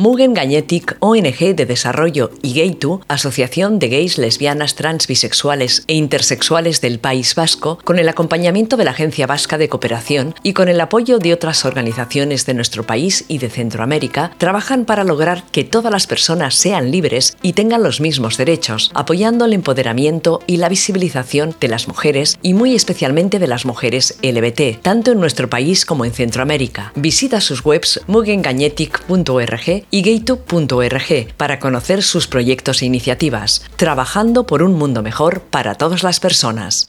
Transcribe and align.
Mugen 0.00 0.32
Gagnetic, 0.32 0.96
ONG 1.00 1.56
de 1.56 1.66
Desarrollo 1.66 2.30
y 2.40 2.54
Gay2, 2.54 3.00
Asociación 3.08 3.80
de 3.80 3.88
Gays, 3.88 4.16
Lesbianas, 4.16 4.76
Trans, 4.76 5.08
Bisexuales 5.08 5.82
e 5.88 5.94
Intersexuales 5.94 6.80
del 6.80 7.00
País 7.00 7.34
Vasco, 7.34 7.80
con 7.82 7.98
el 7.98 8.08
acompañamiento 8.08 8.76
de 8.76 8.84
la 8.84 8.92
Agencia 8.92 9.26
Vasca 9.26 9.58
de 9.58 9.68
Cooperación 9.68 10.36
y 10.44 10.52
con 10.52 10.68
el 10.68 10.80
apoyo 10.80 11.18
de 11.18 11.32
otras 11.32 11.64
organizaciones 11.64 12.46
de 12.46 12.54
nuestro 12.54 12.86
país 12.86 13.24
y 13.26 13.38
de 13.38 13.50
Centroamérica, 13.50 14.30
trabajan 14.38 14.84
para 14.84 15.02
lograr 15.02 15.42
que 15.50 15.64
todas 15.64 15.90
las 15.90 16.06
personas 16.06 16.54
sean 16.54 16.92
libres 16.92 17.36
y 17.42 17.54
tengan 17.54 17.82
los 17.82 18.00
mismos 18.00 18.36
derechos, 18.36 18.92
apoyando 18.94 19.46
el 19.46 19.52
empoderamiento 19.52 20.42
y 20.46 20.58
la 20.58 20.68
visibilización 20.68 21.56
de 21.58 21.66
las 21.66 21.88
mujeres 21.88 22.38
y 22.40 22.54
muy 22.54 22.76
especialmente 22.76 23.40
de 23.40 23.48
las 23.48 23.66
mujeres 23.66 24.16
LBT, 24.22 24.80
tanto 24.80 25.10
en 25.10 25.18
nuestro 25.18 25.50
país 25.50 25.84
como 25.84 26.04
en 26.04 26.12
Centroamérica. 26.12 26.92
Visita 26.94 27.40
sus 27.40 27.64
webs 27.64 28.00
mugengagnetic.org 28.06 29.87
y 29.90 30.02
gaytube.org 30.02 31.34
para 31.36 31.58
conocer 31.58 32.02
sus 32.02 32.26
proyectos 32.26 32.82
e 32.82 32.86
iniciativas, 32.86 33.68
trabajando 33.76 34.46
por 34.46 34.62
un 34.62 34.74
mundo 34.74 35.02
mejor 35.02 35.42
para 35.42 35.74
todas 35.74 36.02
las 36.02 36.20
personas. 36.20 36.88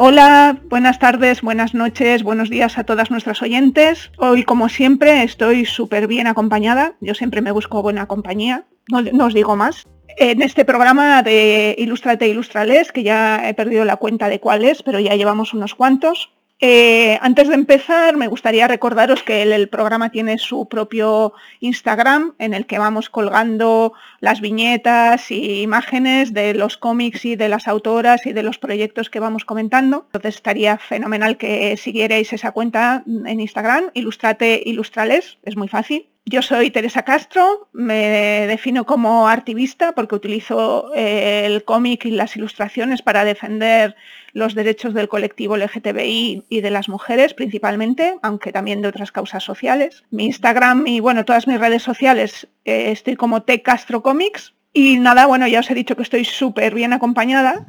Hola, 0.00 0.60
buenas 0.66 1.00
tardes, 1.00 1.42
buenas 1.42 1.74
noches, 1.74 2.22
buenos 2.22 2.50
días 2.50 2.78
a 2.78 2.84
todas 2.84 3.10
nuestras 3.10 3.42
oyentes. 3.42 4.12
Hoy, 4.16 4.44
como 4.44 4.68
siempre, 4.68 5.24
estoy 5.24 5.66
súper 5.66 6.06
bien 6.06 6.28
acompañada. 6.28 6.94
Yo 7.00 7.14
siempre 7.14 7.40
me 7.40 7.50
busco 7.50 7.82
buena 7.82 8.06
compañía, 8.06 8.64
no, 8.88 9.24
os 9.24 9.34
digo 9.34 9.56
más. 9.56 9.88
En 10.16 10.40
este 10.40 10.64
programa 10.64 11.24
de 11.24 11.74
Ilustrate 11.78 12.28
Ilustrales, 12.28 12.92
que 12.92 13.02
ya 13.02 13.48
he 13.48 13.54
perdido 13.54 13.84
la 13.84 13.96
cuenta 13.96 14.28
de 14.28 14.38
cuál 14.38 14.64
es, 14.64 14.84
pero 14.84 15.00
ya 15.00 15.16
llevamos 15.16 15.52
unos 15.52 15.74
cuantos, 15.74 16.30
eh, 16.60 17.18
antes 17.20 17.48
de 17.48 17.54
empezar, 17.54 18.16
me 18.16 18.26
gustaría 18.26 18.66
recordaros 18.66 19.22
que 19.22 19.42
el, 19.42 19.68
programa 19.68 20.10
tiene 20.10 20.38
su 20.38 20.68
propio 20.68 21.32
Instagram 21.60 22.34
en 22.38 22.52
el 22.52 22.66
que 22.66 22.78
vamos 22.78 23.10
colgando 23.10 23.92
las 24.20 24.40
viñetas 24.40 25.30
y 25.30 25.62
imágenes 25.62 26.34
de 26.34 26.54
los 26.54 26.76
cómics 26.76 27.24
y 27.24 27.36
de 27.36 27.48
las 27.48 27.68
autoras 27.68 28.26
y 28.26 28.32
de 28.32 28.42
los 28.42 28.58
proyectos 28.58 29.08
que 29.08 29.20
vamos 29.20 29.44
comentando. 29.44 30.06
Entonces 30.06 30.34
estaría 30.34 30.78
fenomenal 30.78 31.36
que 31.36 31.76
siguierais 31.76 32.32
esa 32.32 32.50
cuenta 32.50 33.04
en 33.06 33.40
Instagram, 33.40 33.90
Ilustrate 33.94 34.60
Ilustrales, 34.64 35.38
es 35.44 35.56
muy 35.56 35.68
fácil. 35.68 36.08
Yo 36.30 36.42
soy 36.42 36.70
Teresa 36.70 37.04
Castro, 37.04 37.68
me 37.72 38.46
defino 38.46 38.84
como 38.84 39.28
activista 39.28 39.92
porque 39.92 40.14
utilizo 40.14 40.92
eh, 40.94 41.44
el 41.46 41.64
cómic 41.64 42.04
y 42.04 42.10
las 42.10 42.36
ilustraciones 42.36 43.00
para 43.00 43.24
defender 43.24 43.96
los 44.32 44.54
derechos 44.54 44.94
del 44.94 45.08
colectivo 45.08 45.56
LGTBI 45.56 46.44
y 46.48 46.60
de 46.60 46.70
las 46.70 46.88
mujeres 46.88 47.34
principalmente, 47.34 48.16
aunque 48.22 48.52
también 48.52 48.82
de 48.82 48.88
otras 48.88 49.12
causas 49.12 49.44
sociales. 49.44 50.04
Mi 50.10 50.26
Instagram 50.26 50.86
y 50.86 51.00
bueno, 51.00 51.24
todas 51.24 51.46
mis 51.46 51.60
redes 51.60 51.82
sociales 51.82 52.48
eh, 52.64 52.90
estoy 52.90 53.16
como 53.16 53.42
T 53.42 53.62
Castro 53.62 54.02
Comics 54.02 54.54
y 54.72 54.98
nada, 54.98 55.26
bueno, 55.26 55.46
ya 55.46 55.60
os 55.60 55.70
he 55.70 55.74
dicho 55.74 55.96
que 55.96 56.02
estoy 56.02 56.24
súper 56.24 56.74
bien 56.74 56.92
acompañada. 56.92 57.66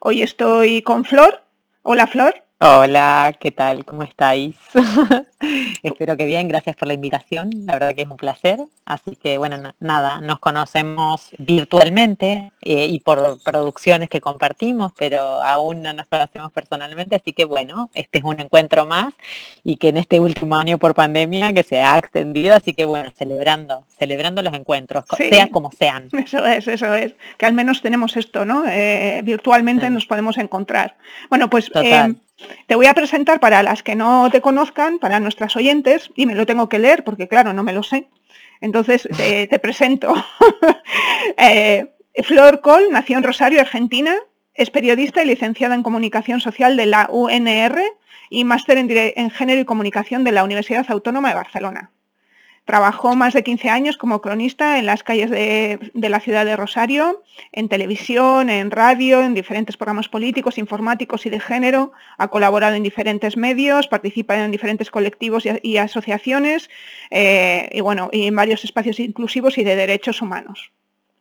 Hoy 0.00 0.22
estoy 0.22 0.82
con 0.82 1.04
Flor. 1.04 1.42
Hola 1.82 2.06
Flor. 2.06 2.44
Hola, 2.58 3.34
¿qué 3.40 3.50
tal? 3.50 3.84
¿Cómo 3.84 4.02
estáis? 4.02 4.56
Espero 5.82 6.16
que 6.16 6.26
bien, 6.26 6.48
gracias 6.48 6.76
por 6.76 6.88
la 6.88 6.94
invitación, 6.94 7.50
la 7.64 7.74
verdad 7.74 7.94
que 7.94 8.02
es 8.02 8.08
un 8.08 8.16
placer. 8.16 8.60
Así 8.84 9.16
que 9.16 9.38
bueno, 9.38 9.56
nada, 9.80 10.20
nos 10.20 10.38
conocemos 10.38 11.30
virtualmente 11.38 12.52
eh, 12.60 12.86
y 12.86 13.00
por 13.00 13.40
producciones 13.42 14.08
que 14.08 14.20
compartimos, 14.20 14.92
pero 14.98 15.20
aún 15.42 15.82
no 15.82 15.92
nos 15.92 16.06
conocemos 16.06 16.52
personalmente, 16.52 17.16
así 17.16 17.32
que 17.32 17.44
bueno, 17.44 17.90
este 17.94 18.18
es 18.18 18.24
un 18.24 18.40
encuentro 18.40 18.86
más 18.86 19.14
y 19.64 19.76
que 19.76 19.88
en 19.88 19.96
este 19.96 20.20
último 20.20 20.56
año 20.56 20.78
por 20.78 20.94
pandemia 20.94 21.52
que 21.52 21.62
se 21.62 21.80
ha 21.80 21.98
extendido, 21.98 22.54
así 22.54 22.74
que 22.74 22.84
bueno, 22.84 23.10
celebrando, 23.16 23.84
celebrando 23.98 24.42
los 24.42 24.54
encuentros, 24.54 25.04
sean 25.16 25.48
como 25.48 25.70
sean. 25.72 26.08
Eso 26.20 26.44
es, 26.46 26.68
eso 26.68 26.94
es, 26.94 27.14
que 27.38 27.46
al 27.46 27.54
menos 27.54 27.82
tenemos 27.82 28.16
esto, 28.16 28.44
¿no? 28.44 28.64
Eh, 28.68 29.20
virtualmente 29.24 29.88
nos 29.90 30.06
podemos 30.06 30.36
encontrar. 30.38 30.96
Bueno, 31.28 31.48
pues... 31.48 31.70
Eh, 31.74 32.14
te 32.66 32.74
voy 32.74 32.86
a 32.86 32.94
presentar 32.94 33.40
para 33.40 33.62
las 33.62 33.82
que 33.82 33.94
no 33.94 34.30
te 34.30 34.40
conozcan, 34.40 34.98
para 34.98 35.20
nuestras 35.30 35.54
oyentes, 35.56 36.10
y 36.16 36.26
me 36.26 36.34
lo 36.34 36.44
tengo 36.44 36.68
que 36.68 36.80
leer 36.80 37.04
porque 37.04 37.28
claro, 37.28 37.52
no 37.52 37.62
me 37.62 37.72
lo 37.72 37.82
sé. 37.82 38.08
Entonces 38.60 39.08
te, 39.16 39.58
presento. 39.58 40.12
Eh, 41.36 41.86
Flor 42.24 42.60
Col 42.60 42.90
nació 42.90 43.16
en 43.16 43.22
Rosario, 43.22 43.60
Argentina, 43.60 44.14
es 44.54 44.70
periodista 44.70 45.22
y 45.22 45.26
licenciada 45.26 45.74
en 45.74 45.82
Comunicación 45.82 46.40
Social 46.40 46.76
de 46.76 46.86
la 46.86 47.08
UNR 47.10 47.80
y 48.30 48.44
máster 48.44 48.78
en 48.78 49.30
Género 49.30 49.60
y 49.60 49.64
Comunicación 49.64 50.24
de 50.24 50.32
la 50.32 50.42
Universidad 50.42 50.84
Autónoma 50.88 51.28
de 51.28 51.36
Barcelona. 51.36 51.90
Trabajó 52.70 53.16
más 53.16 53.34
de 53.34 53.42
15 53.42 53.68
años 53.68 53.96
como 53.96 54.20
cronista 54.20 54.78
en 54.78 54.86
las 54.86 55.02
calles 55.02 55.28
de, 55.28 55.90
la 55.92 56.20
ciudad 56.20 56.44
de 56.44 56.54
Rosario, 56.54 57.24
en 57.50 57.68
televisión, 57.68 58.48
en 58.48 58.70
radio, 58.70 59.22
en 59.22 59.34
diferentes 59.34 59.76
programas 59.76 60.08
políticos, 60.08 60.56
informáticos 60.56 61.26
y 61.26 61.30
de 61.30 61.40
género. 61.40 61.90
Ha 62.16 62.28
colaborado 62.28 62.76
en 62.76 62.84
diferentes 62.84 63.36
medios, 63.36 63.88
participa 63.88 64.38
en 64.38 64.52
diferentes 64.52 64.88
colectivos 64.88 65.48
y, 65.64 65.78
asociaciones 65.78 66.70
eh, 67.10 67.68
y, 67.72 67.80
bueno, 67.80 68.08
y 68.12 68.28
en 68.28 68.36
varios 68.36 68.62
espacios 68.62 69.00
inclusivos 69.00 69.58
y 69.58 69.64
de 69.64 69.74
derechos 69.74 70.22
humanos. 70.22 70.70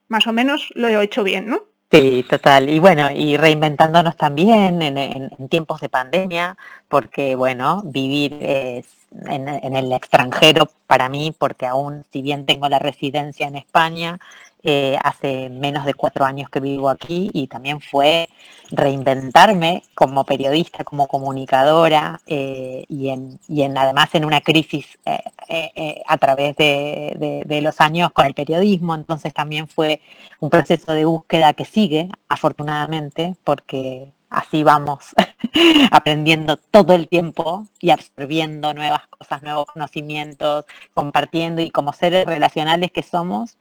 Más 0.07 0.27
o 0.27 0.33
menos 0.33 0.71
lo 0.75 0.87
he 0.87 1.03
hecho 1.03 1.23
bien, 1.23 1.47
¿no? 1.47 1.63
Sí, 1.91 2.23
total. 2.29 2.69
Y 2.69 2.77
bueno, 2.77 3.09
y 3.09 3.35
reinventándonos 3.35 4.15
también 4.15 4.81
en, 4.81 5.49
tiempos 5.49 5.81
de 5.81 5.89
pandemia, 5.89 6.55
porque 6.87 7.35
bueno, 7.35 7.81
vivir 7.83 8.37
en, 8.41 9.47
el 9.75 9.91
extranjero 9.91 10.69
para 10.85 11.09
mí, 11.09 11.33
porque 11.35 11.65
aún 11.65 12.05
si 12.13 12.21
bien 12.21 12.45
tengo 12.45 12.69
la 12.69 12.77
residencia 12.77 13.47
en 13.47 13.55
España, 13.55 14.19
eh, 14.63 14.97
hace 15.03 15.49
menos 15.49 15.85
de 15.85 15.93
cuatro 15.93 16.25
años 16.25 16.49
que 16.49 16.59
vivo 16.59 16.89
aquí 16.89 17.29
y 17.33 17.47
también 17.47 17.79
fue 17.79 18.27
reinventarme 18.71 19.83
como 19.95 20.25
periodista, 20.25 20.83
como 20.83 21.07
comunicadora 21.07 22.19
eh, 22.27 22.83
y, 22.89 23.09
en, 23.09 23.39
y 23.47 23.61
en, 23.61 23.77
además 23.77 24.13
en 24.15 24.25
una 24.25 24.41
crisis 24.41 24.99
eh, 25.05 26.01
a 26.05 26.17
través 26.17 26.55
de, 26.57 27.43
de, 27.45 27.61
los 27.61 27.79
años 27.79 28.11
con 28.11 28.25
el 28.25 28.33
periodismo, 28.33 28.95
entonces 28.95 29.33
también 29.33 29.67
fue 29.67 30.01
un 30.39 30.49
proceso 30.49 30.91
de 30.93 31.05
búsqueda 31.05 31.53
que 31.53 31.65
sigue, 31.65 32.09
afortunadamente, 32.27 33.35
porque 33.43 34.11
así 34.29 34.63
vamos 34.63 35.15
aprendiendo 35.91 36.57
todo 36.57 36.93
el 36.93 37.07
tiempo 37.07 37.65
y 37.79 37.89
absorbiendo 37.91 38.73
nuevas 38.73 39.07
cosas, 39.07 39.41
nuevos 39.41 39.67
conocimientos, 39.67 40.65
compartiendo 40.93 41.61
y 41.61 41.71
como 41.71 41.93
seres 41.93 42.25
relacionales 42.25 42.91
que 42.91 43.03
somos, 43.03 43.57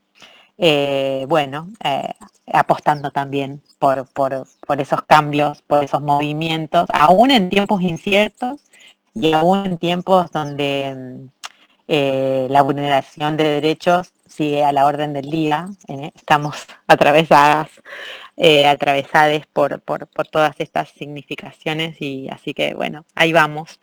eh, 0.61 1.25
bueno, 1.29 1.69
eh, 1.81 2.13
apostando 2.51 3.11
también 3.11 3.61
por, 3.79 4.05
por, 4.09 4.45
esos 4.77 5.01
cambios, 5.03 5.61
por 5.61 5.85
esos 5.85 6.01
movimientos, 6.01 6.85
aún 6.91 7.31
en 7.31 7.49
tiempos 7.49 7.81
inciertos 7.81 8.59
y 9.13 9.31
aún 9.31 9.65
en 9.65 9.77
tiempos 9.77 10.29
donde 10.31 10.93
mm, 10.95 11.29
eh, 11.87 12.47
la 12.49 12.61
vulneración 12.61 13.37
de 13.37 13.45
derechos 13.45 14.11
sigue 14.27 14.65
a 14.65 14.73
la 14.73 14.85
orden 14.85 15.13
del 15.13 15.29
día. 15.31 15.69
estamos 16.13 16.67
atravesadas, 16.87 17.69
atravesadas 18.67 19.47
por, 19.53 19.79
por, 19.81 20.07
por 20.07 20.27
todas 20.27 20.55
estas 20.59 20.89
significaciones 20.89 22.01
y 22.01 22.27
así 22.29 22.53
que 22.53 22.73
bueno, 22.73 23.05
ahí 23.15 23.31
vamos. 23.31 23.79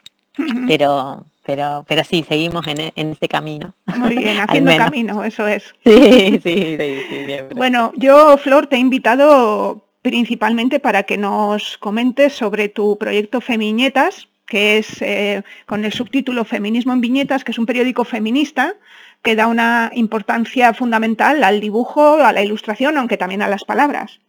Pero 0.68 1.24
pero, 1.46 1.84
pero 1.86 2.02
sí, 2.02 2.24
seguimos 2.28 2.66
en, 2.66 2.92
en 2.94 3.12
este 3.12 3.28
camino. 3.28 3.72
Muy 3.96 4.16
bien, 4.16 4.38
haciendo 4.40 4.76
camino, 4.76 5.24
eso 5.24 5.46
es. 5.46 5.74
Sí, 5.84 6.40
sí, 6.42 6.76
sí, 6.78 7.34
Bueno, 7.54 7.92
yo, 7.96 8.36
Flor, 8.36 8.66
te 8.66 8.76
he 8.76 8.80
invitado 8.80 9.84
principalmente 10.02 10.80
para 10.80 11.04
que 11.04 11.16
nos 11.16 11.78
comentes 11.78 12.32
sobre 12.32 12.68
tu 12.68 12.98
proyecto 12.98 13.40
Femiñetas, 13.40 14.28
que 14.46 14.78
es 14.78 15.02
eh, 15.02 15.42
con 15.66 15.84
el 15.84 15.92
subtítulo 15.92 16.44
Feminismo 16.44 16.92
en 16.92 17.00
Viñetas, 17.00 17.44
que 17.44 17.52
es 17.52 17.58
un 17.58 17.66
periódico 17.66 18.04
feminista 18.04 18.74
que 19.22 19.34
da 19.34 19.48
una 19.48 19.90
importancia 19.94 20.72
fundamental 20.74 21.42
al 21.42 21.60
dibujo, 21.60 22.22
a 22.22 22.32
la 22.32 22.42
ilustración, 22.42 22.96
aunque 22.96 23.16
también 23.16 23.42
a 23.42 23.48
las 23.48 23.64
palabras. 23.64 24.20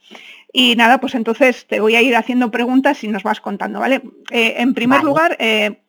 Y 0.51 0.75
nada, 0.75 0.99
pues 0.99 1.13
entonces 1.13 1.67
te 1.67 1.79
voy 1.79 1.95
a 1.95 2.01
ir 2.01 2.15
haciendo 2.15 2.49
preguntas 2.49 3.03
y 3.03 3.07
nos 3.07 3.21
vas 3.21 3.41
contando, 3.41 3.79
¿vale? 3.79 4.01
Eh, 4.31 4.55
en 4.57 4.73
primer 4.73 5.03
lugar, 5.03 5.35
eh, 5.39 5.81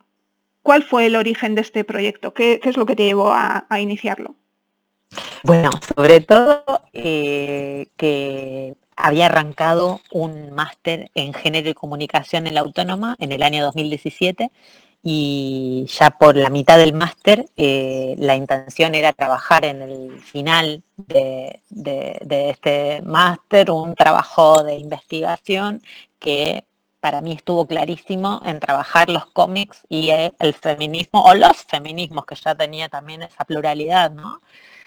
¿Cuál 0.68 0.82
fue 0.82 1.06
el 1.06 1.16
origen 1.16 1.54
de 1.54 1.62
este 1.62 1.82
proyecto? 1.82 2.34
¿Qué, 2.34 2.60
es 2.62 2.76
lo 2.76 2.84
que 2.84 2.94
te 2.94 3.04
llevó 3.04 3.32
a, 3.32 3.64
iniciarlo? 3.80 4.34
Bueno, 5.42 5.70
sobre 5.96 6.20
todo 6.20 6.62
eh, 6.92 7.86
que 7.96 8.74
había 8.94 9.26
arrancado 9.26 10.02
un 10.12 10.52
máster 10.52 11.10
en 11.14 11.32
género 11.32 11.70
y 11.70 11.72
comunicación 11.72 12.46
en 12.46 12.52
la 12.52 12.60
autónoma 12.60 13.16
en 13.18 13.32
el 13.32 13.42
año 13.44 13.64
2017 13.64 14.50
y 15.02 15.86
ya 15.88 16.10
por 16.10 16.36
la 16.36 16.50
mitad 16.50 16.76
del 16.76 16.92
máster 16.92 17.46
eh, 17.56 18.14
la 18.18 18.36
intención 18.36 18.94
era 18.94 19.14
trabajar 19.14 19.64
en 19.64 19.80
el 19.80 20.20
final 20.20 20.82
de, 20.98 21.62
de 21.70 22.50
este 22.50 23.00
máster 23.00 23.70
un 23.70 23.94
trabajo 23.94 24.62
de 24.64 24.74
investigación 24.74 25.80
que 26.18 26.64
para 27.00 27.20
mí 27.20 27.32
estuvo 27.32 27.66
clarísimo 27.66 28.40
en 28.44 28.60
trabajar 28.60 29.08
los 29.08 29.26
cómics 29.26 29.82
y 29.88 30.10
el 30.10 30.54
feminismo, 30.54 31.22
o 31.22 31.34
los 31.34 31.56
feminismos, 31.64 32.26
que 32.26 32.34
ya 32.34 32.54
tenía 32.54 32.88
también 32.88 33.22
esa 33.22 33.44
pluralidad, 33.44 34.10
¿no? 34.10 34.40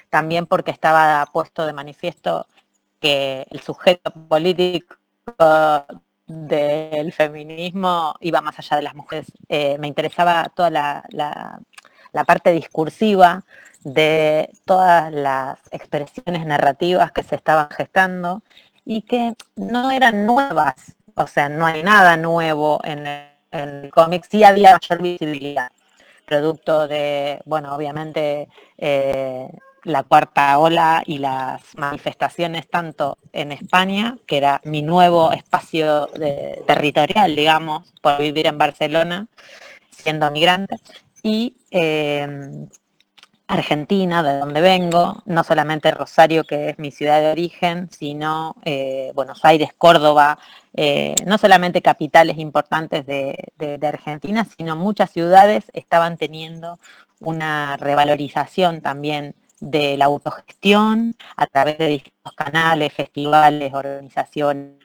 También 0.10 0.46
porque 0.46 0.72
estaba 0.72 1.26
puesto 1.32 1.66
de 1.66 1.74
manifiesto 1.74 2.48
que 3.00 3.48
el 3.50 3.62
sujeto 3.62 4.12
político 4.12 4.96
del 6.28 7.12
feminismo 7.14 8.16
iba 8.22 8.42
más 8.42 8.58
allá 8.60 8.78
de 8.78 8.84
las 8.84 8.96
mujeres. 8.96 9.32
Eh, 9.50 9.78
me 9.80 9.88
interesaba 9.88 10.50
toda 10.56 10.70
la, 10.70 11.60
parte 12.26 12.52
discursiva 12.52 13.44
de 13.84 14.50
todas 14.66 15.12
las 15.12 15.60
expresiones 15.72 16.46
narrativas 16.46 17.12
que 17.12 17.24
se 17.24 17.36
estaban 17.36 17.70
gestando 17.72 18.44
y 18.86 19.02
que 19.02 19.34
no 19.56 19.92
eran 19.92 20.26
nuevas, 20.26 20.96
o 21.16 21.28
sea, 21.28 21.50
no 21.50 21.66
hay 21.66 21.84
nada 21.84 22.18
nuevo 22.18 22.80
en 22.84 23.08
el, 23.52 23.90
cómic, 23.92 24.26
sí 24.30 24.44
había 24.44 24.78
mayor 24.82 25.02
visibilidad, 25.02 25.72
producto 26.26 26.88
de, 26.88 27.42
bueno, 27.46 27.76
obviamente 27.76 28.48
eh, 28.78 29.50
la 29.84 30.04
cuarta 30.04 30.58
ola 30.60 31.04
y 31.06 31.18
las 31.18 31.62
manifestaciones 31.76 32.70
tanto 32.70 33.18
en 33.34 33.52
España, 33.52 34.18
que 34.26 34.38
era 34.38 34.62
mi 34.64 34.82
nuevo 34.82 35.32
espacio 35.32 36.08
territorial, 36.68 37.36
digamos, 37.36 37.92
por 38.02 38.20
vivir 38.20 38.48
en 38.48 38.58
Barcelona, 38.58 39.28
siendo 39.90 40.30
migrante, 40.32 40.78
y 41.24 41.56
em, 41.72 42.68
Argentina, 43.52 44.24
de 44.24 44.40
donde 44.40 44.62
vengo, 44.62 45.22
no 45.26 45.44
solamente 45.44 45.92
Rosario, 45.92 46.46
que 46.46 46.70
es 46.70 46.80
mi 46.80 46.90
ciudad 46.92 47.20
de 47.20 47.32
origen, 47.32 47.90
sino 47.92 48.56
eh, 48.64 49.12
Buenos 49.14 49.44
Aires, 49.44 49.72
Córdoba, 49.78 50.40
eh, 50.74 51.16
no 51.26 51.38
solamente 51.38 51.82
capitales 51.82 52.38
importantes 52.38 53.06
de, 53.06 53.52
de, 53.58 53.88
Argentina, 53.88 54.46
sino 54.58 54.78
muchas 54.78 55.12
ciudades 55.12 55.66
estaban 55.74 56.16
teniendo 56.18 56.80
una 57.20 57.76
revalorización 57.76 58.80
también 58.80 59.36
de 59.60 59.98
la 59.98 60.06
autogestión 60.06 61.16
a 61.36 61.46
través 61.46 61.78
de 61.78 61.88
distintos 61.88 62.34
canales, 62.34 62.94
festivales, 62.94 63.74
organizaciones, 63.74 64.78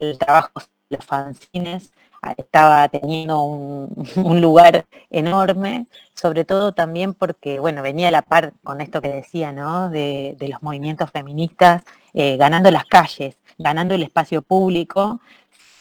el 0.00 0.18
trabajo 0.18 0.60
de 0.90 0.96
los 0.96 1.06
fanzines 1.06 1.92
estaba 2.36 2.88
teniendo 2.88 3.42
un, 3.44 4.40
lugar 4.40 4.86
enorme, 5.10 5.86
sobre 6.14 6.44
todo 6.44 6.72
también 6.72 7.14
porque, 7.14 7.58
bueno, 7.60 7.82
venía 7.82 8.08
a 8.08 8.10
la 8.10 8.22
par 8.22 8.52
con 8.62 8.80
esto 8.80 9.00
que 9.00 9.08
decía, 9.08 9.52
¿no? 9.52 9.90
De, 9.90 10.36
los 10.40 10.62
movimientos 10.62 11.10
feministas, 11.10 11.82
eh, 12.14 12.36
ganando 12.36 12.70
las 12.70 12.84
calles, 12.84 13.36
ganando 13.58 13.94
el 13.94 14.02
espacio 14.02 14.42
público, 14.42 15.20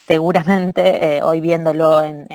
seguramente 0.07 1.17
eh, 1.17 1.23
hoy 1.23 1.41
viéndolo 1.41 2.03
en, 2.03 2.27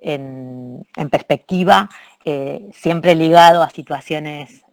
en 0.00 1.10
perspectiva, 1.10 1.88
eh, 2.24 2.70
siempre 2.72 3.14
ligado 3.14 3.62
a 3.62 3.70
situaciones 3.70 4.64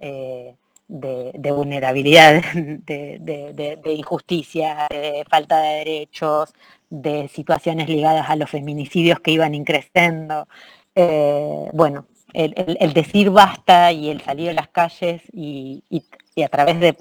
de, 0.92 1.52
vulnerabilidad, 1.52 2.42
de, 2.54 3.80
injusticia, 3.86 4.88
de 4.90 5.26
falta 5.30 5.62
de 5.62 5.78
derechos, 5.80 6.54
de 6.92 7.30
situaciones 7.30 7.90
ligadas 7.90 8.30
a 8.30 8.36
los 8.36 8.50
feminicidios 8.50 9.20
que 9.22 9.32
iban 9.32 9.56
increciendo. 9.56 10.48
Eh, 10.94 11.70
bueno, 11.74 12.06
el, 12.34 12.94
decir 12.94 13.30
basta 13.30 13.92
y 13.92 14.10
el 14.10 14.22
salir 14.22 14.50
a 14.50 14.54
las 14.54 14.68
calles 14.68 15.22
y, 15.32 15.84
a 16.44 16.50
través 16.50 16.80
de, 16.80 16.98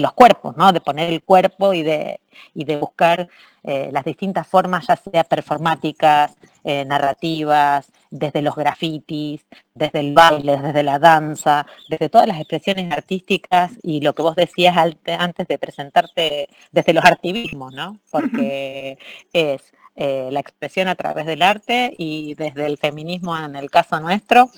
los 0.00 0.12
cuerpos, 0.12 0.56
¿no? 0.56 0.72
de 0.72 0.80
poner 0.80 1.10
el 1.10 1.22
cuerpo 1.22 1.72
y 1.72 1.82
de, 1.82 2.20
de 2.54 2.76
buscar 2.76 3.28
eh, 3.62 3.88
las 3.92 4.04
distintas 4.04 4.46
formas, 4.46 4.86
ya 4.86 4.96
sea 4.96 5.24
performáticas, 5.24 6.36
eh, 6.62 6.84
narrativas, 6.84 7.90
desde 8.14 8.42
los 8.42 8.54
grafitis, 8.54 9.44
desde 9.74 9.98
el 9.98 10.14
baile, 10.14 10.56
desde 10.58 10.84
la 10.84 11.00
danza, 11.00 11.66
desde 11.88 12.08
todas 12.08 12.28
las 12.28 12.38
expresiones 12.38 12.92
artísticas 12.92 13.72
y 13.82 14.00
lo 14.02 14.14
que 14.14 14.22
vos 14.22 14.36
decías 14.36 14.76
antes 14.76 15.48
de 15.48 15.58
presentarte 15.58 16.48
desde 16.70 16.92
los 16.92 17.04
activismos, 17.04 17.74
¿no? 17.74 17.98
Porque 18.12 18.98
es 19.32 19.72
eh, 19.96 20.28
la 20.30 20.38
expresión 20.38 20.86
a 20.86 20.94
través 20.94 21.26
del 21.26 21.42
arte 21.42 21.92
y 21.98 22.34
desde 22.34 22.66
el 22.66 22.78
feminismo 22.78 23.36
en 23.36 23.56
el 23.56 23.68
caso 23.68 23.98
nuestro, 23.98 24.48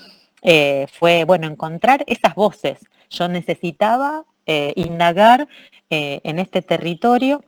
eh, 0.43 0.85
fue, 0.93 1.23
bueno, 1.23 1.47
encontrar 1.47 2.03
esas 2.05 2.35
voces. 2.35 2.77
Yo 3.09 3.27
necesitaba 3.27 4.23
eh, 4.45 4.73
indagar 4.75 5.47
en 5.89 6.37
este 6.37 6.61
territorio 6.61 7.43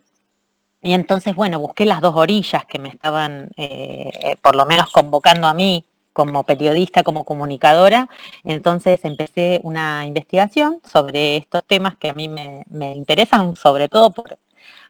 y 0.81 0.93
entonces, 0.93 1.35
bueno, 1.35 1.59
busqué 1.59 1.85
las 1.85 2.01
dos 2.01 2.15
orillas 2.15 2.65
que 2.65 2.79
me 2.79 2.87
estaban, 2.87 3.51
por 4.41 4.55
lo 4.55 4.65
menos, 4.65 4.89
convocando 4.91 5.45
a 5.45 5.53
mí 5.53 5.85
como 6.19 6.43
periodista, 6.43 7.01
como 7.01 7.23
comunicadora. 7.23 8.09
Entonces 8.43 8.99
empecé 9.05 9.61
una 9.63 10.05
investigación 10.05 10.81
sobre 10.83 11.37
estos 11.37 11.63
temas 11.63 11.95
que 11.95 12.09
a 12.09 12.13
mí 12.13 12.27
me, 12.27 12.65
interesan, 12.93 13.55
sobre 13.55 13.87
todo 13.87 14.11
por 14.11 14.37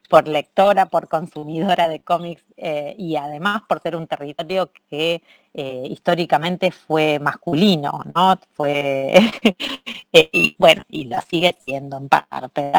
por 0.10 0.28
lectora, 0.28 0.88
por 0.88 1.08
consumidora 1.08 1.88
de 1.88 2.00
cómics 2.00 2.44
eh, 2.58 2.96
y 2.98 3.16
además 3.16 3.62
por 3.70 3.80
ser 3.80 3.96
un 3.96 4.08
territorio 4.08 4.72
que 4.90 5.22
eh, 5.54 5.84
históricamente 5.88 6.72
fue 6.72 7.20
masculino, 7.20 8.02
¿no? 8.16 8.40
Fue, 8.54 9.14
eh, 10.12 10.30
y 10.34 10.56
bueno, 10.58 10.82
y 10.90 11.04
lo 11.04 11.22
sigue 11.22 11.56
siendo 11.64 11.98
en 11.98 12.10
parte, 12.10 12.72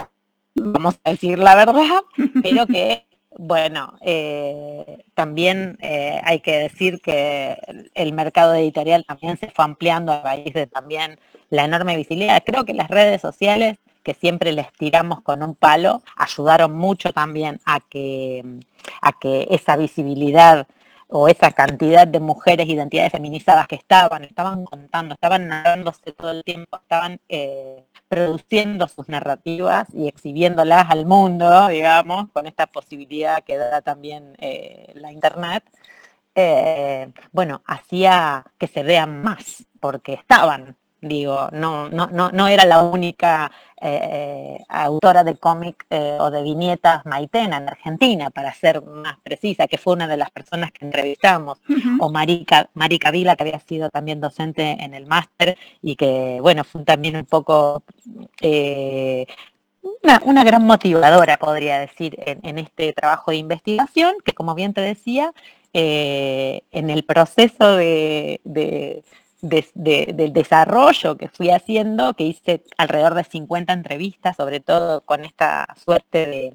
vamos 0.56 0.98
a 1.04 1.10
decir 1.12 1.38
la 1.38 1.54
verdad, 1.54 2.02
pero 2.42 2.66
que, 2.66 3.06
bueno, 3.38 3.94
también 5.14 5.78
hay 5.80 6.40
que 6.40 6.58
decir 6.58 7.00
que 7.00 7.56
el 7.94 8.12
mercado 8.12 8.54
editorial 8.54 9.04
también 9.04 9.36
se 9.38 9.50
fue 9.50 9.64
ampliando 9.64 10.12
a 10.12 10.22
raíz 10.22 10.52
de 10.52 10.66
también 10.66 11.18
la 11.48 11.64
enorme 11.64 11.96
visibilidad. 11.96 12.42
Creo 12.44 12.64
que 12.64 12.74
las 12.74 12.88
redes 12.88 13.20
sociales 13.20 13.78
que 14.02 14.14
siempre 14.14 14.52
les 14.52 14.72
tiramos 14.72 15.20
con 15.20 15.42
un 15.42 15.54
palo, 15.54 16.02
ayudaron 16.16 16.74
mucho 16.74 17.12
también 17.12 17.60
a 17.66 17.80
que, 17.80 18.42
a 19.02 19.12
que 19.12 19.46
esa 19.50 19.76
visibilidad 19.76 20.66
o 21.10 21.28
esa 21.28 21.50
cantidad 21.52 22.06
de 22.06 22.20
mujeres 22.20 22.68
identidades 22.68 23.12
feminizadas 23.12 23.66
que 23.66 23.74
estaban, 23.74 24.24
estaban 24.24 24.64
contando, 24.64 25.14
estaban 25.14 25.48
narrándose 25.48 26.12
todo 26.12 26.30
el 26.30 26.44
tiempo, 26.44 26.78
estaban 26.78 27.20
eh, 27.28 27.84
produciendo 28.08 28.86
sus 28.88 29.08
narrativas 29.08 29.88
y 29.92 30.08
exhibiéndolas 30.08 30.88
al 30.90 31.06
mundo, 31.06 31.68
digamos, 31.68 32.30
con 32.32 32.46
esta 32.46 32.66
posibilidad 32.66 33.42
que 33.42 33.56
da 33.56 33.82
también 33.82 34.36
eh, 34.38 34.92
la 34.94 35.12
Internet, 35.12 35.64
eh, 36.34 37.12
bueno, 37.32 37.62
hacía 37.66 38.44
que 38.58 38.68
se 38.68 38.82
vean 38.82 39.22
más, 39.22 39.66
porque 39.80 40.14
estaban, 40.14 40.76
digo, 41.00 41.48
no, 41.52 41.88
no, 41.88 42.08
no, 42.08 42.30
no 42.30 42.48
era 42.48 42.64
la 42.64 42.82
única 42.82 43.50
eh, 43.82 44.58
autora 44.68 45.24
de 45.24 45.36
cómic 45.36 45.86
eh, 45.88 46.18
o 46.20 46.30
de 46.30 46.42
viñetas 46.42 47.06
maitena 47.06 47.56
en 47.56 47.68
Argentina, 47.68 48.28
para 48.28 48.52
ser 48.52 48.82
más 48.82 49.18
precisa, 49.22 49.66
que 49.68 49.78
fue 49.78 49.94
una 49.94 50.06
de 50.06 50.18
las 50.18 50.30
personas 50.30 50.70
que 50.70 50.84
entrevistamos, 50.84 51.58
o 51.98 52.10
Marica, 52.10 52.68
Marica 52.74 53.10
Vila, 53.10 53.36
que 53.36 53.44
había 53.44 53.60
sido 53.60 53.88
también 53.88 54.20
docente 54.20 54.76
en 54.80 54.92
el 54.92 55.06
máster 55.06 55.56
y 55.80 55.96
que, 55.96 56.38
bueno, 56.42 56.64
fue 56.64 56.84
también 56.84 57.16
un 57.16 57.24
poco... 57.24 57.82
Eh, 58.40 59.26
una, 60.02 60.44
gran 60.44 60.64
motivadora, 60.64 61.38
podría 61.38 61.78
decir, 61.78 62.14
en, 62.26 62.58
este 62.58 62.92
trabajo 62.92 63.30
de 63.30 63.38
investigación, 63.38 64.14
que 64.24 64.34
como 64.34 64.54
bien 64.54 64.74
te 64.74 64.82
decía, 64.82 65.32
en 65.72 66.90
el 66.90 67.04
proceso 67.04 67.76
de, 67.76 68.40
del 69.42 70.32
desarrollo 70.32 71.16
que 71.16 71.28
fui 71.28 71.50
haciendo, 71.50 72.14
que 72.14 72.24
hice 72.24 72.62
alrededor 72.78 73.14
de 73.14 73.24
50 73.24 73.72
entrevistas, 73.72 74.36
sobre 74.36 74.60
todo 74.60 75.02
con 75.02 75.24
esta 75.24 75.66
suerte 75.76 76.26
de, 76.26 76.54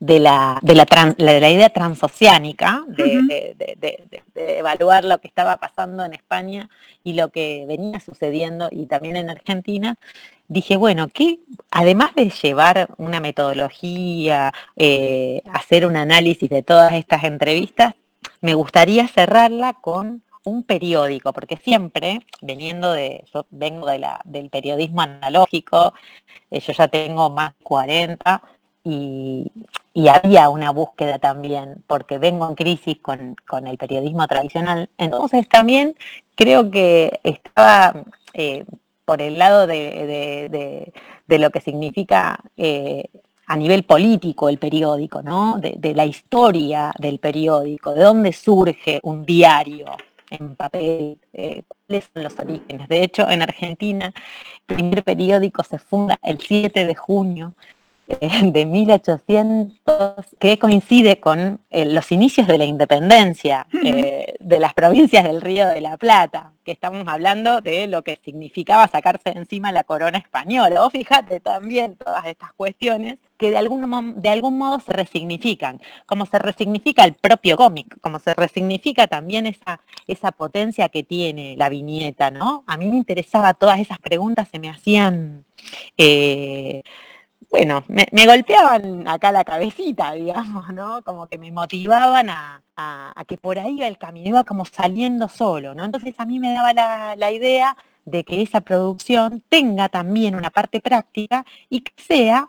de 0.00 0.20
la, 0.20 0.58
de 0.62 0.74
la, 0.74 1.50
idea 1.50 1.70
transoceánica, 1.70 2.84
de, 2.88 3.54
evaluar 4.34 5.04
lo 5.04 5.18
que 5.18 5.28
estaba 5.28 5.56
pasando 5.56 6.04
en 6.04 6.14
España 6.14 6.68
y 7.02 7.14
lo 7.14 7.30
que 7.30 7.64
venía 7.66 8.00
sucediendo 8.00 8.68
y 8.70 8.86
también 8.86 9.16
en 9.16 9.30
Argentina, 9.30 9.96
dije, 10.48 10.76
bueno, 10.76 11.08
que 11.08 11.40
además 11.70 12.14
de 12.14 12.30
llevar 12.30 12.88
una 12.98 13.20
metodología, 13.20 14.52
eh, 14.76 15.42
hacer 15.52 15.86
un 15.86 15.96
análisis 15.96 16.48
de 16.48 16.62
todas 16.62 16.92
estas 16.92 17.24
entrevistas, 17.24 17.94
me 18.40 18.54
gustaría 18.54 19.08
cerrarla 19.08 19.74
con 19.74 20.22
un 20.46 20.62
periódico, 20.62 21.32
porque 21.32 21.56
siempre, 21.56 22.20
veniendo 22.40 22.92
de, 22.92 23.24
yo 23.34 23.46
vengo 23.50 23.86
de 23.88 23.98
la, 23.98 24.20
del 24.24 24.48
periodismo 24.48 25.02
analógico, 25.02 25.92
eh, 26.50 26.60
yo 26.60 26.72
ya 26.72 26.88
tengo 26.88 27.30
más 27.30 27.52
40 27.62 28.42
y, 28.84 29.50
había 30.08 30.48
una 30.48 30.70
búsqueda 30.70 31.18
también, 31.18 31.82
porque 31.86 32.18
vengo 32.18 32.48
en 32.48 32.54
crisis 32.54 32.98
con, 33.00 33.36
el 33.66 33.78
periodismo 33.78 34.26
tradicional. 34.28 34.88
Entonces 34.98 35.48
también 35.48 35.96
creo 36.36 36.70
que 36.70 37.18
estaba 37.24 38.04
eh, 38.34 38.64
por 39.04 39.22
el 39.22 39.38
lado 39.38 39.66
de, 39.66 40.92
lo 41.28 41.50
que 41.50 41.60
significa 41.60 42.38
eh, 42.56 43.08
a 43.46 43.56
nivel 43.56 43.84
político 43.84 44.48
el 44.48 44.58
periódico, 44.58 45.22
¿no? 45.22 45.58
De, 45.58 45.94
la 45.94 46.04
historia 46.04 46.92
del 46.98 47.18
periódico, 47.18 47.94
de 47.94 48.02
dónde 48.02 48.32
surge 48.32 49.00
un 49.02 49.24
diario 49.24 49.86
en 50.30 50.56
papel, 50.56 51.18
eh, 51.32 51.62
cuáles 51.68 52.10
son 52.12 52.22
los 52.22 52.38
orígenes. 52.38 52.88
De 52.88 53.02
hecho, 53.02 53.28
en 53.28 53.42
Argentina, 53.42 54.12
el 54.68 54.76
primer 54.76 55.04
periódico 55.04 55.62
se 55.62 55.78
funda 55.78 56.18
el 56.22 56.40
7 56.40 56.86
de 56.86 56.94
junio 56.94 57.54
de 58.20 58.66
1800, 58.66 60.26
que 60.38 60.58
coincide 60.58 61.18
con 61.18 61.60
eh, 61.70 61.84
los 61.86 62.12
inicios 62.12 62.46
de 62.46 62.58
la 62.58 62.64
independencia 62.64 63.66
eh, 63.82 64.34
de 64.38 64.60
las 64.60 64.74
provincias 64.74 65.24
del 65.24 65.40
Río 65.40 65.66
de 65.66 65.80
la 65.80 65.96
Plata, 65.96 66.52
que 66.64 66.70
estamos 66.70 67.06
hablando 67.08 67.60
de 67.60 67.88
lo 67.88 68.02
que 68.02 68.20
significaba 68.24 68.86
sacarse 68.86 69.30
encima 69.30 69.72
la 69.72 69.82
corona 69.82 70.18
española. 70.18 70.84
O 70.84 70.90
fíjate 70.90 71.40
también 71.40 71.96
todas 71.96 72.26
estas 72.26 72.52
cuestiones 72.52 73.18
que 73.38 73.50
de 73.50 73.58
algún, 73.58 74.20
de 74.22 74.28
algún 74.28 74.56
modo 74.56 74.78
se 74.78 74.92
resignifican, 74.92 75.80
como 76.06 76.26
se 76.26 76.38
resignifica 76.38 77.04
el 77.04 77.14
propio 77.14 77.56
cómic, 77.56 78.00
como 78.00 78.20
se 78.20 78.34
resignifica 78.34 79.08
también 79.08 79.46
esa, 79.46 79.80
esa 80.06 80.30
potencia 80.30 80.88
que 80.88 81.02
tiene 81.02 81.56
la 81.56 81.68
viñeta, 81.68 82.30
¿no? 82.30 82.62
A 82.68 82.76
mí 82.76 82.86
me 82.86 82.96
interesaba 82.96 83.52
todas 83.54 83.80
esas 83.80 83.98
preguntas, 83.98 84.48
se 84.50 84.60
me 84.60 84.70
hacían 84.70 85.44
bueno, 87.50 87.84
me, 87.88 88.26
golpeaban 88.26 89.06
acá 89.06 89.32
la 89.32 89.44
cabecita, 89.44 90.12
digamos, 90.12 90.72
¿no? 90.72 91.02
Como 91.02 91.26
que 91.26 91.38
me 91.38 91.50
motivaban 91.52 92.28
a, 92.30 92.62
que 93.26 93.36
por 93.36 93.58
ahí 93.58 93.82
el 93.82 93.98
camino 93.98 94.28
iba 94.28 94.44
como 94.44 94.64
saliendo 94.64 95.28
solo, 95.28 95.74
¿no? 95.74 95.84
Entonces 95.84 96.14
a 96.18 96.26
mí 96.26 96.38
me 96.38 96.52
daba 96.52 96.72
la, 97.16 97.32
idea 97.32 97.76
de 98.04 98.24
que 98.24 98.42
esa 98.42 98.60
producción 98.60 99.42
tenga 99.48 99.88
también 99.88 100.34
una 100.34 100.50
parte 100.50 100.80
práctica 100.80 101.44
y 101.68 101.80
que 101.80 101.92
sea 102.02 102.48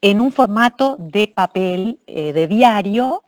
en 0.00 0.20
un 0.20 0.32
formato 0.32 0.96
de 0.98 1.28
papel, 1.28 1.98
eh, 2.06 2.32
de 2.32 2.46
diario, 2.46 3.23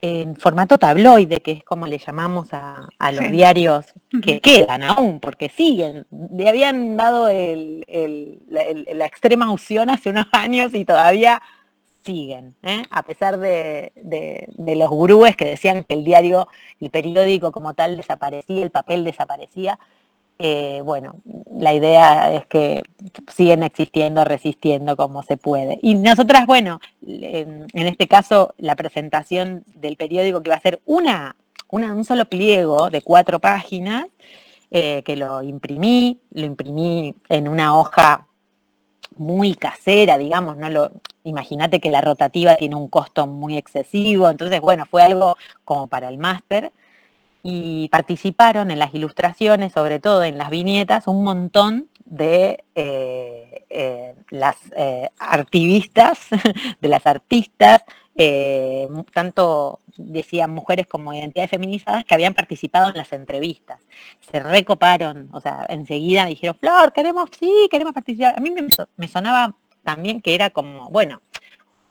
en 0.00 0.36
formato 0.36 0.78
tabloide, 0.78 1.40
que 1.40 1.52
es 1.52 1.64
como 1.64 1.86
le 1.86 1.98
llamamos 1.98 2.48
a, 2.52 2.88
los 3.12 3.30
diarios 3.30 3.86
que 4.22 4.40
quedan 4.40 4.82
aún, 4.82 5.18
porque 5.18 5.48
siguen. 5.48 6.06
Le 6.10 6.48
habían 6.48 6.96
dado 6.96 7.26
la, 7.26 9.06
extrema 9.06 9.50
opción 9.52 9.90
hace 9.90 10.10
unos 10.10 10.26
años 10.32 10.72
y 10.74 10.84
todavía 10.84 11.42
siguen, 12.04 12.54
¿eh? 12.62 12.84
a 12.90 13.02
pesar 13.02 13.38
de, 13.38 13.92
de, 13.96 14.76
los 14.76 14.88
gurúes 14.88 15.36
que 15.36 15.44
decían 15.44 15.84
que 15.84 15.94
el 15.94 16.04
diario, 16.04 16.48
el 16.80 16.90
periódico 16.90 17.50
como 17.52 17.74
tal 17.74 17.96
desaparecía, 17.96 18.62
el 18.62 18.70
papel 18.70 19.04
desaparecía, 19.04 19.78
eh, 20.38 20.82
bueno, 20.84 21.16
la 21.52 21.74
idea 21.74 22.32
es 22.32 22.46
que 22.46 22.82
siguen 23.34 23.64
existiendo, 23.64 24.24
resistiendo 24.24 24.96
como 24.96 25.24
se 25.24 25.36
puede. 25.36 25.78
Y 25.82 25.96
nosotras, 25.96 26.46
bueno, 26.46 26.80
en, 27.04 27.66
este 27.72 28.06
caso, 28.06 28.54
la 28.58 28.76
presentación 28.76 29.64
del 29.74 29.96
periódico 29.96 30.42
que 30.42 30.50
va 30.50 30.56
a 30.56 30.60
ser 30.60 30.80
una, 30.86 31.34
un 31.70 32.04
solo 32.04 32.26
pliego 32.26 32.88
de 32.90 33.02
cuatro 33.02 33.40
páginas, 33.40 34.06
eh, 34.70 35.02
que 35.02 35.16
lo 35.16 35.42
imprimí, 35.42 36.20
lo 36.30 36.44
imprimí 36.46 37.14
en 37.28 37.48
una 37.48 37.76
hoja 37.76 38.26
muy 39.16 39.54
casera, 39.54 40.18
digamos, 40.18 40.56
no 40.56 40.70
lo, 40.70 40.92
imagínate 41.24 41.80
que 41.80 41.90
la 41.90 42.00
rotativa 42.00 42.54
tiene 42.54 42.76
un 42.76 42.88
costo 42.88 43.26
muy 43.26 43.56
excesivo, 43.56 44.30
entonces 44.30 44.60
bueno, 44.60 44.86
fue 44.86 45.02
algo 45.02 45.36
como 45.64 45.88
para 45.88 46.08
el 46.08 46.18
máster 46.18 46.70
y 47.42 47.88
participaron 47.88 48.70
en 48.70 48.78
las 48.78 48.94
ilustraciones, 48.94 49.72
sobre 49.72 50.00
todo 50.00 50.24
en 50.24 50.38
las 50.38 50.50
viñetas, 50.50 51.06
un 51.06 51.24
montón 51.24 51.88
de 52.04 52.64
eh, 52.74 53.64
eh, 53.70 54.14
las 54.30 54.56
eh, 54.76 55.10
activistas, 55.18 56.18
de 56.80 56.88
las 56.88 57.06
artistas, 57.06 57.82
tanto 59.14 59.78
decían 59.96 60.50
mujeres 60.50 60.88
como 60.88 61.14
identidades 61.14 61.50
feminizadas 61.50 62.04
que 62.04 62.14
habían 62.14 62.34
participado 62.34 62.88
en 62.88 62.96
las 62.96 63.12
entrevistas. 63.12 63.80
Se 64.32 64.40
recoparon, 64.40 65.28
o 65.32 65.40
sea, 65.40 65.64
enseguida 65.68 66.26
dijeron, 66.26 66.56
Flor, 66.58 66.92
queremos, 66.92 67.30
sí, 67.38 67.68
queremos 67.70 67.94
participar. 67.94 68.34
A 68.36 68.40
mí 68.40 68.52
me 68.96 69.08
sonaba 69.08 69.54
también 69.84 70.20
que 70.20 70.34
era 70.34 70.50
como, 70.50 70.90
bueno, 70.90 71.22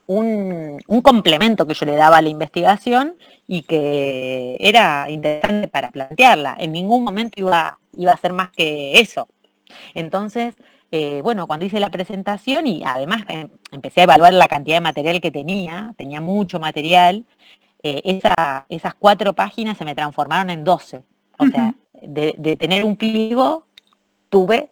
un, 0.07 0.79
complemento 1.03 1.67
que 1.67 1.73
yo 1.73 1.85
le 1.85 1.95
daba 1.95 2.17
a 2.17 2.21
la 2.21 2.29
investigación 2.29 3.15
y 3.45 3.61
que 3.63 4.57
era 4.59 5.09
interesante 5.09 5.67
para 5.67 5.91
plantearla. 5.91 6.55
En 6.59 6.71
ningún 6.71 7.03
momento 7.03 7.39
iba, 7.39 7.77
iba 7.95 8.11
a 8.11 8.17
ser 8.17 8.33
más 8.33 8.49
que 8.51 8.99
eso. 8.99 9.27
Entonces, 9.93 10.55
eh, 10.91 11.21
bueno, 11.21 11.45
cuando 11.45 11.65
hice 11.65 11.79
la 11.79 11.89
presentación 11.89 12.67
y 12.67 12.83
además 12.85 13.23
em, 13.27 13.49
empecé 13.71 14.01
a 14.01 14.03
evaluar 14.05 14.33
la 14.33 14.47
cantidad 14.47 14.77
de 14.77 14.81
material 14.81 15.21
que 15.21 15.31
tenía, 15.31 15.93
tenía 15.97 16.21
mucho 16.21 16.59
material, 16.59 17.25
eh, 17.83 18.01
esas 18.69 18.95
cuatro 18.95 19.33
páginas 19.33 19.77
se 19.77 19.85
me 19.85 19.95
transformaron 19.95 20.49
en 20.49 20.63
doce. 20.63 21.03
O 21.37 21.45
sea, 21.45 21.75
de, 22.01 22.33
de 22.37 22.55
tener 22.55 22.83
un 22.83 22.95
pliego, 22.95 23.67
tuve 24.29 24.71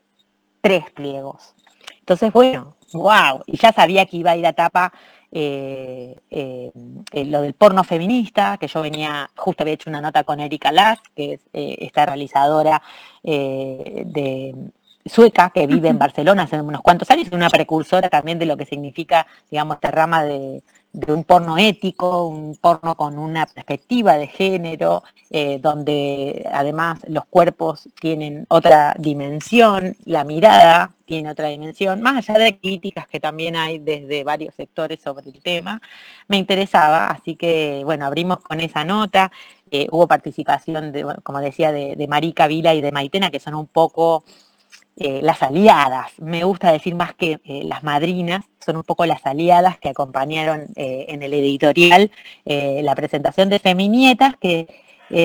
tres 0.61 0.89
pliegos. 0.91 1.53
Entonces, 1.99 2.33
bueno, 2.33 2.75
wow, 2.93 3.43
y 3.45 3.57
ya 3.57 3.71
sabía 3.71 4.05
que 4.05 4.17
iba 4.17 4.31
a 4.31 4.37
ir 4.37 4.47
a 4.47 4.53
tapa 4.53 4.93
eh, 5.31 6.15
eh, 6.29 6.71
eh, 7.11 7.25
lo 7.25 7.41
del 7.41 7.53
porno 7.53 7.83
feminista, 7.83 8.57
que 8.57 8.67
yo 8.67 8.81
venía, 8.81 9.29
justo 9.35 9.63
había 9.63 9.73
hecho 9.73 9.89
una 9.89 10.01
nota 10.01 10.23
con 10.23 10.39
Erika 10.39 10.71
Lass, 10.71 10.99
que 11.15 11.33
es 11.33 11.41
esta 11.53 12.05
realizadora 12.05 12.81
de 13.23 14.55
sueca 15.05 15.51
que 15.51 15.67
vive 15.67 15.89
en 15.89 15.99
Barcelona 15.99 16.43
hace 16.43 16.59
unos 16.59 16.81
cuantos 16.81 17.09
años, 17.11 17.27
una 17.31 17.49
precursora 17.49 18.09
también 18.09 18.39
de 18.39 18.45
lo 18.45 18.57
que 18.57 18.65
significa, 18.65 19.27
digamos, 19.51 19.75
esta 19.75 19.91
rama 19.91 20.23
de, 20.23 20.63
de 20.95 21.11
un 21.11 21.25
porno 21.25 21.57
ético, 21.57 22.27
un 22.27 22.55
porno 22.55 22.95
con 22.95 23.19
una 23.19 23.45
perspectiva 23.45 24.17
de 24.17 24.27
género, 24.27 25.03
eh, 25.29 25.59
donde 25.61 26.47
además 26.49 26.99
los 27.09 27.25
cuerpos 27.25 27.89
tienen 27.99 28.45
otra 28.47 28.95
dimensión, 28.97 29.97
la 30.05 30.23
mirada 30.23 30.93
tiene 31.03 31.29
otra 31.29 31.49
dimensión, 31.49 32.01
más 32.01 32.29
allá 32.29 32.39
de 32.39 32.57
críticas 32.57 33.07
que 33.09 33.19
también 33.19 33.57
hay 33.57 33.79
desde 33.79 34.23
varios 34.23 34.55
sectores 34.55 35.01
sobre 35.01 35.29
el 35.29 35.41
tema, 35.41 35.81
me 36.29 36.37
interesaba, 36.37 37.07
así 37.07 37.35
que 37.35 37.81
bueno, 37.83 38.05
abrimos 38.05 38.39
con 38.39 38.61
esa 38.61 38.85
nota, 38.85 39.33
eh, 39.71 39.87
hubo 39.91 40.07
participación, 40.07 40.93
de, 40.93 41.05
como 41.23 41.41
decía, 41.41 41.73
de, 41.73 41.97
de 41.97 42.07
Marica 42.07 42.47
Vila 42.47 42.73
y 42.73 42.79
de 42.79 42.93
Maitena, 42.93 43.31
que 43.31 43.41
son 43.41 43.55
un 43.55 43.67
poco 43.67 44.23
eh, 44.97 45.19
las 45.21 45.43
aliadas, 45.43 46.11
me 46.19 46.45
gusta 46.45 46.71
decir 46.71 46.95
más 46.95 47.13
que 47.13 47.41
eh, 47.43 47.63
las 47.65 47.83
madrinas, 47.83 48.45
son 48.65 48.77
un 48.77 48.83
poco 48.83 49.05
las 49.05 49.25
aliadas 49.25 49.77
que 49.77 49.89
acompañaron 49.89 50.67
eh, 50.77 51.07
en 51.09 51.21
el 51.21 51.33
editorial 51.33 52.11
la 52.45 52.95
presentación 52.95 53.49
de 53.49 53.59
Feminietas, 53.59 54.35
que 54.37 54.67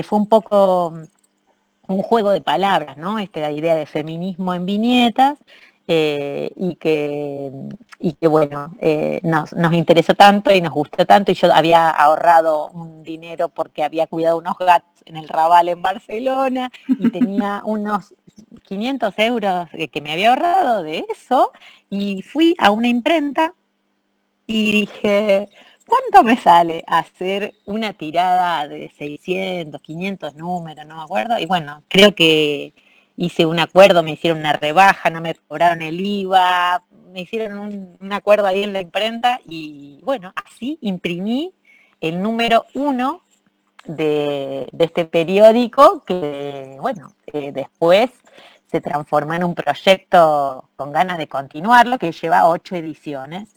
fue 0.04 0.18
un 0.18 0.26
poco 0.28 0.90
mm, 0.90 1.92
un 1.92 2.02
juego 2.02 2.30
de 2.30 2.40
palabras, 2.40 2.96
¿no? 2.96 3.20
Esta 3.20 3.50
idea 3.52 3.76
de 3.76 3.86
feminismo 3.86 4.54
en 4.54 4.66
viñetas, 4.66 5.38
y, 5.86 6.76
que, 6.76 7.50
y 7.98 8.12
que 8.12 8.28
bueno, 8.28 8.72
nos, 9.22 9.52
nos, 9.52 9.72
interesó 9.72 10.14
tanto 10.14 10.52
y 10.52 10.60
nos 10.60 10.72
gustó 10.72 11.04
tanto 11.04 11.32
y 11.32 11.34
yo 11.34 11.52
había 11.52 11.90
ahorrado 11.90 12.68
un 12.68 13.02
dinero 13.02 13.48
porque 13.48 13.82
había 13.82 14.06
cuidado 14.06 14.38
unos 14.38 14.56
gatos 14.56 14.90
en 15.04 15.16
el 15.16 15.28
Raval 15.28 15.68
en 15.68 15.82
Barcelona 15.82 16.70
y 16.88 17.10
tenía 17.10 17.62
unos 17.64 18.14
500 18.64 19.14
euros 19.18 19.68
que 19.92 20.00
me 20.00 20.12
había 20.12 20.30
ahorrado 20.30 20.82
de 20.82 21.04
eso 21.10 21.52
y 21.88 22.22
fui 22.22 22.54
a 22.58 22.70
una 22.70 22.88
imprenta 22.88 23.54
y 24.46 24.72
dije, 24.72 25.48
¿cuánto 25.86 26.24
me 26.24 26.36
sale 26.36 26.84
hacer 26.86 27.54
una 27.66 27.92
tirada 27.92 28.66
de 28.66 28.90
600, 28.96 29.80
500 29.80 30.34
números, 30.34 30.86
no 30.86 30.96
me 30.96 31.02
acuerdo? 31.02 31.38
Y 31.38 31.46
bueno, 31.46 31.82
creo 31.88 32.14
que 32.14 32.72
hice 33.16 33.46
un 33.46 33.60
acuerdo, 33.60 34.02
me 34.02 34.12
hicieron 34.12 34.40
una 34.40 34.54
rebaja, 34.54 35.10
no 35.10 35.20
me 35.20 35.34
cobraron 35.34 35.82
el 35.82 36.00
IVA, 36.00 36.82
me 37.12 37.20
hicieron 37.20 37.96
un, 38.00 38.12
acuerdo 38.12 38.46
ahí 38.46 38.62
en 38.62 38.72
la 38.72 38.80
imprenta 38.80 39.40
y 39.46 40.00
bueno, 40.02 40.32
así 40.34 40.78
imprimí 40.80 41.52
el 42.00 42.22
número 42.22 42.66
uno 42.74 43.22
de, 43.84 44.68
este 44.78 45.04
periódico 45.04 46.02
que, 46.04 46.76
bueno, 46.80 47.14
eh, 47.26 47.52
después 47.52 48.10
se 48.70 48.80
transformó 48.80 49.34
en 49.34 49.42
un 49.42 49.54
proyecto 49.54 50.68
con 50.76 50.92
ganas 50.92 51.18
de 51.18 51.26
continuarlo, 51.26 51.98
que 51.98 52.12
lleva 52.12 52.48
ocho 52.48 52.76
ediciones 52.76 53.48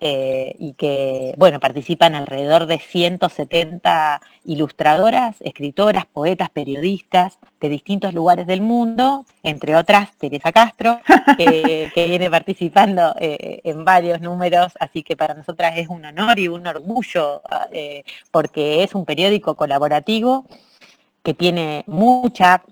eh, 0.00 0.56
y 0.58 0.72
que, 0.72 1.34
bueno, 1.36 1.60
participan 1.60 2.14
alrededor 2.14 2.66
de 2.66 2.78
170 2.78 4.20
ilustradoras, 4.44 5.36
escritoras, 5.40 6.06
poetas, 6.06 6.48
periodistas 6.48 7.38
de 7.60 7.68
distintos 7.68 8.14
lugares 8.14 8.46
del 8.46 8.62
mundo, 8.62 9.26
entre 9.42 9.76
otras 9.76 10.16
Teresa 10.16 10.52
Castro, 10.52 11.00
que 11.36 12.06
viene 12.08 12.30
participando 12.30 13.14
eh, 13.20 13.60
en 13.62 13.84
varios 13.84 14.22
números, 14.22 14.72
así 14.80 15.02
que 15.02 15.16
para 15.16 15.34
nosotras 15.34 15.74
es 15.76 15.88
un 15.88 16.04
honor 16.04 16.38
y 16.38 16.48
un 16.48 16.66
orgullo, 16.66 17.42
eh, 17.72 18.04
porque 18.30 18.82
es 18.82 18.94
un 18.94 19.04
periódico 19.04 19.54
colaborativo 19.54 20.46
que 21.22 21.34
tiene 21.34 21.84
mucha 21.86 22.62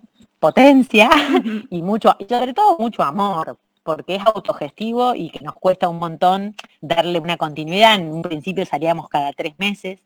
potencia 0.45 1.09
y 1.71 1.81
mucho, 1.81 2.15
y 2.19 2.27
sobre 2.27 2.53
todo 2.53 2.77
mucho 2.79 3.03
amor 3.03 3.57
porque 3.83 4.17
es 4.17 4.23
autogestivo 4.27 5.15
y 5.15 5.31
que 5.31 5.41
nos 5.41 5.55
cuesta 5.55 5.89
un 5.89 5.99
montón 5.99 6.55
darle 6.83 7.19
una 7.19 7.39
continuidad. 7.39 7.95
En 7.95 8.13
un 8.13 8.21
principio 8.21 8.67
salíamos 8.67 9.09
cada 9.09 9.33
tres 9.33 9.55
meses 9.57 10.01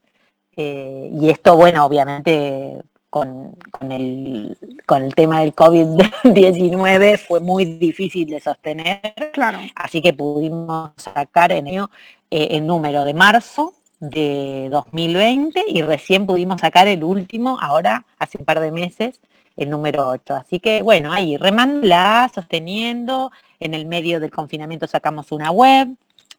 eh, 0.56 1.10
y 1.12 1.28
esto, 1.28 1.56
bueno, 1.56 1.84
obviamente 1.84 2.80
con, 3.10 3.56
el, 3.90 4.56
con 4.86 5.02
el 5.02 5.14
tema 5.16 5.40
del 5.40 5.56
COVID-19 5.56 7.18
fue 7.18 7.40
muy 7.40 7.64
difícil 7.64 8.28
de 8.28 8.38
sostener. 8.38 9.00
Claro. 9.32 9.58
Así 9.74 10.00
que 10.00 10.12
pudimos 10.12 10.92
sacar 10.96 11.50
en 11.50 11.66
ello 11.66 11.90
eh, 12.30 12.48
el 12.52 12.64
número 12.64 13.04
de 13.04 13.14
marzo 13.14 13.74
de 13.98 14.68
2020 14.70 15.64
y 15.66 15.82
recién 15.82 16.26
pudimos 16.26 16.60
sacar 16.60 16.86
el 16.86 17.02
último, 17.02 17.58
ahora 17.60 18.06
hace 18.20 18.38
un 18.38 18.44
par 18.44 18.60
de 18.60 18.70
meses, 18.70 19.20
el 19.58 19.68
número 19.68 20.08
8. 20.08 20.34
Así 20.34 20.60
que 20.60 20.82
bueno, 20.82 21.12
ahí 21.12 21.36
remándola, 21.36 22.30
sosteniendo, 22.34 23.30
en 23.60 23.74
el 23.74 23.86
medio 23.86 24.20
del 24.20 24.30
confinamiento 24.30 24.86
sacamos 24.86 25.32
una 25.32 25.50
web, 25.50 25.88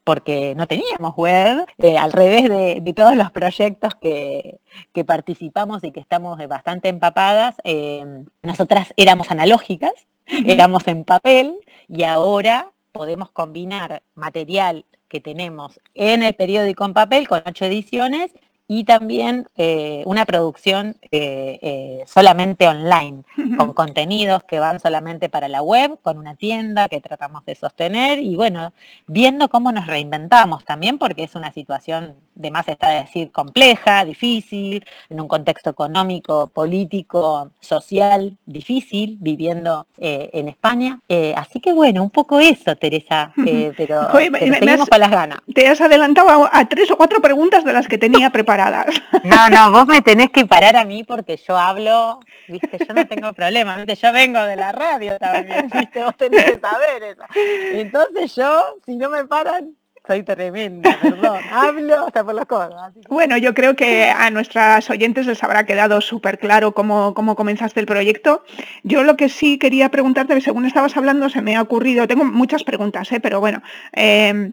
porque 0.04 0.56
no 0.56 0.66
teníamos 0.66 1.16
web, 1.16 1.66
eh, 1.78 1.98
al 1.98 2.12
revés 2.12 2.50
de, 2.50 2.94
todos 2.96 3.16
los 3.16 3.30
proyectos 3.32 3.94
que, 3.96 4.60
participamos 5.06 5.84
y 5.84 5.92
que 5.92 6.00
estamos 6.00 6.40
bastante 6.48 6.90
empapadas, 6.90 7.56
eh, 7.64 8.24
nosotras 8.42 8.94
éramos 8.98 9.30
analógicas, 9.32 9.94
éramos 10.26 10.88
en 10.88 11.04
papel 11.04 11.56
y 11.88 12.04
ahora 12.04 12.72
podemos 12.92 13.32
combinar 13.32 14.02
material 14.16 14.86
que 15.10 15.20
tenemos 15.20 15.80
en 15.94 16.24
el 16.24 16.34
periódico 16.36 16.86
en 16.86 16.94
papel 16.94 17.28
con 17.28 17.42
ocho 17.46 17.66
ediciones 17.66 18.32
y 18.72 18.84
también 18.84 19.48
eh, 19.58 20.04
una 20.06 20.26
producción 20.26 20.96
eh, 21.10 21.58
eh, 21.60 22.04
solamente 22.06 22.68
online, 22.68 23.24
con 23.58 23.74
contenidos 23.74 24.44
que 24.44 24.60
van 24.60 24.80
solamente 24.80 25.28
para 25.28 25.48
la 25.48 25.64
web, 25.64 25.98
con 26.04 26.20
una 26.20 26.36
tienda 26.36 26.88
que 26.88 27.02
tratamos 27.02 27.44
de 27.46 27.56
sostener 27.56 28.20
y 28.20 28.36
bueno, 28.36 28.72
viendo 29.08 29.50
cómo 29.50 29.72
nos 29.72 29.88
reinventamos 29.88 30.66
también, 30.66 31.00
porque 31.00 31.24
es 31.24 31.34
una 31.34 31.52
situación 31.52 32.14
de 32.36 32.52
más 32.52 32.68
está 32.68 32.90
decir 32.90 33.32
compleja, 33.32 34.06
difícil, 34.06 34.86
en 35.10 35.20
un 35.20 35.28
contexto 35.28 35.72
económico, 35.72 36.48
político, 36.48 37.50
social, 37.60 38.38
difícil, 38.46 39.18
viviendo 39.20 39.88
en 39.98 40.48
España. 40.48 41.00
así 41.36 41.60
que 41.60 41.74
bueno, 41.74 42.04
un 42.04 42.12
poco 42.12 42.40
eso, 42.40 42.76
Teresa, 42.78 43.34
pero, 43.76 44.10
seguimos 44.12 44.88
con 44.88 45.00
las 45.00 45.12
ganas. 45.12 45.40
Te 45.54 45.68
has 45.68 45.82
adelantado 45.82 46.48
a 46.50 46.70
tres 46.70 46.90
o 46.92 46.98
cuatro 46.98 47.20
preguntas 47.20 47.66
de 47.66 47.74
las 47.74 47.88
que 47.88 47.98
tenía 47.98 48.30
preparadas. 48.30 48.59
No, 49.24 49.50
no, 49.50 49.72
vos 49.72 49.88
me 49.88 50.02
tenés 50.02 50.30
que 50.32 50.46
parar 50.46 50.76
a 50.76 50.86
mí 50.86 51.04
porque 51.04 51.38
yo 51.38 51.58
hablo, 51.58 52.20
viste, 52.48 52.78
yo 52.86 52.94
no 52.94 53.08
tengo 53.08 53.34
problema, 53.34 53.78
viste, 53.78 53.96
yo 53.96 54.14
vengo 54.14 54.42
de 54.42 54.56
la 54.56 54.72
radio 54.72 55.18
también, 55.18 55.70
viste, 55.74 56.04
vos 56.04 56.16
tenés 56.18 56.46
que 56.46 56.60
saber 56.60 57.04
eso. 57.04 57.24
Entonces 57.74 58.36
yo, 58.36 58.78
si 58.86 58.96
no 58.96 59.10
me 59.10 59.26
paran, 59.26 59.76
soy 60.10 60.24
tremenda, 60.24 60.98
perdón, 61.02 61.40
hablo 61.52 62.08
hasta 62.08 62.24
por 62.24 62.34
los 62.34 62.46
codos. 62.46 62.74
Bueno, 63.10 63.38
yo 63.38 63.54
creo 63.54 63.76
que 63.76 64.10
a 64.10 64.30
nuestras 64.32 64.90
oyentes 64.90 65.28
les 65.28 65.44
habrá 65.44 65.66
quedado 65.66 66.02
súper 66.02 66.40
claro 66.40 66.74
cómo, 66.74 67.14
cómo 67.14 67.36
comenzaste 67.36 67.80
el 67.80 67.86
proyecto. 67.86 68.44
Yo 68.84 69.04
lo 69.04 69.16
que 69.18 69.30
sí 69.30 69.60
quería 69.60 69.90
preguntarte, 69.90 70.42
según 70.42 70.66
estabas 70.66 70.98
hablando, 70.98 71.30
se 71.30 71.42
me 71.42 71.56
ha 71.56 71.62
ocurrido, 71.62 72.08
tengo 72.08 72.26
muchas 72.26 72.64
preguntas, 72.64 73.12
¿eh? 73.12 73.20
pero 73.20 73.40
bueno, 73.40 73.62
eh, 73.94 74.52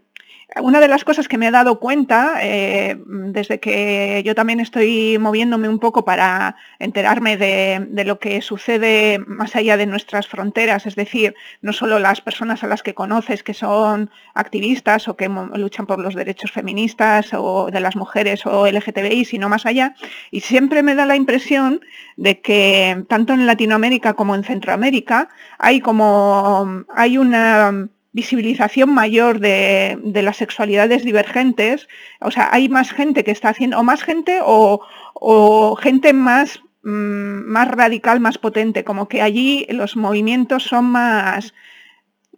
una 0.62 0.80
de 0.80 0.88
las 0.88 1.04
cosas 1.04 1.28
que 1.28 1.38
me 1.38 1.48
he 1.48 1.50
dado 1.50 1.80
cuenta, 1.80 2.38
eh, 2.40 2.96
desde 3.04 3.58
que 3.58 4.22
yo 4.24 4.34
también 4.34 4.60
estoy 4.60 5.18
moviéndome 5.18 5.68
un 5.68 5.80
poco 5.80 6.04
para 6.04 6.56
enterarme 6.78 7.36
de, 7.36 8.04
lo 8.04 8.18
que 8.20 8.40
sucede 8.40 9.18
más 9.26 9.56
allá 9.56 9.76
de 9.76 9.86
nuestras 9.86 10.28
fronteras, 10.28 10.86
es 10.86 10.94
decir, 10.94 11.34
no 11.62 11.72
solo 11.72 11.98
las 11.98 12.20
personas 12.20 12.62
a 12.62 12.68
las 12.68 12.82
que 12.82 12.94
conoces 12.94 13.42
que 13.42 13.54
son 13.54 14.10
activistas 14.34 15.08
o 15.08 15.16
que 15.16 15.28
luchan 15.28 15.86
por 15.86 15.98
los 15.98 16.14
derechos 16.14 16.52
feministas 16.52 17.34
o 17.34 17.70
de 17.70 17.80
las 17.80 17.96
mujeres 17.96 18.46
o 18.46 18.66
LGTBI, 18.66 19.24
sino 19.24 19.48
más 19.48 19.66
allá, 19.66 19.94
y 20.30 20.40
siempre 20.40 20.82
me 20.82 20.94
da 20.94 21.06
la 21.06 21.16
impresión 21.16 21.80
de 22.16 22.40
que 22.40 23.04
tanto 23.08 23.32
en 23.32 23.46
Latinoamérica 23.46 24.14
como 24.14 24.34
en 24.34 24.44
Centroamérica 24.44 25.28
hay 25.58 25.80
como 25.80 26.84
hay 26.94 27.18
una 27.18 27.88
visibilización 28.16 28.94
mayor 28.94 29.40
de, 29.40 29.98
las 30.24 30.38
sexualidades 30.38 31.04
divergentes, 31.04 31.86
o 32.20 32.30
sea, 32.30 32.48
hay 32.50 32.70
más 32.70 32.90
gente 32.90 33.24
que 33.24 33.30
está 33.30 33.50
haciendo, 33.50 33.78
o 33.78 33.82
más 33.82 34.02
gente 34.02 34.40
o, 34.42 35.76
gente 35.82 36.14
más, 36.14 36.62
mm, 36.82 37.44
más 37.56 37.68
radical, 37.68 38.18
más 38.20 38.38
potente, 38.38 38.84
como 38.84 39.06
que 39.06 39.20
allí 39.20 39.66
los 39.68 39.96
movimientos 39.96 40.62
son 40.62 40.86
más, 40.86 41.52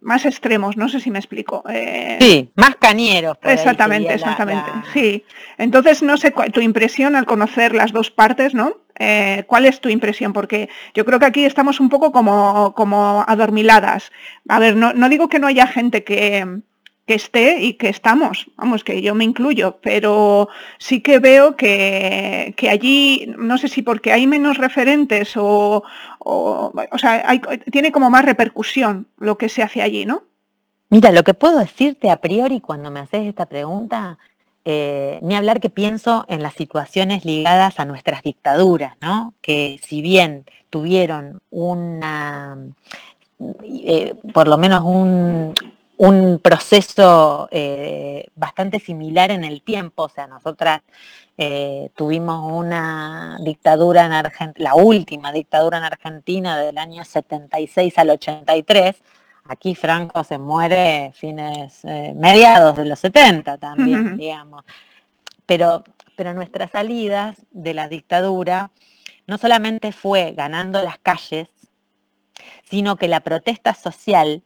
más 0.01 0.25
extremos, 0.25 0.75
no 0.75 0.89
sé 0.89 0.99
si 0.99 1.11
me 1.11 1.19
explico. 1.19 1.63
Eh, 1.69 2.17
sí, 2.19 2.51
más 2.55 2.75
cañeros. 2.75 3.37
Exactamente, 3.41 4.13
exactamente. 4.13 4.69
Sí. 4.93 5.23
Entonces, 5.57 6.03
no 6.03 6.17
sé, 6.17 6.33
tu 6.51 6.59
impresión 6.59 7.15
al 7.15 7.25
conocer 7.25 7.73
las 7.73 7.93
dos 7.93 8.11
partes, 8.11 8.53
¿no? 8.53 8.75
Eh, 8.99 9.45
¿Cuál 9.47 9.65
es 9.65 9.79
tu 9.79 9.87
impresión? 9.87 10.33
Porque 10.33 10.69
yo 10.93 11.05
creo 11.05 11.19
que 11.19 11.25
aquí 11.25 11.45
estamos 11.45 11.79
un 11.79 11.87
poco 11.87 12.11
como, 12.11 12.73
como 12.75 13.23
adormiladas. 13.25 14.11
A 14.49 14.59
ver, 14.59 14.75
no, 14.75 15.09
digo 15.09 15.29
que 15.29 15.39
no 15.39 15.47
haya 15.47 15.67
gente 15.67 16.03
que, 16.03 16.61
esté 17.07 17.61
y 17.61 17.73
que 17.73 17.89
estamos, 17.89 18.51
vamos, 18.55 18.83
que 18.83 19.01
yo 19.01 19.15
me 19.15 19.23
incluyo, 19.23 19.79
pero 19.81 20.47
sí 20.77 21.01
que 21.01 21.17
veo 21.17 21.55
que, 21.55 22.53
allí, 22.69 23.33
no 23.35 23.57
sé 23.57 23.67
si 23.67 23.81
porque 23.81 24.11
hay 24.11 24.27
menos 24.27 24.57
referentes 24.57 25.35
o, 25.35 25.83
o, 26.19 26.73
o 26.91 26.97
sea, 26.99 27.23
tiene 27.71 27.91
como 27.91 28.11
más 28.11 28.25
repercusión 28.25 29.07
lo 29.17 29.39
que 29.39 29.49
se 29.49 29.63
hace 29.63 29.81
allí, 29.81 30.05
¿no? 30.05 30.23
Mira, 30.91 31.11
lo 31.11 31.23
que 31.23 31.33
puedo 31.33 31.59
decirte 31.59 32.09
a 32.09 32.17
priori 32.17 32.61
cuando 32.61 32.91
me 32.91 32.99
haces 32.99 33.27
esta 33.27 33.45
pregunta 33.45 34.17
eh, 34.71 35.17
ni 35.23 35.33
hablar 35.33 35.59
que 35.61 35.71
pienso 35.71 36.25
en 36.27 36.43
las 36.43 36.53
situaciones 36.53 37.25
ligadas 37.25 37.79
a 37.79 37.85
nuestras 37.85 38.21
dictaduras, 38.21 38.93
¿no? 39.01 39.33
que 39.41 39.79
si 39.81 40.03
bien 40.03 40.45
tuvieron 40.69 41.41
una, 41.49 42.55
eh, 43.63 44.13
por 44.31 44.47
lo 44.47 44.59
menos 44.59 44.83
un, 44.83 45.55
proceso 46.43 47.49
eh, 47.49 48.27
bastante 48.35 48.79
similar 48.79 49.31
en 49.31 49.43
el 49.43 49.63
tiempo, 49.63 50.03
o 50.03 50.09
sea, 50.09 50.27
nosotras 50.27 50.81
tuvimos 51.95 52.51
una 52.53 53.39
dictadura 53.41 54.05
en 54.05 54.11
Argentina, 54.11 54.71
la 54.71 54.75
última 54.75 55.31
dictadura 55.31 55.79
en 55.79 55.85
Argentina 55.85 56.59
del 56.59 56.77
año 56.77 57.03
76 57.03 57.97
al 57.97 58.11
83, 58.11 59.01
Aquí 59.51 59.73
Franco 59.73 60.23
se 60.23 60.37
muere 60.37 61.11
fines, 61.15 61.83
eh, 61.83 62.13
mediados 62.15 62.77
de 62.77 62.85
los 62.85 62.99
70 62.99 63.57
también, 63.57 64.15
digamos. 64.15 64.63
Pero, 65.47 65.83
pero 66.15 66.35
nuestras 66.35 66.69
salidas 66.69 67.35
de 67.49 67.73
la 67.73 67.87
dictadura 67.87 68.69
no 69.25 69.39
solamente 69.39 69.91
fue 69.91 70.33
ganando 70.33 70.83
las 70.83 70.99
calles, 70.99 71.49
sino 72.69 72.95
que 72.95 73.07
la 73.07 73.21
protesta 73.21 73.73
social 73.73 74.43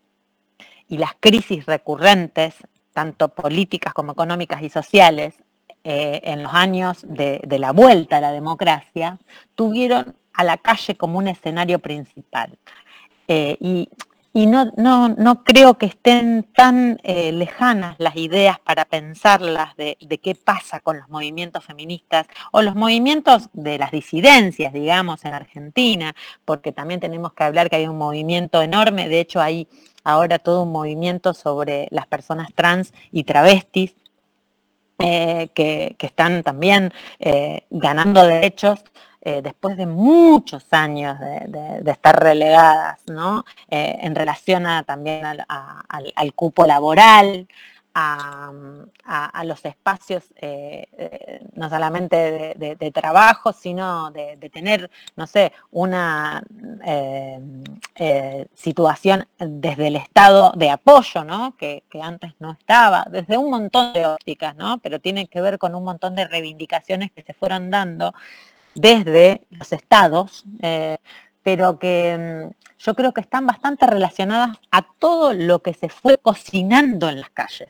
y 0.88 0.98
las 1.00 1.16
crisis 1.20 1.66
recurrentes, 1.66 2.56
tanto 2.94 3.28
políticas 3.28 3.94
como 3.94 4.14
económicas 4.14 4.62
y 4.62 4.70
sociales, 4.70 5.36
eh, 5.84 6.22
en 6.24 6.44
los 6.44 6.54
años 6.54 7.06
de, 7.06 7.42
la 7.60 7.74
vuelta 7.74 8.18
a 8.18 8.22
la 8.22 8.32
democracia, 8.32 9.20
tuvieron 9.54 10.16
a 10.32 10.46
la 10.46 10.56
calle 10.56 10.96
como 10.96 11.18
un 11.18 11.28
escenario 11.28 11.80
principal. 11.80 12.58
Eh, 13.28 13.58
y 13.60 13.90
y 14.36 14.48
no, 14.48 14.72
no, 14.78 15.10
no 15.10 15.44
creo 15.44 15.78
que 15.78 15.86
estén 15.86 16.44
tan 16.56 17.00
eh, 17.04 17.32
lejanas 17.32 17.96
las 18.00 18.16
ideas 18.16 18.60
para 18.60 18.86
pensarlas 18.86 19.76
de, 19.76 19.96
qué 20.24 20.34
pasa 20.34 20.80
con 20.80 20.98
los 20.98 21.08
movimientos 21.08 21.64
feministas 21.64 22.26
o 22.52 22.64
los 22.64 22.76
movimientos 22.76 23.50
de 23.54 23.78
las 23.78 23.92
disidencias, 23.92 24.74
digamos, 24.74 25.24
en 25.26 25.36
Argentina, 25.36 26.16
porque 26.46 26.72
también 26.72 27.00
tenemos 27.00 27.34
que 27.34 27.44
hablar 27.44 27.70
que 27.70 27.76
hay 27.76 27.88
un 27.88 27.98
movimiento 27.98 28.64
enorme, 28.64 29.08
de 29.08 29.20
hecho 29.20 29.40
hay 29.40 29.68
ahora 30.04 30.40
todo 30.40 30.64
un 30.64 30.72
movimiento 30.72 31.36
sobre 31.36 31.88
las 31.92 32.08
personas 32.08 32.50
trans 32.56 32.92
y 33.12 33.26
travestis, 33.26 33.96
eh, 34.98 35.50
que, 35.54 35.96
están 36.00 36.44
también 36.44 36.92
eh, 37.20 37.66
ganando 37.70 38.26
derechos 38.26 38.84
eh, 39.26 39.42
después 39.42 39.78
de 39.78 39.86
muchos 39.86 40.66
años 40.72 41.18
de, 41.18 41.82
estar 41.90 42.22
relegadas, 42.22 43.00
¿no? 43.08 43.46
Eh, 43.70 43.98
en 44.02 44.16
relación 44.16 44.66
también 44.86 45.26
al, 45.26 46.34
cupo 46.34 46.66
laboral, 46.68 47.48
a, 47.94 48.52
los 49.46 49.64
espacios 49.64 50.26
eh, 50.36 51.40
no 51.54 51.70
solamente 51.70 52.54
de, 52.58 52.92
trabajo, 52.92 53.54
sino 53.54 54.12
de, 54.12 54.50
tener, 54.52 54.92
no 55.16 55.26
sé, 55.26 55.54
una 55.72 56.44
situación 58.54 59.26
desde 59.38 59.88
el 59.88 59.96
Estado 59.96 60.52
de 60.58 60.70
apoyo, 60.70 61.24
¿no? 61.24 61.56
Que, 61.56 61.84
que, 61.90 62.02
antes 62.02 62.34
no 62.40 62.52
estaba, 62.52 63.06
desde 63.10 63.38
un 63.38 63.52
montón 63.52 63.94
de 63.94 64.06
ópticas, 64.06 64.54
¿no? 64.58 64.80
Pero 64.80 65.00
tiene 65.00 65.28
que 65.28 65.40
ver 65.40 65.58
con 65.58 65.76
un 65.76 65.86
montón 65.86 66.14
de 66.14 66.28
reivindicaciones 66.28 67.14
que 67.14 67.22
se 67.22 67.34
fueron 67.34 67.70
dando 67.72 68.14
desde 68.76 69.42
los 69.50 69.72
estados, 69.72 70.46
eh, 70.62 70.98
pero 71.44 71.80
que 71.80 72.50
mm, 72.50 72.64
yo 72.80 72.96
creo 72.96 73.14
que 73.14 73.22
están 73.22 73.46
bastante 73.46 73.86
relacionadas 73.86 74.58
a 74.72 74.82
todo 75.00 75.34
lo 75.34 75.62
que 75.62 75.74
se 75.74 75.90
fue 75.90 76.18
cocinando 76.18 77.10
en 77.10 77.22
las 77.22 77.30
calles. 77.30 77.70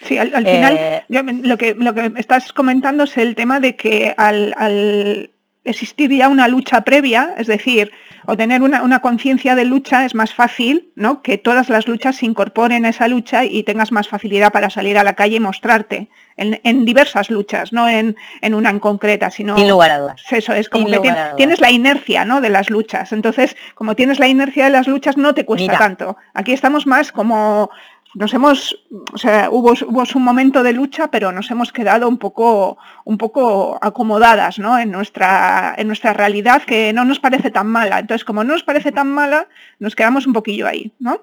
Sí, 0.00 0.16
al, 0.16 0.30
final 0.30 0.76
eh, 0.78 1.04
lo, 1.08 1.58
que, 1.58 1.74
lo 1.74 1.92
que 1.92 2.12
estás 2.16 2.52
comentando 2.52 3.02
es 3.02 3.16
el 3.18 3.34
tema 3.34 3.58
de 3.58 3.74
que 3.74 4.14
al, 4.16 4.54
al 4.56 5.32
existir 5.68 6.10
ya 6.10 6.28
una 6.28 6.48
lucha 6.48 6.82
previa, 6.82 7.34
es 7.38 7.46
decir, 7.46 7.92
o 8.26 8.36
tener 8.36 8.60
una, 8.60 9.00
conciencia 9.00 9.54
de 9.54 9.64
lucha 9.64 10.04
es 10.04 10.14
más 10.14 10.34
fácil, 10.34 10.90
¿no? 10.96 11.22
Que 11.22 11.38
todas 11.38 11.70
las 11.70 11.88
luchas 11.88 12.16
se 12.16 12.26
incorporen 12.26 12.84
a 12.84 12.90
esa 12.90 13.08
lucha 13.08 13.44
y 13.44 13.62
tengas 13.62 13.90
más 13.90 14.06
facilidad 14.06 14.52
para 14.52 14.68
salir 14.68 14.98
a 14.98 15.04
la 15.04 15.14
calle 15.14 15.36
y 15.36 15.40
mostrarte 15.40 16.08
en, 16.36 16.84
diversas 16.84 17.30
luchas, 17.30 17.72
no 17.72 17.88
en, 17.88 18.16
una 18.52 18.68
en 18.68 18.80
concreta, 18.80 19.30
sino... 19.30 19.56
Sin 19.56 19.68
lugar 19.68 19.90
a 19.92 19.98
dudas. 19.98 20.22
Eso 20.30 20.52
es, 20.52 20.68
como 20.68 20.86
que 20.86 21.00
tienes, 21.36 21.60
la 21.60 21.70
inercia, 21.70 22.24
¿no? 22.26 22.40
De 22.40 22.50
las 22.50 22.68
luchas. 22.68 23.12
Entonces, 23.12 23.56
como 23.74 23.96
tienes 23.96 24.18
la 24.18 24.28
inercia 24.28 24.64
de 24.64 24.70
las 24.70 24.86
luchas, 24.86 25.16
no 25.16 25.32
te 25.32 25.46
cuesta 25.46 25.78
tanto. 25.78 26.18
Aquí 26.34 26.52
estamos 26.52 26.86
más 26.86 27.12
como 27.12 27.70
nos 28.14 28.32
hemos, 28.32 28.76
o 29.12 29.18
sea, 29.18 29.48
hubo, 29.50 29.72
hubo, 29.86 30.04
un 30.14 30.22
momento 30.24 30.62
de 30.62 30.72
lucha, 30.72 31.10
pero 31.10 31.32
nos 31.32 31.50
hemos 31.50 31.72
quedado 31.72 32.08
un 32.08 32.18
poco, 32.18 32.78
un 33.04 33.18
poco 33.18 33.78
acomodadas 33.80 34.58
¿no? 34.58 34.78
en, 34.78 34.90
nuestra, 34.90 35.74
en 35.76 35.86
nuestra 35.86 36.12
realidad 36.12 36.62
que 36.62 36.92
no 36.92 37.04
nos 37.04 37.20
parece 37.20 37.50
tan 37.50 37.66
mala. 37.68 37.98
Entonces, 37.98 38.24
como 38.24 38.44
no 38.44 38.54
nos 38.54 38.62
parece 38.62 38.92
tan 38.92 39.10
mala, 39.10 39.48
nos 39.78 39.94
quedamos 39.94 40.26
un 40.26 40.32
poquillo 40.32 40.66
ahí, 40.66 40.92
¿no? 40.98 41.20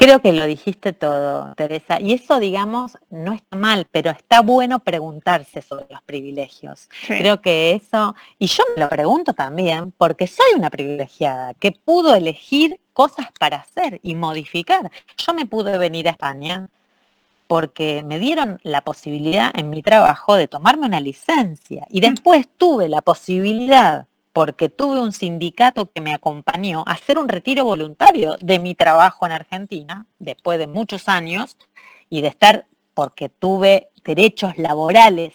Creo 0.00 0.20
que 0.20 0.32
lo 0.32 0.46
dijiste 0.46 0.92
todo, 0.92 1.54
Teresa. 1.56 2.00
Y 2.00 2.12
eso, 2.12 2.38
digamos, 2.38 2.96
no 3.10 3.32
está 3.32 3.56
mal, 3.56 3.84
pero 3.90 4.12
está 4.12 4.42
bueno 4.42 4.78
preguntarse 4.78 5.60
sobre 5.60 5.86
los 5.90 6.00
privilegios. 6.02 6.88
Creo 7.08 7.40
que 7.40 7.72
eso, 7.72 8.14
y 8.38 8.46
yo 8.46 8.62
me 8.76 8.84
lo 8.84 8.88
pregunto 8.88 9.32
también, 9.32 9.90
porque 9.90 10.28
soy 10.28 10.46
una 10.56 10.70
privilegiada 10.70 11.52
que 11.54 11.72
pudo 11.72 12.14
elegir 12.14 12.78
cosas 12.98 13.28
para 13.38 13.58
hacer 13.58 14.00
y 14.02 14.16
modificar. 14.16 14.90
Yo 15.16 15.32
me 15.32 15.46
pude 15.46 15.78
venir 15.78 16.08
a 16.08 16.10
España 16.10 16.68
porque 17.46 18.02
me 18.02 18.18
dieron 18.18 18.58
la 18.64 18.80
posibilidad 18.80 19.52
en 19.56 19.70
mi 19.70 19.82
trabajo 19.82 20.34
de 20.34 20.48
tomarme 20.48 20.86
una 20.86 20.98
licencia 20.98 21.86
y 21.90 22.00
después 22.00 22.48
tuve 22.56 22.88
la 22.88 23.00
posibilidad 23.00 24.08
porque 24.32 24.68
tuve 24.68 25.00
un 25.00 25.12
sindicato 25.12 25.88
que 25.92 26.00
me 26.00 26.12
acompañó 26.12 26.82
a 26.88 26.94
hacer 26.94 27.18
un 27.18 27.28
retiro 27.28 27.64
voluntario 27.64 28.36
de 28.40 28.58
mi 28.58 28.74
trabajo 28.74 29.26
en 29.26 29.32
Argentina, 29.32 30.06
después 30.18 30.58
de 30.58 30.66
muchos 30.66 31.08
años, 31.08 31.56
y 32.10 32.20
de 32.22 32.28
estar, 32.28 32.66
porque 32.94 33.28
tuve 33.28 33.90
derechos 34.02 34.58
laborales 34.58 35.34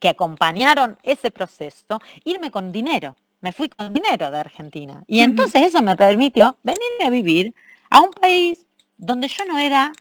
que 0.00 0.08
acompañaron 0.08 0.98
ese 1.04 1.30
proceso, 1.30 2.00
irme 2.24 2.50
con 2.50 2.72
dinero. 2.72 3.14
Me 3.42 3.52
fui 3.52 3.68
con 3.68 3.92
dinero 3.92 4.30
de 4.30 4.38
Argentina. 4.38 5.04
Y 5.06 5.20
entonces 5.20 5.62
eso 5.62 5.82
me 5.82 5.96
permitió 5.96 6.56
venir 6.62 6.80
a 7.04 7.10
vivir 7.10 7.54
a 7.90 8.00
un 8.00 8.10
país 8.10 8.64
donde 8.96 9.28
yo 9.28 9.44
no 9.44 9.58
era 9.58 9.92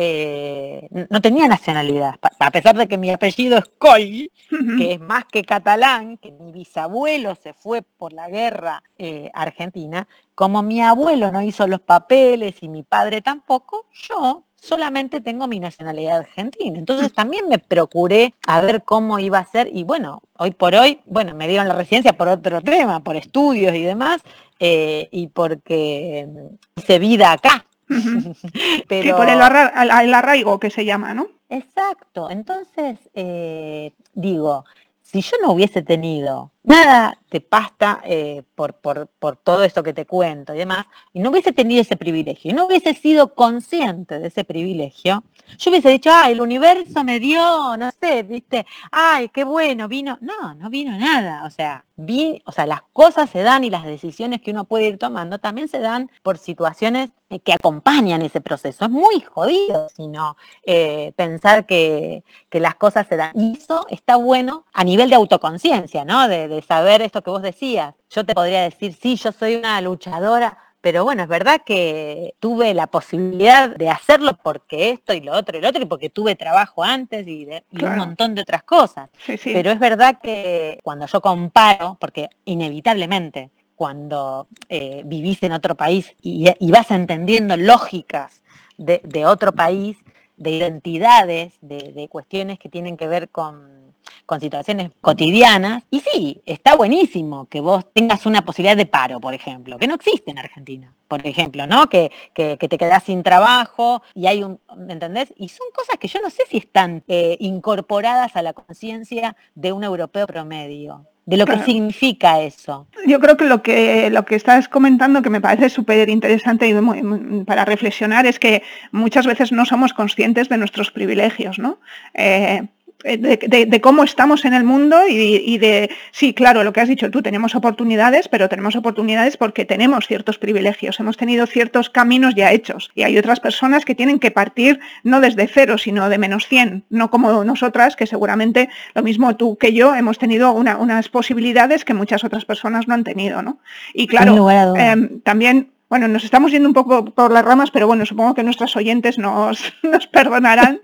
eh, 0.00 0.88
no 1.10 1.20
tenía 1.20 1.48
nacionalidad, 1.48 2.20
a 2.38 2.50
pesar 2.52 2.76
de 2.76 2.86
que 2.86 2.96
mi 2.96 3.10
apellido 3.10 3.58
es 3.58 3.64
Coll, 3.78 4.30
que 4.78 4.92
es 4.92 5.00
más 5.00 5.24
que 5.24 5.42
catalán, 5.42 6.18
que 6.18 6.30
mi 6.30 6.52
bisabuelo 6.52 7.34
se 7.34 7.52
fue 7.52 7.82
por 7.82 8.12
la 8.12 8.28
guerra 8.28 8.84
eh, 8.96 9.28
argentina, 9.34 10.06
como 10.36 10.62
mi 10.62 10.80
abuelo 10.80 11.32
no 11.32 11.42
hizo 11.42 11.66
los 11.66 11.80
papeles 11.80 12.62
y 12.62 12.68
mi 12.68 12.84
padre 12.84 13.22
tampoco, 13.22 13.86
yo 14.08 14.44
solamente 14.60 15.20
tengo 15.20 15.46
mi 15.46 15.60
nacionalidad 15.60 16.18
argentina. 16.18 16.78
Entonces 16.78 17.12
también 17.12 17.48
me 17.48 17.58
procuré 17.58 18.34
a 18.46 18.60
ver 18.60 18.82
cómo 18.84 19.18
iba 19.18 19.38
a 19.38 19.46
ser 19.46 19.68
y 19.72 19.84
bueno, 19.84 20.22
hoy 20.36 20.50
por 20.50 20.74
hoy, 20.74 21.00
bueno, 21.06 21.34
me 21.34 21.48
dieron 21.48 21.68
la 21.68 21.74
residencia 21.74 22.12
por 22.12 22.28
otro 22.28 22.60
tema, 22.60 23.00
por 23.00 23.16
estudios 23.16 23.74
y 23.74 23.82
demás, 23.82 24.20
eh, 24.58 25.08
y 25.10 25.28
porque 25.28 26.28
hice 26.76 26.98
vida 26.98 27.32
acá, 27.32 27.64
Pero... 28.88 29.16
por 29.16 29.28
el, 29.28 29.40
arraigo 29.40 30.58
que 30.58 30.70
se 30.70 30.84
llama, 30.84 31.14
¿no? 31.14 31.28
Exacto. 31.48 32.30
Entonces, 32.30 32.98
eh, 33.14 33.92
digo, 34.12 34.64
si 35.02 35.22
yo 35.22 35.36
no 35.40 35.52
hubiese 35.52 35.82
tenido 35.82 36.50
nada 36.68 37.18
de 37.30 37.40
pasta 37.40 38.00
eh, 38.04 38.42
por, 38.54 38.74
por, 38.74 39.36
todo 39.36 39.64
esto 39.64 39.82
que 39.82 39.92
te 39.92 40.06
cuento 40.06 40.54
y 40.54 40.58
demás, 40.58 40.86
y 41.12 41.20
no 41.20 41.30
hubiese 41.30 41.52
tenido 41.52 41.82
ese 41.82 41.96
privilegio, 41.96 42.50
y 42.50 42.54
no 42.54 42.66
hubiese 42.66 42.94
sido 42.94 43.34
consciente 43.34 44.18
de 44.18 44.28
ese 44.28 44.44
privilegio, 44.44 45.24
yo 45.56 45.70
hubiese 45.70 45.88
dicho, 45.88 46.10
ay, 46.12 46.32
el 46.32 46.40
universo 46.40 47.02
me 47.04 47.18
dio, 47.18 47.76
no 47.76 47.90
sé, 48.00 48.22
viste, 48.22 48.66
ay, 48.92 49.28
qué 49.30 49.44
bueno, 49.44 49.88
vino. 49.88 50.18
No, 50.20 50.54
no 50.54 50.68
vino 50.68 50.96
nada. 50.98 51.44
O 51.44 51.50
sea, 51.50 51.84
vi, 51.96 52.42
o 52.44 52.52
sea, 52.52 52.66
las 52.66 52.82
cosas 52.92 53.30
se 53.30 53.42
dan 53.42 53.64
y 53.64 53.70
las 53.70 53.84
decisiones 53.84 54.42
que 54.42 54.50
uno 54.50 54.64
puede 54.64 54.88
ir 54.88 54.98
tomando 54.98 55.38
también 55.38 55.68
se 55.68 55.78
dan 55.80 56.10
por 56.22 56.38
situaciones 56.38 57.10
que 57.44 57.52
acompañan 57.52 58.22
ese 58.22 58.40
proceso. 58.40 58.84
Es 58.84 58.90
muy 58.90 59.20
jodido, 59.20 59.88
sino 59.94 60.36
eh, 60.64 61.12
pensar 61.16 61.66
que, 61.66 62.24
las 62.50 62.74
cosas 62.74 63.06
se 63.06 63.16
dan. 63.16 63.32
Y 63.34 63.56
eso 63.56 63.86
está 63.88 64.16
bueno 64.16 64.64
a 64.72 64.84
nivel 64.84 65.10
de 65.10 65.16
autoconciencia, 65.16 66.04
¿no? 66.04 66.26
De 66.28 66.48
saber 66.62 67.02
esto 67.02 67.22
que 67.22 67.30
vos 67.30 67.42
decías. 67.42 67.94
Yo 68.10 68.24
te 68.24 68.34
podría 68.34 68.62
decir, 68.62 68.94
sí, 68.94 69.16
yo 69.16 69.32
soy 69.32 69.56
una 69.56 69.80
luchadora 69.80 70.58
pero 70.80 71.04
bueno, 71.04 71.24
es 71.24 71.28
verdad 71.28 71.62
que 71.66 72.34
tuve 72.38 72.72
la 72.72 72.86
posibilidad 72.86 73.68
de 73.68 73.90
hacerlo 73.90 74.38
porque 74.42 74.90
esto 74.90 75.12
y 75.12 75.20
lo 75.20 75.32
otro 75.32 75.58
y 75.58 75.60
lo 75.60 75.68
otro, 75.68 75.82
y 75.82 75.86
porque 75.86 76.08
tuve 76.08 76.36
trabajo 76.36 76.84
antes 76.84 77.26
y, 77.26 77.48
un 77.72 77.96
montón 77.96 78.34
de 78.34 78.42
otras 78.42 78.62
cosas. 78.62 79.10
Pero 79.44 79.72
es 79.72 79.78
verdad 79.80 80.18
que 80.22 80.78
cuando 80.82 81.06
yo 81.06 81.20
comparo, 81.20 81.96
porque 82.00 82.28
inevitablemente 82.44 83.50
cuando 83.74 84.46
eh, 84.68 85.02
vivís 85.04 85.42
en 85.42 85.52
otro 85.52 85.74
país 85.74 86.14
y, 86.22 86.48
vas 86.70 86.90
entendiendo 86.90 87.56
lógicas 87.56 88.40
de, 88.76 89.26
otro 89.26 89.52
país, 89.52 89.96
de 90.36 90.50
identidades, 90.52 91.54
de 91.60 92.08
cuestiones 92.08 92.60
que 92.60 92.68
tienen 92.68 92.96
que 92.96 93.08
ver 93.08 93.28
con 93.30 93.87
con 94.26 94.40
situaciones 94.40 94.90
cotidianas. 95.00 95.82
Y 95.90 96.00
sí, 96.00 96.40
está 96.46 96.76
buenísimo 96.76 97.46
que 97.46 97.60
vos 97.60 97.84
tengas 97.92 98.26
una 98.26 98.44
posibilidad 98.44 98.76
de 98.76 98.86
paro, 98.86 99.20
por 99.20 99.34
ejemplo, 99.34 99.78
que 99.78 99.86
no 99.86 99.94
existe 99.94 100.30
en 100.30 100.38
Argentina, 100.38 100.92
por 101.08 101.26
ejemplo, 101.26 101.66
¿no? 101.66 101.88
Que, 101.88 102.10
que, 102.34 102.56
te 102.56 102.78
quedás 102.78 103.04
sin 103.04 103.22
trabajo 103.22 104.02
y 104.14 104.26
hay 104.26 104.42
un, 104.42 104.60
¿me 104.76 104.92
entendés? 104.92 105.32
Y 105.36 105.48
son 105.48 105.66
cosas 105.74 105.96
que 105.98 106.08
yo 106.08 106.20
no 106.20 106.30
sé 106.30 106.42
si 106.48 106.58
están 106.58 107.02
eh, 107.08 107.36
incorporadas 107.40 108.36
a 108.36 108.42
la 108.42 108.52
conciencia 108.52 109.36
de 109.54 109.72
un 109.72 109.84
europeo 109.84 110.26
promedio 110.26 111.06
de 111.28 111.36
lo 111.36 111.44
que 111.44 111.58
significa 111.58 112.40
eso. 112.40 112.86
Yo 113.06 113.20
creo 113.20 113.36
que 113.36 113.44
lo 113.44 113.62
que 113.62 114.08
lo 114.08 114.24
que 114.24 114.34
estás 114.34 114.66
comentando 114.66 115.20
que 115.20 115.28
me 115.28 115.42
parece 115.42 115.68
súper 115.68 116.08
interesante 116.08 116.66
y 116.66 117.44
para 117.44 117.66
reflexionar 117.66 118.24
es 118.24 118.38
que 118.38 118.62
muchas 118.92 119.26
veces 119.26 119.52
no 119.52 119.66
somos 119.66 119.92
conscientes 119.92 120.48
de 120.48 120.56
nuestros 120.56 120.90
privilegios, 120.90 121.58
¿no? 121.58 121.80
Eh, 122.14 122.62
eh, 123.04 123.16
de, 123.16 123.80
cómo 123.80 124.02
estamos 124.02 124.44
en 124.44 124.54
el 124.54 124.64
mundo 124.64 125.02
y, 125.08 125.56
de, 125.58 125.88
sí, 126.10 126.34
claro, 126.34 126.64
lo 126.64 126.72
que 126.72 126.80
has 126.80 126.88
dicho 126.88 127.10
tú, 127.12 127.22
tenemos 127.22 127.54
oportunidades, 127.54 128.26
pero 128.26 128.48
tenemos 128.48 128.74
oportunidades 128.74 129.36
porque 129.36 129.64
tenemos 129.64 130.08
ciertos 130.08 130.38
privilegios, 130.38 130.98
hemos 130.98 131.16
tenido 131.16 131.46
ciertos 131.46 131.90
caminos 131.90 132.34
ya 132.34 132.50
hechos 132.50 132.90
y 132.96 133.04
hay 133.04 133.16
otras 133.16 133.38
personas 133.38 133.84
que 133.84 133.94
tienen 133.94 134.18
que 134.18 134.32
partir 134.32 134.80
no 135.04 135.20
desde 135.20 135.46
cero, 135.46 135.78
sino 135.78 136.08
de 136.08 136.18
menos 136.18 136.48
100, 136.48 136.86
no 136.90 137.08
como 137.08 137.44
nosotras, 137.44 137.94
que 137.94 138.08
seguramente 138.08 138.68
lo 138.94 139.04
mismo 139.04 139.36
tú 139.36 139.56
que 139.58 139.72
yo 139.72 139.94
hemos 139.94 140.18
tenido 140.18 140.52
unas 140.52 141.08
posibilidades 141.08 141.84
que 141.84 141.94
muchas 141.94 142.24
otras 142.24 142.44
personas 142.44 142.88
no 142.88 142.94
han 142.94 143.04
tenido, 143.04 143.42
¿no? 143.42 143.60
Y 143.94 144.08
claro, 144.08 144.50
em, 144.76 145.20
también 145.20 145.70
bueno, 145.88 146.06
nos 146.06 146.24
estamos 146.24 146.52
yendo 146.52 146.68
un 146.68 146.74
poco 146.74 147.06
por 147.06 147.32
las 147.32 147.44
ramas, 147.44 147.70
pero 147.70 147.86
bueno, 147.86 148.04
supongo 148.04 148.34
que 148.34 148.42
nuestros 148.42 148.76
oyentes 148.76 149.18
nos, 149.18 149.72
nos 149.82 150.06
perdonarán. 150.06 150.80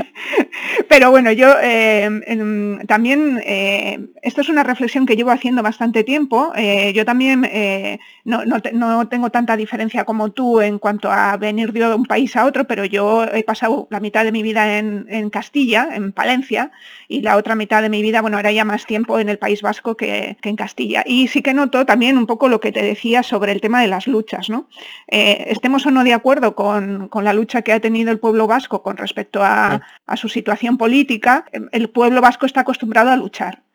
pero 0.88 1.10
bueno, 1.10 1.30
yo 1.30 1.54
eh, 1.62 2.08
también, 2.88 3.40
eh, 3.44 4.00
esto 4.22 4.40
es 4.40 4.48
una 4.48 4.64
reflexión 4.64 5.06
que 5.06 5.14
llevo 5.14 5.30
haciendo 5.30 5.62
bastante 5.62 6.02
tiempo. 6.02 6.52
Eh, 6.56 6.92
yo 6.92 7.04
también 7.04 7.48
no, 8.24 8.44
no, 8.44 9.08
tengo 9.08 9.30
tanta 9.30 9.56
diferencia 9.56 10.04
como 10.04 10.32
tú 10.32 10.60
en 10.60 10.78
cuanto 10.78 11.10
a 11.10 11.36
venir 11.36 11.72
de 11.72 11.94
un 11.94 12.06
país 12.06 12.34
a 12.34 12.46
otro, 12.46 12.66
pero 12.66 12.84
yo 12.84 13.24
he 13.24 13.44
pasado 13.44 13.86
la 13.90 14.00
mitad 14.00 14.24
de 14.24 14.32
mi 14.32 14.42
vida 14.42 14.78
en, 14.78 15.06
en 15.08 15.30
Castilla, 15.30 15.90
en 15.92 16.12
Palencia, 16.12 16.72
y 17.08 17.22
la 17.22 17.36
otra 17.36 17.54
mitad 17.54 17.82
de 17.82 17.88
mi 17.88 18.02
vida, 18.02 18.22
bueno, 18.22 18.38
ahora 18.38 18.50
ya 18.50 18.64
más 18.64 18.86
tiempo 18.86 19.20
en 19.20 19.28
el 19.28 19.38
País 19.38 19.62
Vasco 19.62 19.96
que, 19.96 20.36
que 20.40 20.48
en 20.48 20.56
Castilla. 20.56 21.04
Y 21.06 21.28
sí 21.28 21.42
que 21.42 21.54
noto 21.54 21.86
también 21.86 22.18
un 22.18 22.26
poco 22.26 22.48
lo 22.48 22.60
que 22.60 22.72
te 22.72 22.82
decía 22.82 23.22
sobre 23.22 23.52
el 23.52 23.60
tema 23.60 23.80
de 23.80 23.88
las 23.88 24.08
luchas, 24.16 24.48
¿no? 24.48 24.68
Eh, 25.08 25.46
estemos 25.48 25.84
o 25.86 25.90
no 25.90 26.02
de 26.04 26.14
acuerdo 26.14 26.54
con, 26.54 27.10
la 27.22 27.32
lucha 27.32 27.62
que 27.62 27.72
ha 27.72 27.80
tenido 27.80 28.10
el 28.10 28.18
pueblo 28.18 28.46
vasco 28.46 28.82
con 28.82 28.96
respecto 28.96 29.40
a, 29.42 29.80
su 30.16 30.28
situación 30.28 30.78
política, 30.78 31.44
el 31.72 31.88
pueblo 31.90 32.20
vasco 32.20 32.46
está 32.46 32.60
acostumbrado 32.60 33.10
a 33.10 33.16
luchar. 33.16 33.65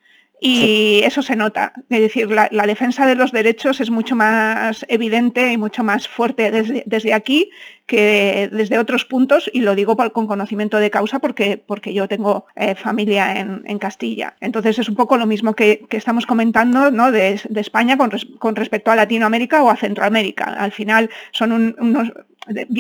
Y 0.44 1.02
eso 1.04 1.22
se 1.22 1.36
nota. 1.36 1.72
Es 1.88 2.02
decir, 2.02 2.28
la, 2.32 2.50
defensa 2.66 3.06
de 3.06 3.14
los 3.14 3.32
derechos 3.32 3.80
es 3.80 3.92
mucho 3.92 4.16
más 4.16 4.84
evidente 4.90 5.52
y 5.52 5.58
mucho 5.58 5.84
más 5.84 6.08
fuerte 6.08 6.50
desde, 6.50 6.82
desde 6.88 7.14
aquí 7.14 7.52
que 7.86 8.50
desde 8.52 8.80
otros 8.80 9.06
puntos, 9.06 9.52
y 9.54 9.62
lo 9.62 9.76
digo 9.76 9.96
con 9.96 10.26
conocimiento 10.26 10.78
de 10.78 10.90
causa 10.90 11.20
porque, 11.20 11.62
porque 11.64 11.94
yo 11.94 12.08
tengo 12.08 12.48
eh, 12.56 12.74
familia 12.74 13.40
en, 13.40 13.78
Castilla. 13.78 14.34
Entonces 14.40 14.80
es 14.80 14.90
un 14.90 14.96
poco 14.96 15.16
lo 15.16 15.28
mismo 15.28 15.54
que, 15.54 15.86
estamos 15.92 16.26
comentando 16.26 16.90
¿no? 16.90 17.12
de, 17.12 17.40
España 17.58 17.96
con, 17.96 18.10
con, 18.40 18.56
respecto 18.56 18.90
a 18.90 18.96
Latinoamérica 18.96 19.62
o 19.62 19.70
a 19.70 19.76
Centroamérica. 19.76 20.46
Al 20.46 20.72
final 20.72 21.12
son 21.34 21.76
unos, 21.78 22.12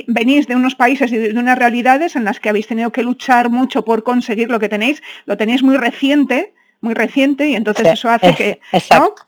venís 0.07 0.47
de 0.47 0.55
unos 0.55 0.73
países 0.73 1.11
y 1.11 1.17
de 1.17 1.37
unas 1.37 1.59
realidades 1.59 2.15
en 2.15 2.23
las 2.23 2.39
que 2.39 2.49
habéis 2.49 2.65
tenido 2.65 2.91
que 2.91 3.03
luchar 3.03 3.51
mucho 3.51 3.85
por 3.85 4.01
conseguir 4.01 4.49
lo 4.49 4.59
que 4.59 4.69
tenéis, 4.69 5.03
lo 5.25 5.37
tenéis 5.37 5.61
muy 5.61 5.77
reciente 5.77 6.53
muy 6.81 6.95
reciente 6.95 7.47
y 7.47 7.55
entonces 7.55 7.87
eso 7.87 8.09
hace 8.09 8.33
que, 8.33 8.59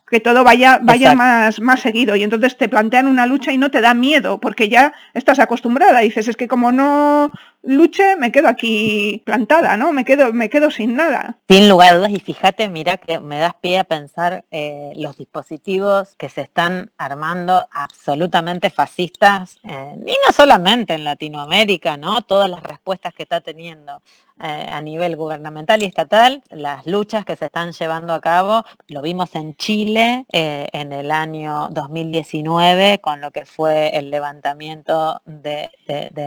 que 0.10 0.20
todo 0.20 0.44
vaya, 0.44 0.80
vaya 0.82 1.14
más, 1.14 1.60
más 1.62 1.80
seguido 1.80 2.16
y 2.16 2.24
entonces 2.24 2.58
te 2.58 2.68
plantean 2.68 3.08
una 3.08 3.28
lucha 3.28 3.52
y 3.52 3.58
no 3.58 3.72
te 3.72 3.82
da 3.82 3.94
miedo 3.94 4.40
porque 4.40 4.70
ya 4.70 4.94
estás 5.14 5.40
acostumbrada. 5.40 6.00
Dices, 6.00 6.28
es 6.28 6.36
que 6.36 6.48
como 6.48 6.72
no 6.72 7.32
luche, 7.64 8.16
me 8.18 8.32
quedo 8.32 8.48
aquí 8.48 9.22
plantada, 9.26 9.78
¿no? 9.78 9.94
Me 9.94 10.04
quedo, 10.04 10.34
me 10.34 10.50
quedo 10.50 10.70
sin 10.70 10.96
nada. 10.96 11.38
Sin 11.48 11.70
lugar 11.70 11.94
a 11.94 11.98
dudas, 11.98 12.12
y 12.12 12.20
fíjate, 12.20 12.70
mira 12.70 12.98
que 12.98 13.20
me 13.20 13.40
das 13.40 13.54
pie 13.56 13.80
a 13.80 13.84
pensar 13.84 14.44
eh, 14.52 14.92
los 14.96 15.18
dispositivos 15.18 16.16
que 16.18 16.30
se 16.30 16.42
están 16.42 16.92
armando 16.98 17.68
absolutamente 17.72 18.70
fascistas, 18.70 19.60
eh, 19.64 19.96
y 20.06 20.16
no 20.26 20.34
solamente 20.34 20.94
en 20.94 21.06
Latinoamérica, 21.06 21.98
¿no? 21.98 22.22
Todas 22.22 22.50
las 22.50 22.62
respuestas 22.62 23.14
que 23.14 23.24
está 23.24 23.42
teniendo 23.42 24.02
eh, 24.44 24.68
a 24.70 24.82
nivel 24.82 25.16
gubernamental 25.16 25.82
y 25.82 25.86
estatal, 25.86 26.44
las 26.50 26.86
luchas 26.86 27.26
que 27.26 27.36
se 27.36 27.46
están 27.46 27.72
llevando 27.72 28.14
a 28.14 28.22
cabo, 28.22 28.64
lo 28.88 29.02
vimos 29.02 29.34
en 29.36 29.56
Chile 29.56 30.26
en 30.32 30.92
el 30.92 31.12
año 31.12 31.70
2019 31.72 33.00
con 33.00 33.22
lo 33.22 33.32
que 33.32 33.46
fue 33.46 33.98
el 33.98 34.12
levantamiento 34.12 35.22
de 35.26 35.70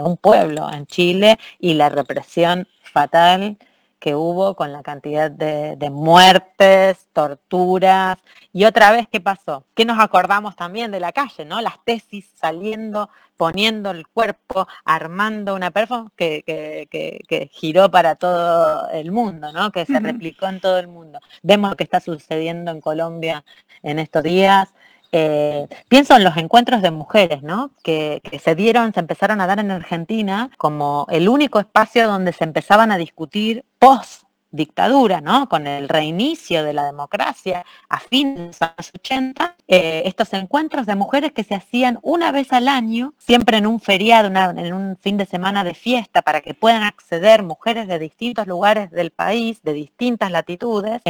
un 0.02 0.16
pueblo 0.16 0.70
en 0.72 0.86
Chile 0.86 1.38
y 1.58 1.74
la 1.74 1.88
represión 1.88 2.66
fatal 2.82 3.58
que 3.98 4.14
hubo 4.14 4.54
con 4.54 4.72
la 4.72 4.82
cantidad 4.82 5.30
de, 5.30 5.90
muertes, 5.90 7.08
torturas. 7.12 8.18
Y 8.52 8.64
otra 8.64 8.90
vez, 8.92 9.06
¿qué 9.10 9.20
pasó? 9.20 9.64
Que 9.74 9.84
nos 9.84 9.98
acordamos 9.98 10.56
también 10.56 10.90
de 10.90 11.00
la 11.00 11.12
calle, 11.12 11.44
¿no? 11.44 11.60
Las 11.60 11.82
tesis 11.84 12.30
saliendo, 12.34 13.10
poniendo 13.36 13.90
el 13.90 14.06
cuerpo, 14.06 14.68
armando 14.84 15.54
una 15.54 15.70
performance 15.70 16.12
que, 16.16 17.48
giró 17.52 17.90
para 17.90 18.16
todo 18.16 18.90
el 18.90 19.12
mundo, 19.12 19.52
¿no? 19.52 19.72
Que 19.72 19.86
se 19.86 19.98
replicó 20.00 20.46
en 20.46 20.60
todo 20.60 20.78
el 20.78 20.88
mundo. 20.88 21.18
Vemos 21.42 21.70
lo 21.70 21.76
que 21.76 21.84
está 21.84 22.00
sucediendo 22.00 22.70
en 22.70 22.80
Colombia 22.80 23.44
en 23.82 23.98
estos 23.98 24.22
días. 24.22 24.72
Eh, 25.12 25.66
pienso 25.88 26.16
en 26.16 26.24
los 26.24 26.36
encuentros 26.36 26.82
de 26.82 26.90
mujeres, 26.90 27.42
¿no? 27.42 27.70
Que, 27.82 28.20
que, 28.28 28.38
se 28.38 28.54
dieron, 28.54 28.92
se 28.92 29.00
empezaron 29.00 29.40
a 29.40 29.46
dar 29.46 29.60
en 29.60 29.70
Argentina 29.70 30.50
como 30.58 31.06
el 31.10 31.28
único 31.28 31.58
espacio 31.58 32.06
donde 32.06 32.32
se 32.32 32.44
empezaban 32.44 32.92
a 32.92 32.98
discutir 32.98 33.64
post 33.78 34.25
dictadura, 34.56 35.20
¿no? 35.20 35.48
Con 35.48 35.66
el 35.66 35.88
reinicio 35.88 36.64
de 36.64 36.72
la 36.72 36.84
democracia 36.84 37.64
a 37.88 38.00
fines 38.00 38.36
de 38.36 38.44
los 38.46 38.62
años 38.62 38.92
80, 38.94 39.56
eh, 39.68 40.02
estos 40.06 40.32
encuentros 40.32 40.86
de 40.86 40.96
mujeres 40.96 41.32
que 41.32 41.44
se 41.44 41.54
hacían 41.54 41.98
una 42.02 42.32
vez 42.32 42.52
al 42.52 42.68
año, 42.68 43.14
siempre 43.18 43.58
en 43.58 43.66
un 43.66 43.80
feriado, 43.80 44.28
en 44.28 44.74
un 44.74 44.96
fin 44.96 45.16
de 45.16 45.26
semana 45.26 45.64
de 45.64 45.74
fiesta, 45.74 46.22
para 46.22 46.40
que 46.40 46.54
puedan 46.54 46.82
acceder 46.82 47.42
mujeres 47.42 47.88
de 47.88 47.98
distintos 47.98 48.46
lugares 48.46 48.90
del 48.90 49.10
país, 49.10 49.62
de 49.62 49.72
distintas 49.72 50.30
latitudes, 50.30 51.02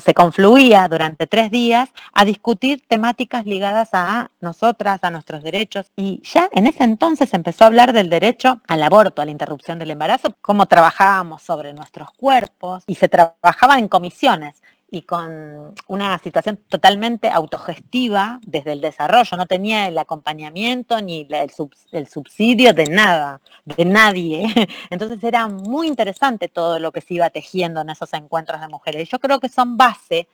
se 0.00 0.14
confluía 0.14 0.86
durante 0.88 1.26
tres 1.26 1.50
días 1.50 1.88
a 2.12 2.24
discutir 2.24 2.82
temáticas 2.86 3.46
ligadas 3.46 3.90
a 3.92 4.30
nosotras, 4.40 5.00
a 5.02 5.10
nuestros 5.10 5.42
derechos, 5.42 5.90
y 5.96 6.20
ya 6.22 6.48
en 6.52 6.66
ese 6.66 6.84
entonces 6.84 7.32
empezó 7.34 7.64
a 7.64 7.66
hablar 7.68 7.92
del 7.92 8.10
derecho 8.10 8.60
al 8.68 8.82
aborto, 8.82 9.22
a 9.22 9.24
la 9.24 9.30
interrupción 9.30 9.78
del 9.78 9.90
embarazo, 9.90 10.34
cómo 10.40 10.66
trabajábamos 10.66 11.42
sobre 11.42 11.72
nuestros 11.72 12.10
cuerpos, 12.12 12.67
y 12.86 12.94
se 12.94 13.08
trabajaba 13.08 13.78
en 13.78 13.88
comisiones 13.88 14.62
y 14.90 15.02
con 15.02 15.74
una 15.86 16.18
situación 16.18 16.58
totalmente 16.68 17.28
autogestiva 17.28 18.40
desde 18.42 18.72
el 18.72 18.80
desarrollo, 18.80 19.36
no 19.36 19.46
tenía 19.46 19.86
el 19.86 19.98
acompañamiento 19.98 21.00
ni 21.02 21.28
el, 21.30 22.06
subsidio 22.08 22.72
de 22.72 22.86
nada, 22.86 23.40
de 23.66 23.84
nadie. 23.84 24.46
Entonces 24.90 25.22
era 25.22 25.46
muy 25.48 25.88
interesante 25.88 26.48
todo 26.48 26.78
lo 26.78 26.90
que 26.90 27.02
se 27.02 27.14
iba 27.14 27.28
tejiendo 27.28 27.82
en 27.82 27.90
esos 27.90 28.12
encuentros 28.14 28.60
de 28.60 28.68
mujeres. 28.68 29.08
Yo 29.10 29.18
creo 29.18 29.40
que 29.40 29.50
son 29.50 29.76
base 29.76 30.26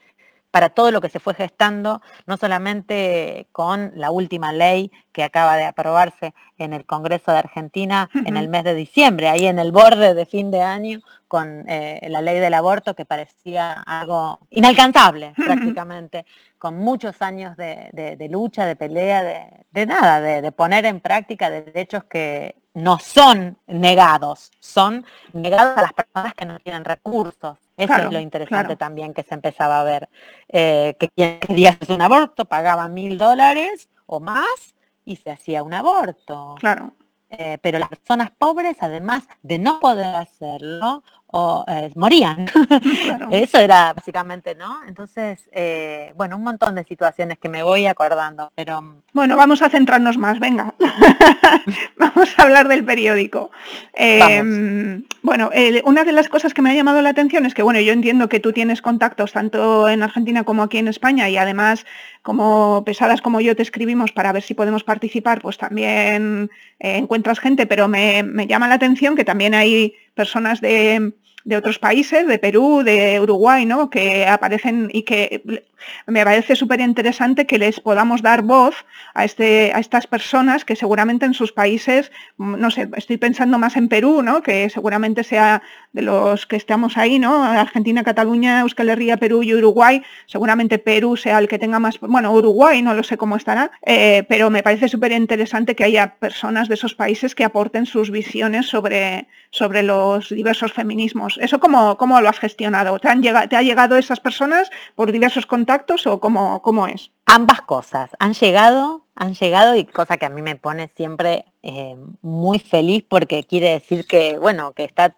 para 0.55 0.69
todo 0.69 0.89
lo 0.89 1.01
que 1.01 1.09
se 1.09 1.19
fue 1.19 1.33
gestando, 1.33 2.01
no 2.27 2.37
solamente 2.37 3.49
con 3.51 3.91
la 3.95 4.09
última 4.09 4.53
ley 4.53 4.89
que 5.11 5.25
acaba 5.25 5.57
de 5.57 5.65
aprobarse 5.65 6.33
en 6.57 6.71
el 6.71 6.85
Congreso 6.85 7.33
de 7.33 7.39
Argentina 7.39 8.09
en 8.13 8.37
el 8.37 8.47
mes 8.47 8.63
de 8.63 8.73
diciembre, 8.73 9.27
ahí 9.27 9.47
en 9.47 9.59
el 9.59 9.73
borde 9.73 10.13
de 10.13 10.25
fin 10.25 10.51
de 10.51 10.61
año, 10.61 11.01
con 11.27 11.65
eh, 11.67 12.07
la 12.09 12.21
ley 12.21 12.39
del 12.39 12.53
aborto 12.53 12.95
que 12.95 13.03
parecía 13.03 13.73
algo 13.85 14.39
inalcanzable 14.49 15.33
prácticamente, 15.35 16.25
con 16.57 16.77
muchos 16.77 17.21
años 17.21 17.57
de, 17.57 18.27
lucha, 18.31 18.65
de 18.65 18.77
pelea, 18.77 19.23
de, 19.69 19.85
nada, 19.85 20.21
de, 20.21 20.51
poner 20.53 20.85
en 20.85 21.01
práctica 21.01 21.49
derechos 21.49 22.05
que 22.05 22.55
no 22.73 22.97
son 22.97 23.57
negados, 23.67 24.51
son 24.61 25.05
negados 25.33 25.79
a 25.79 25.81
las 25.81 25.91
personas 25.91 26.33
que 26.33 26.45
no 26.45 26.59
tienen 26.59 26.85
recursos. 26.85 27.57
Eso 27.77 27.95
es 27.95 28.11
lo 28.11 28.19
interesante 28.19 28.75
también 28.75 29.13
que 29.13 29.23
se 29.23 29.33
empezaba 29.33 29.81
a 29.81 29.83
ver, 29.83 30.09
eh, 30.47 30.95
que 30.99 31.09
quien 31.09 31.39
quería 31.39 31.71
hacer 31.71 31.91
un 31.95 32.01
aborto 32.01 32.45
pagaba 32.45 32.87
mil 32.87 33.17
dólares 33.17 33.89
o 34.05 34.19
más 34.19 34.75
y 35.03 35.17
se 35.17 35.31
hacía 35.31 35.63
un 35.63 35.73
aborto. 35.73 36.55
Claro. 36.59 36.93
Eh, 37.29 37.57
pero 37.61 37.79
las 37.79 37.89
personas 37.89 38.31
pobres, 38.31 38.77
además 38.79 39.27
de 39.41 39.59
no 39.59 39.79
poder 39.79 40.15
hacerlo, 40.15 41.03
o 41.37 41.65
eh, 41.67 41.91
morían. 41.95 42.45
Eso 43.31 43.59
era 43.59 43.91
básicamente, 43.93 44.55
¿no? 44.55 44.79
Entonces, 44.87 45.49
eh, 45.51 46.13
bueno, 46.15 46.37
un 46.37 46.43
montón 46.43 46.75
de 46.75 46.85
situaciones 46.85 47.37
que 47.39 47.49
me 47.49 47.61
voy 47.61 47.87
acordando, 47.87 48.53
pero... 48.55 49.01
Bueno, 49.11 49.35
vamos 49.35 49.61
a 49.61 49.69
centrarnos 49.69 50.17
más, 50.17 50.39
venga. 50.39 50.73
vamos 51.97 52.29
a 52.37 52.43
hablar 52.43 52.69
del 52.69 52.85
periódico. 52.85 53.51
Em, 53.93 55.03
bueno, 55.21 55.49
una 55.83 56.05
de 56.05 56.13
las 56.13 56.29
cosas 56.29 56.53
que 56.53 56.61
me 56.61 56.71
ha 56.71 56.73
llamado 56.73 57.01
la 57.01 57.09
atención 57.09 57.45
es 57.45 57.53
que, 57.53 57.63
bueno, 57.63 57.81
yo 57.81 57.91
entiendo 57.91 58.29
que 58.29 58.39
tú 58.39 58.53
tienes 58.53 58.81
contactos 58.81 59.33
tanto 59.33 59.89
en 59.89 60.03
Argentina 60.03 60.45
como 60.45 60.63
aquí 60.63 60.77
en 60.77 60.87
España 60.87 61.29
y 61.29 61.35
además, 61.35 61.85
como 62.21 62.83
pesadas 62.85 63.21
como 63.21 63.41
yo 63.41 63.57
te 63.57 63.61
escribimos 63.61 64.13
para 64.13 64.31
ver 64.31 64.43
si 64.43 64.53
podemos 64.53 64.85
participar, 64.85 65.41
pues 65.41 65.57
también 65.57 66.49
eh, 66.79 66.95
encuentras 66.95 67.39
gente, 67.39 67.67
pero 67.67 67.89
me 67.89 68.47
llama 68.47 68.69
la 68.69 68.75
atención 68.75 69.15
que 69.15 69.25
también 69.25 69.53
hay 69.53 69.95
personas 70.13 70.61
de 70.61 71.13
de 71.45 71.55
otros 71.55 71.79
países, 71.79 72.27
de 72.27 72.39
Perú, 72.39 72.81
de 72.83 73.19
Uruguay, 73.19 73.65
¿no? 73.65 73.89
que 73.89 74.25
aparecen 74.25 74.89
y 74.91 75.03
que 75.03 75.63
me 76.07 76.23
parece 76.23 76.55
súper 76.55 76.79
interesante 76.79 77.45
que 77.45 77.57
les 77.57 77.79
podamos 77.79 78.21
dar 78.21 78.41
voz 78.41 78.85
a, 79.13 79.25
este, 79.25 79.71
a 79.73 79.79
estas 79.79 80.07
personas 80.07 80.65
que 80.65 80.75
seguramente 80.75 81.25
en 81.25 81.33
sus 81.33 81.51
países, 81.51 82.11
no 82.37 82.69
sé, 82.71 82.89
estoy 82.95 83.17
pensando 83.17 83.57
más 83.57 83.75
en 83.75 83.87
Perú, 83.87 84.21
¿no? 84.21 84.41
que 84.41 84.69
seguramente 84.69 85.23
sea 85.23 85.61
de 85.93 86.01
los 86.01 86.45
que 86.45 86.57
estamos 86.57 86.97
ahí, 86.97 87.19
¿no? 87.19 87.43
Argentina, 87.43 88.03
Cataluña, 88.03 88.59
Euskal 88.59 88.89
Herria, 88.89 89.17
Perú 89.17 89.43
y 89.43 89.53
Uruguay, 89.53 90.03
seguramente 90.25 90.77
Perú 90.77 91.15
sea 91.15 91.39
el 91.39 91.47
que 91.47 91.57
tenga 91.57 91.79
más, 91.79 91.99
bueno, 91.99 92.33
Uruguay 92.33 92.81
no 92.81 92.93
lo 92.93 93.03
sé 93.03 93.15
cómo 93.17 93.37
estará, 93.37 93.71
eh, 93.85 94.25
pero 94.27 94.49
me 94.49 94.61
parece 94.61 94.89
súper 94.89 95.13
interesante 95.13 95.75
que 95.75 95.85
haya 95.85 96.15
personas 96.15 96.67
de 96.67 96.75
esos 96.75 96.95
países 96.95 97.33
que 97.33 97.45
aporten 97.45 97.85
sus 97.85 98.11
visiones 98.11 98.67
sobre, 98.67 99.27
sobre 99.51 99.83
los 99.83 100.29
diversos 100.29 100.73
feminismos. 100.73 101.39
¿Eso 101.41 101.59
cómo, 101.59 101.97
cómo 101.97 102.19
lo 102.19 102.27
has 102.27 102.39
gestionado? 102.39 102.99
¿Te, 102.99 103.07
han 103.07 103.21
llegado, 103.21 103.47
¿Te 103.47 103.55
ha 103.55 103.61
llegado 103.61 103.97
esas 103.97 104.19
personas 104.19 104.69
por 104.95 105.11
diversos 105.11 105.45
contactos 105.45 105.74
o 106.05 106.19
cómo, 106.19 106.61
cómo 106.61 106.87
es? 106.87 107.11
Ambas 107.25 107.61
cosas. 107.61 108.09
Han 108.19 108.33
llegado, 108.33 109.05
han 109.15 109.33
llegado 109.33 109.75
y 109.75 109.85
cosa 109.85 110.17
que 110.17 110.25
a 110.25 110.29
mí 110.29 110.41
me 110.41 110.55
pone 110.55 110.89
siempre 110.95 111.45
eh, 111.63 111.95
muy 112.21 112.59
feliz 112.59 113.03
porque 113.07 113.43
quiere 113.43 113.71
decir 113.71 114.05
que, 114.05 114.37
bueno, 114.37 114.73
que 114.73 114.83
está, 114.83 115.15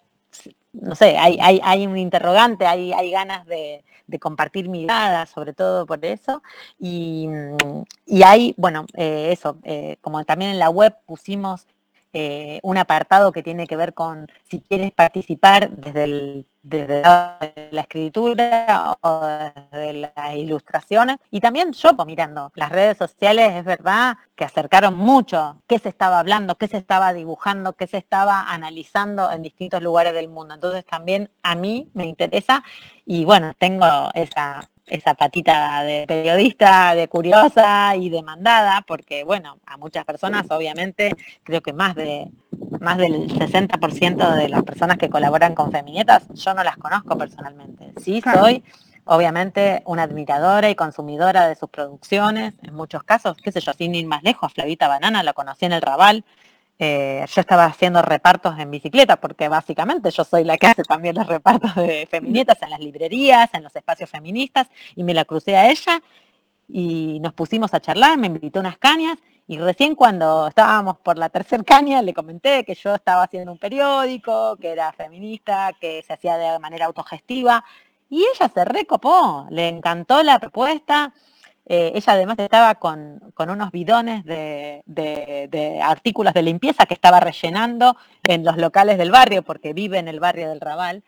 no 0.73 0.95
sé, 0.95 1.17
hay, 1.17 1.37
hay, 1.41 1.59
hay 1.63 1.87
un 1.87 1.97
interrogante, 1.97 2.65
hay, 2.65 2.93
hay 2.93 3.11
ganas 3.11 3.45
de, 3.45 3.83
compartir 4.21 4.69
miradas, 4.69 5.29
sobre 5.29 5.53
todo 5.53 5.85
por 5.85 6.03
eso. 6.05 6.41
Y, 6.79 7.27
y 8.05 8.23
hay, 8.23 8.53
bueno, 8.57 8.85
eh, 8.93 9.29
eso, 9.31 9.57
eh, 9.63 9.97
como 10.01 10.23
también 10.23 10.51
en 10.51 10.59
la 10.59 10.69
web 10.69 10.95
pusimos 11.05 11.67
eh, 12.13 12.59
un 12.63 12.77
apartado 12.77 13.31
que 13.31 13.43
tiene 13.43 13.67
que 13.67 13.75
ver 13.75 13.93
con 13.93 14.27
si 14.49 14.61
quieres 14.61 14.91
participar 14.91 15.69
desde, 15.69 16.03
el, 16.05 16.45
desde 16.63 17.01
la 17.01 17.81
escritura 17.81 18.97
o 19.01 19.27
desde 19.71 19.93
las 19.93 20.35
ilustraciones. 20.35 21.17
Y 21.31 21.41
también 21.41 21.73
yo 21.73 21.95
pues, 21.95 22.05
mirando 22.05 22.51
las 22.55 22.71
redes 22.71 22.97
sociales, 22.97 23.53
es 23.55 23.65
verdad 23.65 24.17
que 24.35 24.45
acercaron 24.45 24.95
mucho 24.95 25.61
qué 25.67 25.79
se 25.79 25.89
estaba 25.89 26.19
hablando, 26.19 26.55
qué 26.55 26.67
se 26.67 26.77
estaba 26.77 27.13
dibujando, 27.13 27.73
qué 27.73 27.87
se 27.87 27.97
estaba 27.97 28.51
analizando 28.51 29.31
en 29.31 29.41
distintos 29.41 29.81
lugares 29.81 30.13
del 30.13 30.29
mundo. 30.29 30.53
Entonces 30.55 30.85
también 30.85 31.29
a 31.43 31.55
mí 31.55 31.89
me 31.93 32.05
interesa 32.05 32.63
y 33.05 33.25
bueno, 33.25 33.53
tengo 33.57 33.85
esa 34.13 34.69
esa 34.87 35.13
patita 35.13 35.83
de 35.83 36.05
periodista, 36.07 36.95
de 36.95 37.07
curiosa 37.07 37.95
y 37.95 38.09
demandada, 38.09 38.83
porque 38.87 39.23
bueno, 39.23 39.59
a 39.65 39.77
muchas 39.77 40.05
personas 40.05 40.45
obviamente, 40.49 41.15
creo 41.43 41.61
que 41.61 41.73
más 41.73 41.95
de 41.95 42.29
más 42.79 42.97
del 42.97 43.27
60% 43.27 44.35
de 44.35 44.49
las 44.49 44.63
personas 44.63 44.97
que 44.97 45.09
colaboran 45.09 45.55
con 45.55 45.71
Feminietas, 45.71 46.27
yo 46.33 46.53
no 46.53 46.63
las 46.63 46.77
conozco 46.77 47.17
personalmente. 47.17 47.93
Sí 48.01 48.21
soy 48.21 48.63
obviamente 49.05 49.81
una 49.85 50.03
admiradora 50.03 50.69
y 50.69 50.75
consumidora 50.75 51.47
de 51.47 51.55
sus 51.55 51.69
producciones, 51.69 52.53
en 52.61 52.73
muchos 52.75 53.03
casos, 53.03 53.37
qué 53.37 53.51
sé 53.51 53.61
yo, 53.61 53.73
sin 53.73 53.95
ir 53.95 54.05
más 54.05 54.23
lejos, 54.23 54.53
Flavita 54.53 54.87
Banana 54.87 55.23
la 55.23 55.33
conocí 55.33 55.65
en 55.65 55.73
el 55.73 55.81
Raval, 55.81 56.23
eh, 56.79 57.25
yo 57.27 57.41
estaba 57.41 57.65
haciendo 57.65 58.01
repartos 58.01 58.57
en 58.59 58.69
bicicleta, 58.69 59.17
porque 59.17 59.49
básicamente 59.49 60.11
yo 60.11 60.23
soy 60.23 60.43
la 60.43 60.57
que 60.57 60.67
hace 60.67 60.83
también 60.83 61.15
los 61.15 61.27
repartos 61.27 61.75
de 61.75 62.07
feminietas 62.09 62.61
en 62.61 62.69
las 62.69 62.79
librerías, 62.79 63.49
en 63.53 63.63
los 63.63 63.75
espacios 63.75 64.09
feministas, 64.09 64.67
y 64.95 65.03
me 65.03 65.13
la 65.13 65.25
crucé 65.25 65.55
a 65.55 65.69
ella 65.69 66.01
y 66.67 67.19
nos 67.21 67.33
pusimos 67.33 67.73
a 67.73 67.79
charlar, 67.79 68.17
me 68.17 68.27
invitó 68.27 68.59
unas 68.59 68.77
cañas, 68.77 69.17
y 69.47 69.57
recién 69.57 69.95
cuando 69.95 70.47
estábamos 70.47 70.97
por 70.97 71.17
la 71.17 71.29
tercera 71.29 71.63
caña 71.63 72.01
le 72.01 72.13
comenté 72.13 72.65
que 72.65 72.75
yo 72.75 72.93
estaba 72.95 73.23
haciendo 73.23 73.51
un 73.53 73.57
periódico, 73.57 74.57
que 74.57 74.71
era 74.71 74.91
feminista, 74.91 75.71
que 75.79 76.03
se 76.05 76.13
hacía 76.13 76.37
de 76.37 76.59
manera 76.59 76.85
autogestiva, 76.85 77.63
y 78.09 78.23
ella 78.23 78.51
se 78.53 78.65
recopó, 78.65 79.47
le 79.49 79.69
encantó 79.69 80.21
la 80.21 80.39
propuesta, 80.39 81.13
eh, 81.69 81.91
ella 81.95 82.13
además 82.13 82.39
estaba 82.39 82.75
con, 82.75 83.33
unos 83.37 83.71
bidones 83.71 84.23
de, 84.23 85.81
artículos 85.83 86.33
de 86.33 86.41
limpieza 86.41 86.85
que 86.85 86.93
estaba 86.93 87.19
rellenando 87.19 87.97
en 88.23 88.45
los 88.45 88.55
locales 88.55 88.97
del 88.97 89.11
barrio, 89.11 89.43
porque 89.43 89.73
vive 89.73 89.99
en 89.99 90.07
el 90.07 90.21
barrio 90.21 90.47
del 90.47 90.61
Raval. 90.61 91.03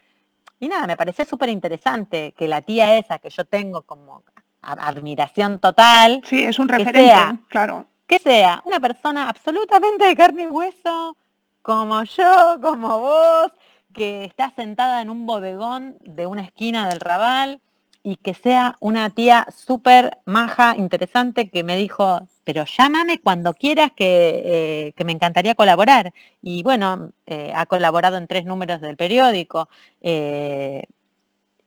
Y 0.59 0.67
nada, 0.67 0.85
me 0.85 0.97
pareció 0.97 1.23
súper 1.23 1.47
interesante 1.47 2.33
que 2.37 2.49
la 2.49 2.61
tía 2.61 2.97
esa 2.97 3.19
que 3.19 3.29
yo 3.29 3.45
tengo 3.45 3.83
como 3.83 4.23
admiración 4.61 5.59
total. 5.59 6.21
Sí, 6.25 6.43
es 6.43 6.59
un 6.59 6.67
referente, 6.67 7.39
claro. 7.47 7.85
Que 8.05 8.19
sea 8.19 8.61
una 8.65 8.81
persona 8.81 9.29
absolutamente 9.29 10.05
de 10.07 10.15
carne 10.17 10.43
y 10.43 10.47
hueso, 10.47 11.15
como 11.61 12.03
yo, 12.03 12.57
como 12.61 12.99
vos, 12.99 13.51
que 13.93 14.25
está 14.25 14.51
sentada 14.57 15.01
en 15.01 15.09
un 15.09 15.25
bodegón 15.25 15.97
de 16.01 16.25
una 16.25 16.41
esquina 16.41 16.89
del 16.89 16.99
Raval 16.99 17.61
y 18.03 18.15
que 18.17 18.33
sea 18.33 18.77
una 18.79 19.09
tía 19.09 19.47
súper 19.55 20.17
maja, 20.25 20.75
interesante, 20.77 21.49
que 21.49 21.63
me 21.63 21.75
dijo, 21.75 22.27
pero 22.43 22.65
llámame 22.65 23.19
cuando 23.19 23.53
quieras 23.53 23.91
que, 23.95 24.93
eh, 24.97 25.03
me 25.03 25.11
encantaría 25.11 25.55
colaborar. 25.55 26.13
Y 26.41 26.63
bueno, 26.63 27.11
eh, 27.25 27.51
ha 27.55 27.65
colaborado 27.65 28.17
en 28.17 28.27
tres 28.27 28.45
números 28.45 28.81
del 28.81 28.95
periódico, 28.95 29.69
eh, 30.01 30.83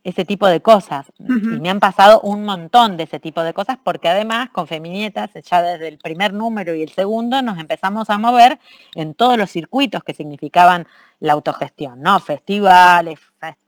ese 0.05 0.25
tipo 0.25 0.49
de 0.49 0.61
cosas. 0.61 1.13
Y 1.19 1.61
me 1.61 1.71
han 1.71 1.79
pasado 1.79 2.21
un 2.23 2.45
montón 2.45 2.97
de 2.97 3.05
ese 3.05 3.21
tipo 3.21 3.43
de 3.43 3.55
cosas 3.55 3.79
porque 3.83 4.09
además 4.09 4.51
con 4.51 4.67
Feminietas, 4.67 5.31
ya 5.49 5.63
desde 5.63 5.89
el 5.89 5.99
primer 5.99 6.33
número 6.33 6.75
y 6.75 6.83
el 6.83 6.91
segundo, 6.91 7.41
nos 7.43 7.59
empezamos 7.59 8.11
a 8.11 8.19
mover 8.19 8.59
en 8.97 9.15
todos 9.15 9.39
los 9.39 9.51
circuitos 9.51 10.03
que 10.03 10.15
significaban 10.15 10.89
la 11.21 11.35
autogestión, 11.35 12.01
¿no? 12.01 12.19
Festivales, 12.19 13.21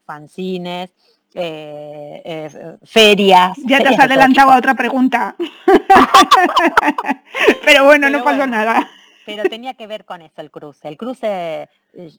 fanzines, 0.04 0.92
eh, 1.34 2.22
eh, 2.24 2.76
ferias. 2.84 3.58
Ya 3.64 3.78
te 3.78 3.88
has 3.88 3.98
adelantado 3.98 4.52
a 4.52 4.58
otra 4.58 4.74
pregunta. 4.74 5.34
pero 7.64 7.84
bueno, 7.84 8.08
no 8.08 8.22
pasó 8.22 8.46
nada. 8.46 8.88
Pero 9.26 9.42
tenía 9.44 9.74
que 9.74 9.86
ver 9.86 10.04
con 10.04 10.22
eso 10.22 10.40
el 10.40 10.50
cruce. 10.50 10.86
El 10.86 10.96
cruce, 10.96 11.68
eh, 11.94 12.10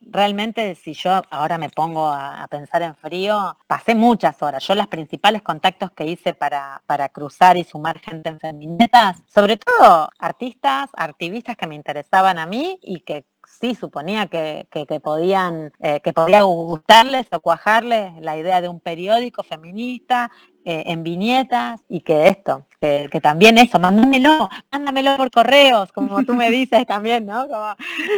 realmente 0.00 0.74
si 0.74 0.92
yo 0.92 1.22
ahora 1.30 1.56
me 1.56 1.70
pongo 1.70 2.08
a, 2.08 2.46
pensar 2.50 2.82
en 2.82 2.96
frío, 2.96 3.56
pasé 3.66 3.94
muchas 3.94 4.42
horas. 4.42 4.66
Yo 4.66 4.74
los 4.74 4.88
principales 4.88 5.42
contactos 5.42 5.92
que 5.92 6.04
hice 6.04 6.34
para, 6.34 6.82
para 6.86 7.08
cruzar 7.08 7.56
y 7.56 7.64
sumar 7.64 8.00
gente 8.00 8.28
en 8.28 8.40
feminetas, 8.40 9.22
sobre 9.32 9.56
todo 9.56 10.10
artistas, 10.18 10.90
activistas 10.94 11.56
que 11.56 11.66
me 11.66 11.76
interesaban 11.76 12.38
a 12.38 12.46
mí 12.46 12.78
y 12.82 13.00
que 13.00 13.24
sí 13.60 13.74
suponía 13.74 14.26
que, 14.26 14.66
podían, 15.02 15.72
eh, 15.80 16.00
que 16.00 16.12
podía 16.12 16.42
gustarles 16.42 17.26
o 17.32 17.40
cuajarles 17.40 18.12
la 18.20 18.36
idea 18.36 18.60
de 18.60 18.68
un 18.68 18.80
periódico 18.80 19.42
feminista 19.42 20.30
eh, 20.64 20.84
en 20.86 21.02
viñetas 21.02 21.80
y 21.88 22.00
que 22.00 22.28
esto, 22.28 22.66
que, 22.80 23.20
también 23.22 23.58
eso, 23.58 23.78
mándamelo, 23.78 24.48
mándamelo 24.70 25.16
por 25.16 25.30
correos, 25.30 25.92
como 25.92 26.24
tú 26.24 26.34
me 26.34 26.50
dices 26.50 26.86
también, 26.86 27.26
¿no? 27.26 27.46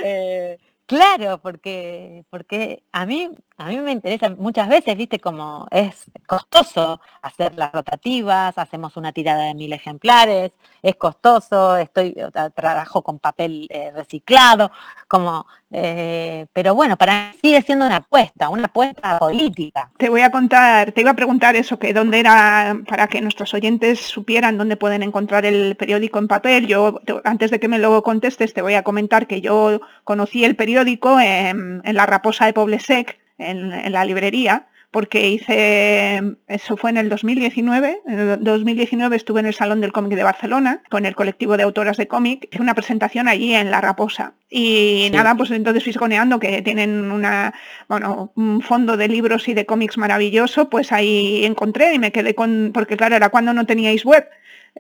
Eh, 0.05 0.59
claro, 0.87 1.39
porque, 1.39 2.25
porque 2.31 2.83
a 2.93 3.07
mí 3.07 3.31
a 3.59 3.67
mí 3.67 3.77
me 3.79 3.91
interesa 3.91 4.31
muchas 4.31 4.69
veces, 4.69 4.97
viste, 4.97 5.19
como 5.19 5.67
es 5.73 6.05
costoso 6.27 7.01
hacer 7.23 7.57
las 7.57 7.73
rotativas, 7.73 8.57
hacemos 8.57 8.97
una 8.97 9.13
tirada 9.13 9.47
de 9.47 9.55
mil 9.55 9.73
ejemplares, 9.73 10.53
es 10.81 10.95
costoso, 10.95 11.77
estoy, 11.77 12.15
trabajo 12.55 13.03
con 13.03 13.19
papel 13.19 13.67
eh, 13.69 13.91
reciclado, 13.93 14.71
como, 15.09 15.45
eh, 15.73 16.47
pero 16.53 16.77
bueno, 16.77 16.97
para 16.97 17.33
mí 17.33 17.39
sigue 17.43 17.61
siendo 17.63 17.85
una 17.87 17.97
apuesta, 17.97 18.49
una 18.49 18.67
apuesta 18.67 19.19
política. 19.19 19.91
Te 19.97 20.09
voy 20.09 20.21
a 20.21 20.31
contar, 20.31 20.93
te 20.93 21.01
iba 21.01 21.11
a 21.11 21.17
preguntar 21.17 21.57
eso, 21.57 21.81
que 21.81 21.93
dónde 21.93 22.21
era, 22.21 22.79
para 22.89 23.09
que 23.09 23.21
nuestros 23.21 23.53
oyentes 23.55 23.99
supieran 23.99 24.57
dónde 24.57 24.77
pueden 24.77 25.03
encontrar 25.03 25.45
el 25.45 25.75
periódico 25.75 26.21
en 26.21 26.29
papel. 26.29 26.69
Yo, 26.69 27.01
antes 27.25 27.51
de 27.51 27.59
que 27.59 27.67
me 27.67 27.81
lo 27.81 28.05
contestes, 28.05 28.55
te 28.55 28.63
voy 28.63 28.75
a 28.75 28.85
comentar 28.85 29.27
que 29.27 29.41
yo 29.41 29.81
conocí 30.05 30.45
el 30.45 30.55
periódico 30.55 31.19
en, 31.19 31.83
en 31.85 31.97
la 31.97 32.07
Raposa 32.07 32.47
de 32.47 32.53
Poblesec, 32.53 33.19
en, 33.39 33.93
la 33.93 34.05
librería, 34.05 34.67
porque 34.91 35.29
hice, 35.29 36.23
eso 36.47 36.77
fue 36.79 36.91
en 36.91 36.97
el 36.97 37.09
2019, 37.11 38.01
en 38.07 38.19
el 38.19 38.43
2019 38.43 39.17
estuve 39.17 39.41
en 39.41 39.47
el 39.47 39.55
Salón 39.55 39.83
del 39.83 39.93
Cómic 39.93 40.15
de 40.15 40.23
Barcelona 40.23 40.83
con 40.89 41.05
el 41.05 41.15
colectivo 41.15 41.59
de 41.59 41.63
autoras 41.63 41.99
de 41.99 42.09
cómic, 42.09 42.49
hice 42.51 42.63
una 42.63 42.75
presentación 42.75 43.29
allí 43.29 43.55
en 43.55 43.71
La 43.71 43.83
Raposa. 43.83 44.33
Y 44.49 45.11
nada, 45.13 45.35
pues 45.35 45.51
entonces 45.51 45.85
fisconeando 45.85 46.41
que 46.41 46.63
tienen 46.63 47.11
una, 47.13 47.53
bueno, 47.87 48.33
un 48.35 48.63
fondo 48.63 48.97
de 48.97 49.09
libros 49.09 49.47
y 49.49 49.55
de 49.55 49.67
cómics 49.67 49.99
maravilloso, 49.99 50.71
pues 50.71 50.91
ahí 50.91 51.45
encontré 51.45 51.93
y 51.93 51.99
me 51.99 52.11
quedé 52.11 52.35
con, 52.35 52.71
porque 52.73 52.97
claro, 52.97 53.15
era 53.15 53.29
cuando 53.29 53.53
no 53.53 53.67
teníais 53.67 54.07
web 54.07 54.27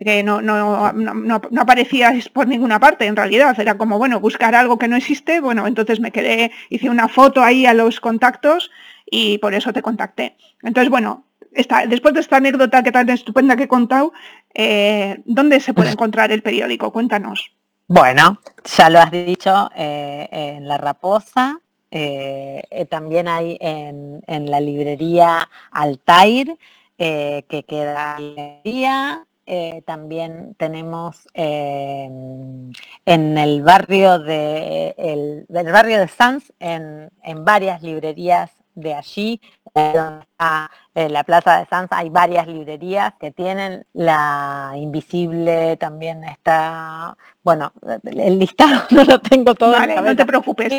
que 0.05 0.23
no, 0.23 0.41
no, 0.41 0.93
no, 0.93 1.15
no, 1.15 1.61
aparecíais 1.61 2.29
por 2.29 2.47
ninguna 2.47 2.79
parte 2.79 3.07
en 3.07 3.17
realidad, 3.17 3.59
era 3.59 3.77
como, 3.77 3.99
bueno, 3.99 4.21
buscar 4.21 4.55
algo 4.55 4.79
que 4.79 4.87
no 4.89 4.97
existe, 4.97 5.41
bueno, 5.41 5.67
entonces 5.67 5.99
me 6.01 6.13
quedé, 6.13 6.53
hice 6.71 6.89
una 6.89 7.09
foto 7.09 7.43
ahí 7.43 7.67
a 7.67 7.75
los 7.75 8.01
contactos 8.01 8.71
y 9.11 9.39
por 9.39 9.55
eso 9.55 9.73
te 9.73 9.83
contacté. 9.83 10.37
Entonces, 10.63 10.91
bueno, 10.91 11.25
esta, 11.53 11.87
después 11.87 12.15
de 12.15 12.21
esta 12.21 12.37
anécdota 12.37 12.83
que 12.83 12.93
tan 12.93 13.09
estupenda 13.09 13.57
que 13.57 13.65
he 13.65 13.69
contado, 13.69 14.13
eh, 14.55 15.21
¿dónde 15.25 15.61
se 15.61 15.75
puede 15.75 15.91
encontrar 15.91 16.33
el 16.33 16.43
periódico? 16.43 16.93
Cuéntanos. 16.93 17.53
Bueno, 17.87 18.41
ya 18.77 18.91
lo 18.91 19.01
has 19.01 19.11
dicho, 19.11 19.71
eh, 19.75 20.29
en 20.31 20.69
La 20.69 20.77
Raposa, 20.77 21.59
eh, 21.91 22.87
también 22.91 23.29
hay 23.29 23.57
en, 23.61 24.23
en, 24.27 24.51
la 24.51 24.61
librería 24.61 25.49
Altair, 25.71 26.59
que 26.99 27.65
queda 27.67 28.17
en 28.19 28.35
la 28.35 28.43
librería, 28.63 29.27
eh, 29.51 29.81
también 29.87 30.55
tenemos 30.59 31.27
em, 31.33 32.71
en 33.07 33.39
el 33.39 33.63
barrio 33.63 34.19
de 34.19 34.95
el, 34.99 35.47
del 35.49 35.73
barrio 35.73 36.01
de 36.01 36.09
Sanz 36.09 36.53
en, 36.61 37.09
en 37.23 37.47
varias 37.47 37.83
librerías 37.83 38.51
de 38.81 38.95
allí, 38.95 39.41
donde 39.75 40.23
está 40.23 40.71
en 40.95 41.13
la 41.13 41.25
Plaza 41.25 41.59
de 41.59 41.67
Sanz, 41.67 41.89
hay 41.93 42.11
varias 42.11 42.47
librerías 42.47 43.15
que 43.21 43.31
tienen 43.31 43.87
la 43.93 44.73
invisible, 44.77 45.77
también 45.77 46.25
está, 46.25 47.17
bueno, 47.43 47.73
el 48.05 48.39
listado 48.39 48.83
no 48.91 49.05
lo 49.05 49.21
tengo 49.21 49.55
todo. 49.55 49.77
no 49.79 50.17
te 50.17 50.27
preocupes. 50.27 50.73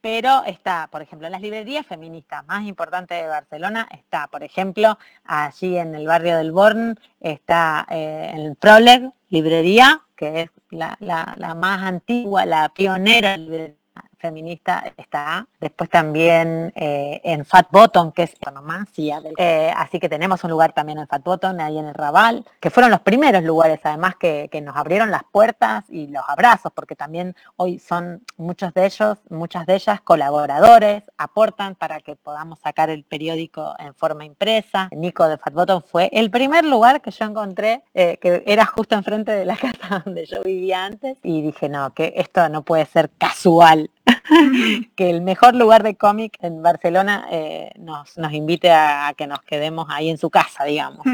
Pero, 0.00 0.44
está, 0.44 0.88
por 0.90 1.02
ejemplo, 1.02 1.26
en 1.26 1.32
las 1.32 1.42
librerías 1.42 1.86
feministas 1.86 2.46
más 2.46 2.64
importantes 2.66 3.20
de 3.22 3.28
Barcelona, 3.28 3.88
está, 3.90 4.28
por 4.28 4.42
ejemplo, 4.42 4.98
allí 5.24 5.78
en 5.78 5.94
el 5.94 6.06
barrio 6.06 6.36
del 6.36 6.52
Born, 6.52 6.98
está 7.20 7.86
eh, 7.90 8.32
el 8.34 8.56
Proleg, 8.56 9.10
librería, 9.30 10.02
que 10.16 10.42
es 10.42 10.50
la, 10.70 10.96
la, 11.00 11.34
la 11.38 11.54
más 11.54 11.82
antigua, 11.82 12.44
la 12.44 12.68
pionera 12.68 13.36
librería 13.36 13.76
feminista 14.22 14.84
está. 14.96 15.46
Después 15.60 15.90
también 15.90 16.72
eh, 16.76 17.20
en 17.24 17.44
Fat 17.44 17.66
Bottom, 17.70 18.12
que 18.12 18.22
es 18.22 18.34
economancia. 18.34 19.20
Eh, 19.36 19.72
así 19.76 19.98
que 19.98 20.08
tenemos 20.08 20.42
un 20.44 20.50
lugar 20.50 20.72
también 20.72 20.98
en 20.98 21.08
Fat 21.08 21.24
Bottom, 21.24 21.58
ahí 21.60 21.76
en 21.76 21.86
el 21.86 21.94
Raval, 21.94 22.44
que 22.60 22.70
fueron 22.70 22.90
los 22.90 23.00
primeros 23.00 23.42
lugares, 23.42 23.80
además, 23.82 24.14
que, 24.16 24.48
que 24.50 24.60
nos 24.60 24.76
abrieron 24.76 25.10
las 25.10 25.24
puertas 25.24 25.84
y 25.90 26.06
los 26.06 26.22
abrazos, 26.28 26.72
porque 26.72 26.94
también 26.94 27.34
hoy 27.56 27.80
son 27.80 28.22
muchos 28.36 28.72
de 28.74 28.86
ellos, 28.86 29.18
muchas 29.28 29.66
de 29.66 29.74
ellas 29.74 30.00
colaboradores, 30.00 31.02
aportan 31.18 31.74
para 31.74 32.00
que 32.00 32.14
podamos 32.14 32.60
sacar 32.60 32.88
el 32.90 33.04
periódico 33.04 33.74
en 33.78 33.94
forma 33.94 34.24
impresa. 34.24 34.88
Nico 34.92 35.26
de 35.26 35.36
Fat 35.36 35.52
Bottom 35.52 35.82
fue 35.82 36.08
el 36.12 36.30
primer 36.30 36.64
lugar 36.64 37.02
que 37.02 37.10
yo 37.10 37.24
encontré, 37.24 37.82
eh, 37.92 38.18
que 38.18 38.44
era 38.46 38.64
justo 38.66 38.94
enfrente 38.94 39.32
de 39.32 39.44
la 39.44 39.56
casa 39.64 40.02
donde 40.04 40.26
yo 40.26 40.42
vivía 40.42 40.84
antes, 40.84 41.18
y 41.24 41.42
dije, 41.42 41.68
no, 41.68 41.92
que 41.92 42.14
esto 42.16 42.48
no 42.48 42.62
puede 42.62 42.86
ser 42.86 43.10
casual. 43.18 43.90
que 44.96 45.10
el 45.10 45.22
mejor 45.22 45.54
lugar 45.54 45.82
de 45.82 45.96
cómic 45.96 46.36
en 46.40 46.62
Barcelona 46.62 47.26
eh, 47.30 47.70
nos, 47.78 48.16
nos, 48.18 48.32
invite 48.32 48.70
a, 48.70 49.12
que 49.16 49.26
nos 49.26 49.40
quedemos 49.42 49.86
ahí 49.90 50.10
en 50.10 50.18
su 50.18 50.30
casa, 50.30 50.64
digamos. 50.64 51.06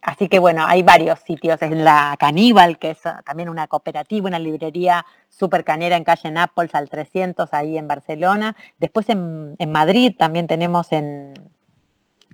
Así 0.00 0.28
que 0.28 0.38
bueno, 0.38 0.64
hay 0.66 0.82
varios 0.82 1.20
sitios, 1.20 1.60
en 1.62 1.84
la 1.84 2.16
Caníbal, 2.18 2.78
que 2.78 2.90
es 2.90 3.00
también 3.24 3.48
una 3.48 3.66
cooperativa, 3.66 4.28
una 4.28 4.38
librería 4.38 5.04
súper 5.28 5.64
canera 5.64 5.96
en 5.96 6.04
calle 6.04 6.30
Nápoles 6.30 6.74
al 6.74 6.88
300, 6.88 7.52
ahí 7.52 7.78
en 7.78 7.88
Barcelona. 7.88 8.56
Después 8.78 9.08
en, 9.08 9.56
en 9.58 9.72
Madrid 9.72 10.14
también 10.16 10.46
tenemos 10.46 10.92
en, 10.92 11.34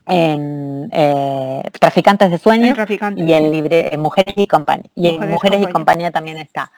en 0.06 0.88
eh, 0.92 1.62
Traficantes 1.78 2.30
de 2.30 2.38
Sueños 2.38 2.76
y 3.16 3.32
en 3.32 3.50
Libre 3.50 3.96
Mujeres 3.98 4.34
y 4.36 4.46
Compañía. 4.46 4.90
Y 4.94 5.08
en 5.08 5.30
Mujeres 5.30 5.62
y 5.62 5.72
Compañía 5.72 6.10
también 6.10 6.38
está. 6.38 6.70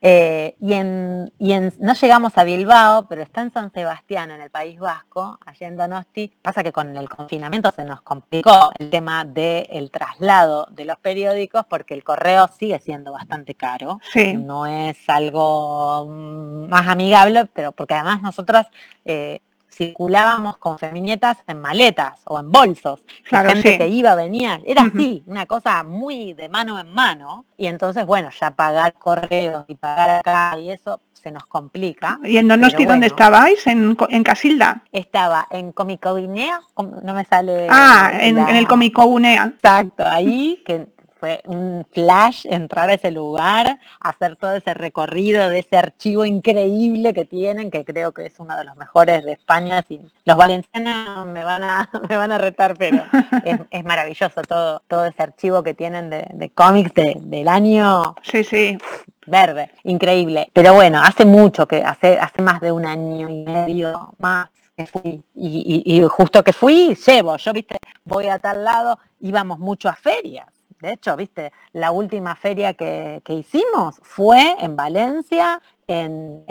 Eh, 0.00 0.54
y, 0.60 0.72
en, 0.72 1.32
y 1.38 1.52
en, 1.52 1.72
no 1.80 1.94
llegamos 1.94 2.36
a 2.36 2.44
Bilbao, 2.44 3.06
pero 3.08 3.22
está 3.22 3.42
en 3.42 3.52
San 3.52 3.72
Sebastián, 3.72 4.30
en 4.30 4.40
el 4.40 4.50
País 4.50 4.78
Vasco, 4.78 5.38
allá 5.44 5.66
en 5.66 5.76
Donosti. 5.76 6.32
Pasa 6.42 6.62
que 6.62 6.72
con 6.72 6.96
el 6.96 7.08
confinamiento 7.08 7.70
se 7.74 7.84
nos 7.84 8.00
complicó 8.02 8.70
el 8.78 8.90
tema 8.90 9.24
del 9.24 9.90
traslado 9.90 10.66
de 10.70 10.84
los 10.84 10.98
periódicos 10.98 11.64
porque 11.68 11.94
el 11.94 12.04
correo 12.04 12.48
sigue 12.58 12.78
siendo 12.80 13.12
bastante 13.12 13.54
caro. 13.54 14.00
No 14.14 14.66
es 14.66 14.96
algo 15.08 16.06
mm, 16.06 16.68
más 16.68 16.88
amigable, 16.88 17.46
pero 17.46 17.72
porque 17.72 17.94
además 17.94 18.22
nosotras 18.22 18.66
eh, 19.04 19.40
circulábamos 19.70 20.58
con 20.58 20.78
feminietas 20.78 21.38
en 21.46 21.60
maletas 21.60 22.20
o 22.24 22.38
en 22.38 22.50
bolsos. 22.50 23.02
Claro, 23.24 23.50
gente 23.50 23.78
que 23.78 23.88
iba, 23.88 24.14
venía, 24.14 24.60
era 24.64 24.82
así, 24.82 25.22
una 25.26 25.46
cosa 25.46 25.82
muy 25.82 26.34
de 26.34 26.48
mano 26.48 26.78
en 26.78 26.92
mano. 26.92 27.44
Y 27.56 27.66
entonces, 27.66 28.04
bueno, 28.06 28.30
ya 28.38 28.50
pagar 28.50 28.94
correos 28.94 29.64
y 29.68 29.74
pagar 29.74 30.10
acá 30.10 30.58
y 30.58 30.70
eso 30.70 31.00
se 31.12 31.30
nos 31.30 31.46
complica. 31.46 32.18
¿Y 32.24 32.38
en 32.38 32.48
Donosti 32.48 32.86
dónde 32.86 33.08
estabais? 33.08 33.66
¿En, 33.66 33.96
¿En, 34.08 34.24
Casilda? 34.24 34.82
Estaba 34.90 35.46
en 35.50 35.72
Comicobinea, 35.72 36.60
no 36.76 37.14
me 37.14 37.24
sale... 37.24 37.66
Ah, 37.70 38.10
en, 38.14 38.38
en 38.38 38.56
el 38.56 38.66
Comicobunea. 38.66 39.52
Exacto, 39.54 40.04
ahí, 40.06 40.62
que 40.64 40.88
fue 41.20 41.42
un 41.44 41.86
flash 41.92 42.46
entrar 42.46 42.88
a 42.88 42.94
ese 42.94 43.10
lugar, 43.10 43.78
hacer 44.00 44.36
todo 44.36 44.54
ese 44.56 44.72
recorrido 44.72 45.50
de 45.50 45.58
ese 45.58 45.76
archivo 45.76 46.24
increíble 46.24 47.12
que 47.12 47.26
tienen, 47.26 47.70
que 47.70 47.84
creo 47.84 48.12
que 48.12 48.24
es 48.24 48.40
uno 48.40 48.56
de 48.56 48.64
los 48.64 48.74
mejores 48.76 49.22
de 49.24 49.32
España. 49.32 49.84
Y 49.90 50.00
los 50.24 50.36
valencianos 50.36 51.26
me 51.26 51.44
van 51.44 51.62
a, 51.62 51.90
me 52.08 52.16
van 52.16 52.32
a 52.32 52.38
retar, 52.38 52.74
pero 52.78 53.04
es, 53.70 53.84
maravilloso 53.84 54.40
todo, 54.42 54.82
todo 54.88 55.04
ese 55.04 55.22
archivo 55.22 55.62
que 55.62 55.74
tienen 55.74 56.08
de, 56.08 56.50
cómics 56.54 56.94
del 56.94 57.48
año. 57.48 58.14
Sí, 58.22 58.42
sí. 58.42 58.78
Verde, 59.26 59.70
increíble. 59.84 60.50
Pero 60.54 60.72
bueno, 60.72 61.02
hace 61.02 61.26
mucho 61.26 61.68
que, 61.68 61.84
hace, 61.84 62.18
hace 62.18 62.40
más 62.40 62.60
de 62.62 62.72
un 62.72 62.86
año 62.86 63.28
y 63.28 63.44
medio 63.44 64.14
más 64.18 64.48
que 64.74 64.86
fui. 64.86 65.22
Y, 65.34 65.82
y 65.84 66.02
justo 66.04 66.42
que 66.42 66.54
fui, 66.54 66.96
llevo, 67.06 67.36
yo 67.36 67.52
viste, 67.52 67.76
voy 68.04 68.28
a 68.28 68.38
tal 68.38 68.64
lado, 68.64 68.98
íbamos 69.20 69.58
mucho 69.58 69.90
a 69.90 69.94
ferias 69.94 70.46
de 70.80 70.92
hecho, 70.92 71.16
viste, 71.16 71.52
la 71.72 71.90
última 71.90 72.34
feria 72.36 72.74
que, 72.74 73.22
hicimos 73.28 74.00
fue 74.02 74.56
en 74.60 74.76
Valencia, 74.76 75.60
en, 75.86 76.44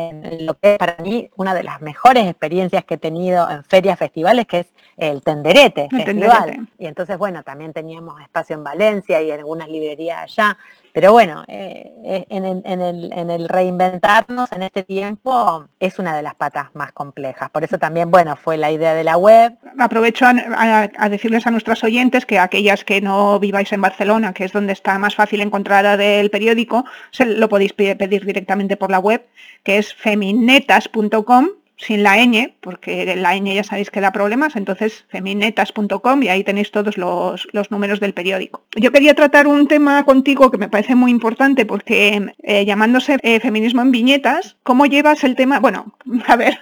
lo 0.45 0.53
que 0.55 0.73
es 0.73 0.77
para 0.77 0.97
mí 1.01 1.29
una 1.35 1.53
de 1.53 1.63
las 1.63 1.81
mejores 1.81 2.27
experiencias 2.27 2.83
que 2.83 2.95
he 2.95 2.97
tenido 2.97 3.49
en 3.49 3.63
ferias, 3.63 3.97
festivales, 3.97 4.45
que 4.45 4.59
es 4.59 4.67
el 4.97 5.21
Tenderete 5.21 5.87
Festival. 5.89 6.67
Y 6.77 6.85
entonces, 6.85 7.17
bueno, 7.17 7.43
también 7.43 7.73
teníamos 7.73 8.21
espacio 8.21 8.55
en 8.55 8.63
Valencia 8.63 9.21
y 9.21 9.31
en 9.31 9.39
algunas 9.39 9.69
librerías 9.69 10.23
allá. 10.23 10.57
Pero 10.93 11.11
bueno, 11.11 11.43
eh, 11.47 11.91
eh, 12.03 12.25
en, 12.29 13.29
el, 13.29 13.49
reinventarnos 13.49 14.51
en 14.51 14.63
este 14.63 14.83
tiempo 14.83 15.67
es 15.79 15.99
una 15.99 16.15
de 16.15 16.23
las 16.23 16.35
patas 16.35 16.69
más 16.73 16.91
complejas. 16.91 17.49
Por 17.49 17.63
eso 17.63 17.77
también, 17.77 18.09
bueno, 18.11 18.35
fue 18.35 18.57
la 18.57 18.71
idea 18.71 18.93
de 18.93 19.03
la 19.03 19.17
web. 19.17 19.53
Aprovecho 19.77 20.25
a, 20.25 21.09
decirles 21.09 21.45
a 21.47 21.51
nuestros 21.51 21.83
oyentes 21.83 22.25
que 22.25 22.39
aquellas 22.39 22.83
que 22.83 23.01
no 23.01 23.39
viváis 23.39 23.71
en 23.71 23.81
Barcelona, 23.81 24.33
que 24.33 24.45
es 24.45 24.53
donde 24.53 24.73
está 24.73 24.97
más 24.97 25.15
fácil 25.15 25.41
encontrar 25.41 25.99
el 26.01 26.29
periódico, 26.29 26.85
se 27.11 27.25
lo 27.25 27.49
podéis 27.49 27.73
pedir 27.73 28.25
directamente 28.25 28.77
por 28.77 28.91
la 28.91 28.99
web, 28.99 29.25
que 29.63 29.77
es 29.77 29.93
feminetas.com 29.93 31.49
sin 31.79 32.03
la 32.03 32.17
ñ, 32.17 32.53
porque 32.59 33.15
la 33.15 33.35
ñ 33.35 33.55
ya 33.55 33.63
sabéis 33.63 33.89
que 33.89 34.01
da 34.01 34.11
problemas, 34.11 34.55
entonces 34.55 35.05
feminetas.com 35.09 36.23
y 36.23 36.27
ahí 36.27 36.43
tenéis 36.43 36.71
todos 36.71 36.97
los, 36.97 37.47
números 37.71 37.99
del 37.99 38.13
periódico. 38.13 38.63
Yo 38.75 38.91
quería 38.91 39.13
tratar 39.13 39.47
un 39.47 39.67
tema 39.67 40.03
contigo 40.03 40.51
que 40.51 40.57
me 40.57 40.67
parece 40.67 40.95
muy 40.95 41.11
importante 41.11 41.65
porque 41.65 42.33
eh, 42.43 42.65
llamándose 42.65 43.17
eh, 43.21 43.39
feminismo 43.39 43.81
en 43.81 43.91
viñetas, 43.91 44.57
¿cómo 44.63 44.85
llevas 44.85 45.23
el 45.23 45.35
tema? 45.35 45.59
Bueno, 45.59 45.93
a 46.27 46.35
ver, 46.35 46.59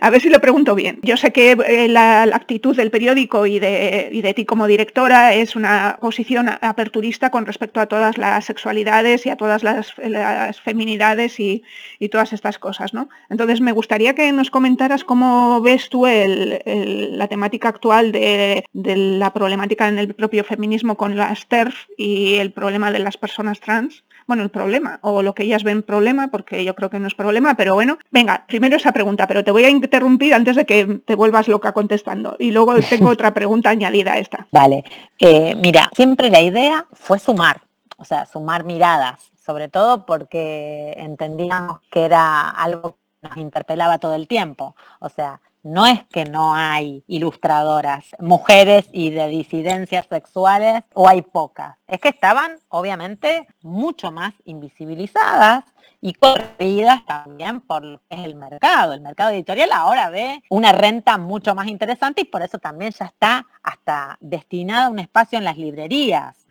a 0.00 0.10
ver 0.10 0.20
si 0.20 0.28
lo 0.28 0.40
pregunto 0.40 0.74
bien. 0.74 0.98
Yo 1.02 1.16
sé 1.16 1.32
que 1.32 1.52
eh, 1.52 1.88
la, 1.88 2.24
actitud 2.34 2.76
del 2.76 2.90
periódico 2.90 3.46
y 3.46 3.58
de, 3.58 4.10
de 4.22 4.34
ti 4.34 4.44
como 4.44 4.66
directora 4.66 5.34
es 5.34 5.56
una 5.56 5.98
posición 6.00 6.50
aperturista 6.60 7.30
con 7.30 7.46
respecto 7.46 7.80
a 7.80 7.86
todas 7.86 8.18
las 8.18 8.44
sexualidades 8.44 9.24
y 9.24 9.30
a 9.30 9.36
todas 9.36 9.62
las, 9.62 9.94
feminidades 10.62 11.40
y, 11.40 11.62
y 11.98 12.08
todas 12.08 12.32
estas 12.32 12.58
cosas, 12.58 12.92
¿no? 12.92 13.08
Entonces 13.30 13.60
me 13.60 13.72
gustaría 13.72 14.14
que 14.14 14.33
nos 14.34 14.50
comentaras 14.50 15.04
cómo 15.04 15.60
ves 15.60 15.88
tú 15.88 16.06
la 16.06 17.28
temática 17.28 17.68
actual 17.68 18.12
de, 18.12 18.64
la 18.72 19.32
problemática 19.32 19.88
en 19.88 19.98
el 19.98 20.14
propio 20.14 20.44
feminismo 20.44 20.96
con 20.96 21.16
las 21.16 21.46
TERF 21.46 21.74
y 21.96 22.34
el 22.34 22.52
problema 22.52 22.90
de 22.90 22.98
las 22.98 23.16
personas 23.16 23.60
trans. 23.60 24.04
Bueno, 24.26 24.42
el 24.42 24.50
problema, 24.50 25.00
o 25.02 25.22
lo 25.22 25.34
que 25.34 25.42
ellas 25.42 25.64
ven 25.64 25.82
problema, 25.82 26.28
porque 26.28 26.64
yo 26.64 26.74
creo 26.74 26.88
que 26.88 26.98
no 26.98 27.06
es 27.06 27.14
problema, 27.14 27.56
pero 27.56 27.74
bueno, 27.74 27.98
venga, 28.10 28.44
primero 28.48 28.76
esa 28.76 28.92
pregunta, 28.92 29.26
pero 29.26 29.44
te 29.44 29.50
voy 29.50 29.64
a 29.64 29.70
interrumpir 29.70 30.32
antes 30.32 30.56
de 30.56 30.64
que 30.64 31.02
te 31.04 31.14
vuelvas 31.14 31.46
loca 31.46 31.72
contestando. 31.72 32.36
Y 32.38 32.50
luego 32.50 32.74
tengo 32.88 33.10
otra 33.10 33.34
pregunta 33.34 33.70
añadida 33.70 34.14
a 34.14 34.18
esta. 34.18 34.46
Vale, 34.50 34.84
eh, 35.18 35.54
mira, 35.56 35.90
siempre 35.94 36.30
la 36.30 36.40
idea 36.40 36.86
fue 36.92 37.18
sumar, 37.18 37.60
o 37.98 38.04
sea, 38.04 38.24
sumar 38.24 38.64
miradas, 38.64 39.30
sobre 39.44 39.68
todo 39.68 40.06
porque 40.06 40.94
entendíamos 40.96 41.80
que 41.90 42.04
era 42.04 42.48
algo 42.48 42.96
nos 43.24 43.36
interpelaba 43.36 43.98
todo 43.98 44.14
el 44.14 44.28
tiempo. 44.28 44.76
O 45.00 45.08
sea, 45.08 45.40
no 45.64 45.86
es 45.86 46.04
que 46.04 46.26
no 46.26 46.54
hay 46.54 47.02
ilustradoras, 47.06 48.04
mujeres 48.20 48.88
y 48.92 49.10
de 49.10 49.28
disidencias 49.28 50.06
sexuales, 50.06 50.82
o 50.92 51.08
hay 51.08 51.22
pocas. 51.22 51.76
Es 51.88 52.00
que 52.00 52.10
estaban, 52.10 52.58
obviamente, 52.68 53.48
mucho 53.62 54.12
más 54.12 54.34
invisibilizadas 54.44 55.64
y 56.00 56.12
corridas 56.12 57.06
también 57.06 57.62
por 57.62 58.02
el 58.10 58.34
mercado. 58.34 58.92
El 58.92 59.00
mercado 59.00 59.30
editorial 59.30 59.70
ahora 59.72 60.10
ve 60.10 60.42
una 60.50 60.70
renta 60.70 61.16
mucho 61.16 61.54
más 61.54 61.66
interesante 61.66 62.20
y 62.20 62.24
por 62.24 62.42
eso 62.42 62.58
también 62.58 62.92
ya 62.92 63.06
está 63.06 63.46
hasta 63.62 64.18
destinada 64.20 64.86
a 64.86 64.90
un 64.90 64.98
espacio 64.98 65.38
en 65.38 65.44
las 65.44 65.56
librerías. 65.56 66.46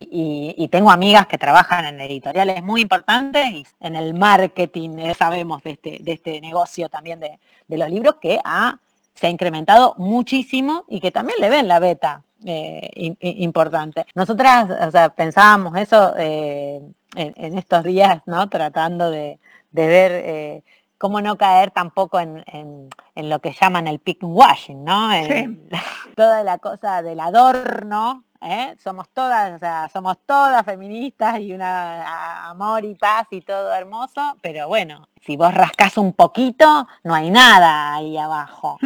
y, 0.00 0.68
tengo 0.72 0.90
amigas 0.90 1.28
que 1.28 1.38
trabajan 1.38 1.86
en 1.86 2.00
editoriales 2.00 2.62
muy 2.62 2.82
importantes 2.82 3.46
y 3.50 3.66
en 3.78 3.94
el 3.94 4.14
marketing, 4.14 4.98
eh, 4.98 5.14
sabemos 5.14 5.62
de 5.62 5.70
este, 5.70 5.98
de 6.00 6.12
este 6.12 6.40
negocio 6.40 6.88
también 6.88 7.20
de, 7.20 7.38
los 7.68 7.88
libros 7.88 8.16
que 8.20 8.40
ha, 8.44 8.80
se 9.14 9.28
ha 9.28 9.30
incrementado 9.30 9.94
muchísimo 9.96 10.84
y 10.88 10.98
que 11.00 11.12
también 11.12 11.38
le 11.40 11.50
ven 11.50 11.68
la 11.68 11.78
beta 11.78 12.24
eh, 12.44 13.16
importante. 13.20 14.06
Nosotras 14.14 14.70
o 14.70 14.90
sea, 14.90 15.08
pensábamos 15.10 15.76
eso 15.76 16.14
eh, 16.16 16.80
en, 17.14 17.58
estos 17.58 17.84
días, 17.84 18.22
¿no? 18.26 18.48
Tratando 18.48 19.10
de, 19.10 19.38
ver 19.72 20.12
eh, 20.12 20.64
cómo 20.98 21.20
no 21.20 21.36
caer 21.36 21.70
tampoco 21.70 22.20
en, 22.20 22.44
lo 23.16 23.38
que 23.40 23.52
llaman 23.52 23.88
el 23.88 24.00
washing, 24.20 24.84
¿no? 24.84 25.10
toda 26.16 26.42
la 26.44 26.58
cosa 26.58 27.02
del 27.02 27.20
adorno, 27.20 28.24
¿eh? 28.40 28.76
somos 28.78 29.08
todas, 29.10 29.54
o 29.54 29.58
sea, 29.58 29.88
somos 29.92 30.18
todas 30.26 30.64
feministas 30.64 31.40
y 31.40 31.52
una 31.52 32.48
amor 32.48 32.84
y 32.84 32.94
paz 32.94 33.26
y 33.30 33.40
todo 33.40 33.72
hermoso, 33.72 34.36
pero 34.42 34.68
bueno, 34.68 35.08
si 35.20 35.36
vos 35.36 35.52
rascas 35.52 35.98
un 35.98 36.12
poquito, 36.12 36.86
no 37.04 37.14
hay 37.14 37.30
nada 37.30 37.94
ahí 37.94 38.16
abajo. 38.16 38.78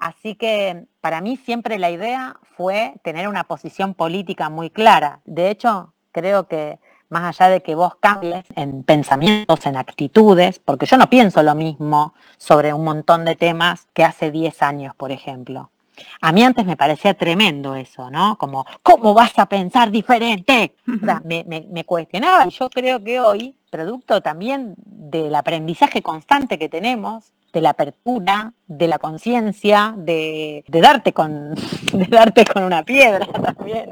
Así 0.00 0.34
que 0.34 0.86
para 1.02 1.20
mí 1.20 1.36
siempre 1.36 1.78
la 1.78 1.90
idea 1.90 2.36
fue 2.56 2.94
tener 3.04 3.28
una 3.28 3.44
posición 3.44 3.94
política 3.94 4.48
muy 4.48 4.70
clara. 4.70 5.20
De 5.26 5.50
hecho, 5.50 5.92
creo 6.10 6.48
que 6.48 6.78
más 7.10 7.40
allá 7.40 7.50
de 7.50 7.62
que 7.62 7.74
vos 7.74 7.96
cambies 8.00 8.44
en 8.56 8.82
pensamientos, 8.82 9.66
en 9.66 9.76
actitudes, 9.76 10.58
porque 10.58 10.86
yo 10.86 10.96
no 10.96 11.10
pienso 11.10 11.42
lo 11.42 11.54
mismo 11.54 12.14
sobre 12.38 12.72
un 12.72 12.84
montón 12.84 13.24
de 13.24 13.36
temas 13.36 13.88
que 13.92 14.04
hace 14.04 14.30
10 14.30 14.62
años, 14.62 14.94
por 14.94 15.12
ejemplo. 15.12 15.70
A 16.22 16.32
mí 16.32 16.42
antes 16.42 16.64
me 16.64 16.78
parecía 16.78 17.12
tremendo 17.12 17.74
eso, 17.74 18.10
¿no? 18.10 18.38
Como, 18.38 18.64
¿cómo 18.82 19.12
vas 19.12 19.38
a 19.38 19.46
pensar 19.46 19.90
diferente? 19.90 20.76
O 21.02 21.04
sea, 21.04 21.22
me, 21.24 21.44
me, 21.44 21.84
cuestionaba 21.84 22.46
y 22.46 22.50
yo 22.50 22.68
creo 22.68 23.02
que 23.02 23.20
hoy, 23.20 23.54
producto 23.70 24.20
también 24.20 24.74
del 24.76 25.34
aprendizaje 25.34 26.02
constante 26.02 26.58
que 26.58 26.68
tenemos, 26.68 27.32
de 27.52 27.60
la 27.60 27.70
apertura, 27.70 28.52
de 28.66 28.88
la 28.88 28.98
conciencia, 28.98 29.94
de, 29.96 30.64
darte 30.68 31.12
con, 31.12 31.54
de 31.92 32.06
darte 32.08 32.44
con 32.44 32.64
una 32.64 32.84
piedra 32.84 33.26
también. 33.54 33.88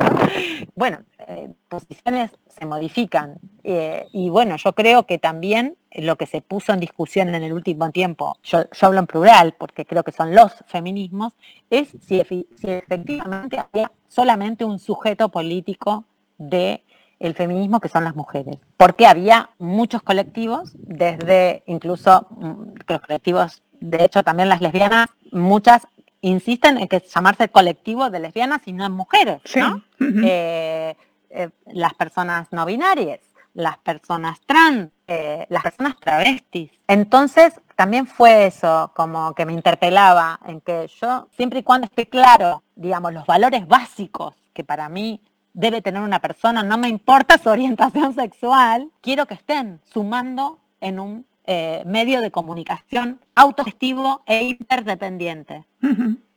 Bueno, 0.74 0.98
eh, 1.26 1.50
posiciones 1.68 2.30
se 2.48 2.66
modifican. 2.66 3.38
Eh, 3.64 4.06
y 4.12 4.30
bueno, 4.30 4.56
yo 4.56 4.72
creo 4.72 5.04
que 5.04 5.18
también 5.18 5.76
lo 5.92 6.16
que 6.16 6.26
se 6.26 6.40
puso 6.40 6.72
en 6.72 6.80
discusión 6.80 7.34
en 7.34 7.42
el 7.42 7.52
último 7.52 7.90
tiempo, 7.90 8.36
yo, 8.42 8.60
hablo 8.80 9.00
en 9.00 9.06
plural 9.06 9.54
porque 9.58 9.84
creo 9.84 10.02
que 10.04 10.12
son 10.12 10.34
los 10.34 10.52
feminismos, 10.66 11.34
es 11.70 11.88
si, 12.06 12.22
si 12.56 12.70
efectivamente 12.70 13.58
había 13.58 13.90
solamente 14.08 14.64
un 14.64 14.78
sujeto 14.78 15.28
político 15.28 16.04
de 16.38 16.82
el 17.20 17.34
feminismo 17.34 17.80
que 17.80 17.88
son 17.88 18.04
las 18.04 18.14
mujeres, 18.14 18.56
porque 18.76 19.06
había 19.06 19.50
muchos 19.58 20.02
colectivos, 20.02 20.72
desde 20.74 21.62
incluso 21.66 22.26
mm, 22.30 22.62
los 22.86 23.00
colectivos, 23.00 23.62
de 23.80 24.04
hecho 24.04 24.22
también 24.22 24.48
las 24.48 24.60
lesbianas, 24.60 25.08
muchas 25.32 25.86
insisten 26.20 26.78
en 26.78 26.88
que 26.88 27.00
llamarse 27.00 27.48
colectivo 27.48 28.10
de 28.10 28.20
lesbianas 28.20 28.62
y 28.66 28.72
no 28.72 28.84
en 28.86 28.92
mujeres, 28.92 29.40
¿no? 29.56 29.82
Eh, 30.00 30.96
eh, 31.30 31.50
las 31.66 31.94
personas 31.94 32.48
no 32.50 32.64
binarias, 32.64 33.20
las 33.54 33.78
personas 33.78 34.40
trans, 34.46 34.90
eh, 35.06 35.46
las 35.48 35.62
personas 35.62 35.96
travestis. 36.00 36.70
Entonces, 36.86 37.60
también 37.76 38.06
fue 38.06 38.46
eso, 38.46 38.92
como 38.94 39.34
que 39.34 39.46
me 39.46 39.52
interpelaba 39.52 40.40
en 40.46 40.60
que 40.60 40.88
yo, 41.00 41.28
siempre 41.36 41.60
y 41.60 41.62
cuando 41.62 41.86
esté 41.86 42.08
claro, 42.08 42.62
digamos, 42.74 43.12
los 43.12 43.26
valores 43.26 43.66
básicos 43.66 44.34
que 44.52 44.64
para 44.64 44.88
mí 44.88 45.20
debe 45.52 45.82
tener 45.82 46.02
una 46.02 46.20
persona, 46.20 46.62
no 46.62 46.78
me 46.78 46.88
importa 46.88 47.38
su 47.38 47.48
orientación 47.48 48.14
sexual, 48.14 48.90
quiero 49.00 49.26
que 49.26 49.34
estén 49.34 49.80
sumando 49.92 50.58
en 50.80 51.00
un 51.00 51.26
eh, 51.50 51.82
medio 51.86 52.20
de 52.20 52.30
comunicación 52.30 53.20
autogestivo 53.34 54.22
e 54.26 54.44
interdependiente. 54.44 55.64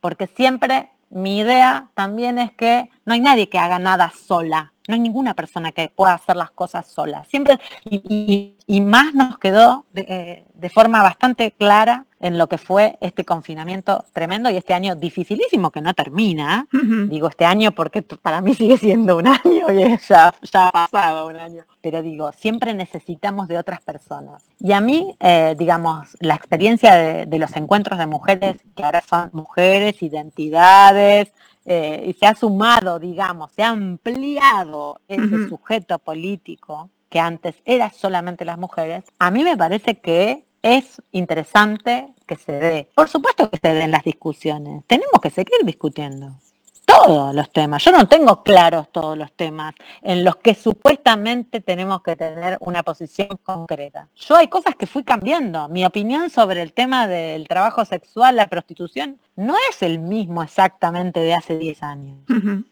Porque 0.00 0.26
siempre 0.26 0.88
mi 1.10 1.38
idea 1.38 1.90
también 1.92 2.38
es 2.38 2.52
que 2.52 2.88
no 3.04 3.12
hay 3.12 3.20
nadie 3.20 3.50
que 3.50 3.58
haga 3.58 3.78
nada 3.78 4.10
sola. 4.10 4.72
No 4.88 4.94
hay 4.94 5.00
ninguna 5.00 5.34
persona 5.34 5.70
que 5.70 5.88
pueda 5.88 6.14
hacer 6.14 6.36
las 6.36 6.50
cosas 6.50 6.86
sola. 6.86 7.24
Siempre, 7.24 7.60
y, 7.84 8.80
más 8.80 9.12
nos 9.14 9.38
quedó 9.38 9.84
de, 9.92 10.44
de, 10.54 10.70
forma 10.70 11.02
bastante 11.02 11.52
clara 11.52 12.06
en 12.22 12.38
lo 12.38 12.48
que 12.48 12.56
fue 12.56 12.96
este 13.00 13.24
confinamiento 13.24 14.04
tremendo 14.12 14.48
y 14.48 14.56
este 14.56 14.72
año 14.72 14.94
dificilísimo 14.94 15.70
que 15.70 15.80
no 15.80 15.92
termina. 15.92 16.66
Digo 17.08 17.28
este 17.28 17.44
año 17.44 17.72
porque 17.72 18.02
para 18.02 18.40
mí 18.40 18.54
sigue 18.54 18.78
siendo 18.78 19.18
un 19.18 19.26
año 19.44 19.72
y 19.72 19.98
ya, 20.08 20.32
ya 20.40 20.68
ha 20.68 20.88
pasado 20.88 21.26
un 21.26 21.36
año. 21.36 21.64
Pero 21.80 22.00
digo, 22.00 22.32
siempre 22.32 22.72
necesitamos 22.74 23.48
de 23.48 23.58
otras 23.58 23.82
personas. 23.82 24.44
Y 24.60 24.72
a 24.72 24.80
mí, 24.80 25.16
eh, 25.18 25.56
digamos, 25.58 26.16
la 26.20 26.36
experiencia 26.36 26.94
de, 26.94 27.26
de 27.26 27.38
los 27.38 27.54
encuentros 27.56 27.98
de 27.98 28.06
mujeres, 28.06 28.56
que 28.76 28.84
ahora 28.84 29.02
son 29.02 29.30
mujeres, 29.32 30.00
identidades, 30.00 31.32
eh, 31.64 32.04
y 32.06 32.12
se 32.14 32.26
ha 32.26 32.34
sumado, 32.34 32.98
digamos, 32.98 33.50
se 33.52 33.62
ha 33.62 33.68
ampliado 33.68 35.00
ese 35.08 35.48
sujeto 35.48 35.98
político 35.98 36.90
que 37.08 37.20
antes 37.20 37.56
era 37.64 37.90
solamente 37.90 38.44
las 38.44 38.58
mujeres, 38.58 39.04
a 39.18 39.30
mí 39.30 39.44
me 39.44 39.56
parece 39.56 40.00
que 40.00 40.46
es 40.62 41.02
interesante 41.10 42.08
que 42.26 42.36
se 42.36 42.52
dé. 42.52 42.88
Por 42.94 43.08
supuesto 43.08 43.50
que 43.50 43.58
se 43.58 43.74
den 43.74 43.90
las 43.90 44.04
discusiones, 44.04 44.84
tenemos 44.86 45.20
que 45.20 45.30
seguir 45.30 45.58
discutiendo 45.64 46.36
todos 46.84 47.34
los 47.34 47.50
temas. 47.50 47.84
Yo 47.84 47.92
no 47.92 48.06
tengo 48.06 48.42
claros 48.42 48.90
todos 48.90 49.16
los 49.16 49.32
temas 49.32 49.74
en 50.02 50.24
los 50.24 50.36
que 50.36 50.54
supuestamente 50.54 51.60
tenemos 51.60 52.02
que 52.02 52.16
tener 52.16 52.58
una 52.60 52.82
posición 52.82 53.28
concreta. 53.42 54.08
Yo 54.16 54.36
hay 54.36 54.48
cosas 54.48 54.74
que 54.76 54.86
fui 54.86 55.04
cambiando. 55.04 55.68
Mi 55.68 55.84
opinión 55.84 56.30
sobre 56.30 56.62
el 56.62 56.72
tema 56.72 57.06
del 57.06 57.48
trabajo 57.48 57.84
sexual, 57.84 58.36
la 58.36 58.46
prostitución, 58.48 59.18
no 59.36 59.54
es 59.70 59.82
el 59.82 59.98
mismo 59.98 60.42
exactamente 60.42 61.20
de 61.20 61.34
hace 61.34 61.56
10 61.56 61.82
años. 61.82 62.18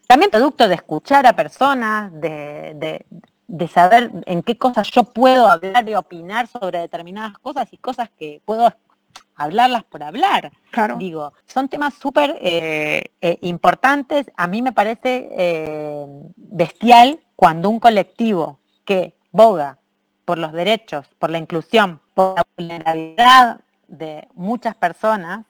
También 0.07 0.30
producto 0.30 0.68
de 0.68 0.74
escuchar 0.74 1.26
a 1.26 1.34
personas, 1.34 2.12
de, 2.12 2.72
de 2.74 3.07
saber 3.69 4.11
en 4.27 4.43
qué 4.43 4.57
cosas 4.57 4.91
yo 4.91 5.05
puedo 5.05 5.49
hablar 5.49 5.89
y 5.89 5.95
opinar 5.95 6.47
sobre 6.47 6.79
determinadas 6.79 7.39
cosas 7.39 7.73
y 7.73 7.79
cosas 7.79 8.11
que 8.19 8.41
puedo 8.45 8.73
hablarlas 9.35 9.85
por 9.85 10.03
hablar. 10.03 10.53
Claro. 10.71 10.97
Digo, 10.97 11.33
son 11.47 11.69
temas 11.69 11.95
súper 11.95 12.39
eh, 12.41 13.05
eh, 13.21 13.39
importantes. 13.43 14.31
A 14.37 14.47
mí 14.47 14.63
me 14.63 14.73
parece 14.73 15.29
eh, 15.33 16.07
bestial 16.37 17.21
cuando 17.37 17.71
un 17.71 17.81
colectivo 17.81 18.61
que 18.85 19.17
boga 19.33 19.79
por 20.25 20.39
los 20.39 20.53
derechos, 20.53 21.07
por 21.19 21.31
la 21.31 21.39
inclusión, 21.39 22.01
por 22.15 22.37
la 22.37 22.47
vulnerabilidad 22.57 23.61
de 23.89 24.29
muchas 24.35 24.75
personas 24.77 25.47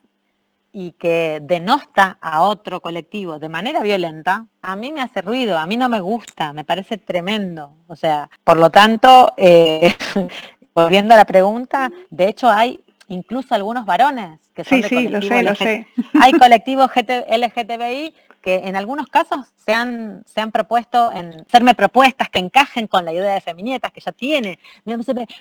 y 0.73 0.93
que 0.93 1.41
denosta 1.43 2.19
a 2.21 2.43
otro 2.43 2.81
colectivo 2.81 3.39
de 3.39 3.49
manera 3.49 3.81
violenta, 3.81 4.47
a 4.63 4.77
mí 4.77 4.93
me 4.93 5.01
hace 5.01 5.23
ruido, 5.23 5.59
a 5.59 5.67
mí 5.67 5.77
no 5.77 5.89
me 5.89 6.01
gusta, 6.01 6.53
me 6.53 6.65
parece 6.65 6.99
tremendo. 6.99 7.75
O 7.89 7.97
sea, 7.97 8.31
por 8.45 8.57
lo 8.57 8.71
tanto, 8.71 9.35
volviendo 10.75 11.15
a 11.15 11.17
la 11.17 11.25
pregunta, 11.25 11.91
de 12.11 12.29
hecho 12.29 12.49
hay 12.49 12.81
incluso 13.09 13.55
algunos 13.55 13.85
varones 13.85 14.39
que 14.55 14.65
son 14.65 14.83
sí, 14.83 14.89
sí, 14.89 15.09
lo 15.09 15.21
sé, 15.21 15.43
lo 15.43 15.55
sé. 15.55 15.87
Hay 16.21 16.33
colectivos 16.33 16.91
LGTBI 16.95 18.15
que 18.41 18.57
en 18.57 18.77
algunos 18.77 19.07
casos 19.09 19.47
se 19.57 19.73
han, 19.73 20.23
se 20.27 20.41
han 20.41 20.51
propuesto 20.51 21.13
en 21.13 21.45
hacerme 21.47 21.75
propuestas 21.75 22.29
que 22.31 22.39
encajen 22.39 22.87
con 22.87 23.05
la 23.05 23.13
idea 23.13 23.35
de 23.35 23.41
feminietas 23.41 23.93
que 23.93 24.01
ya 24.01 24.13
tiene. 24.13 24.59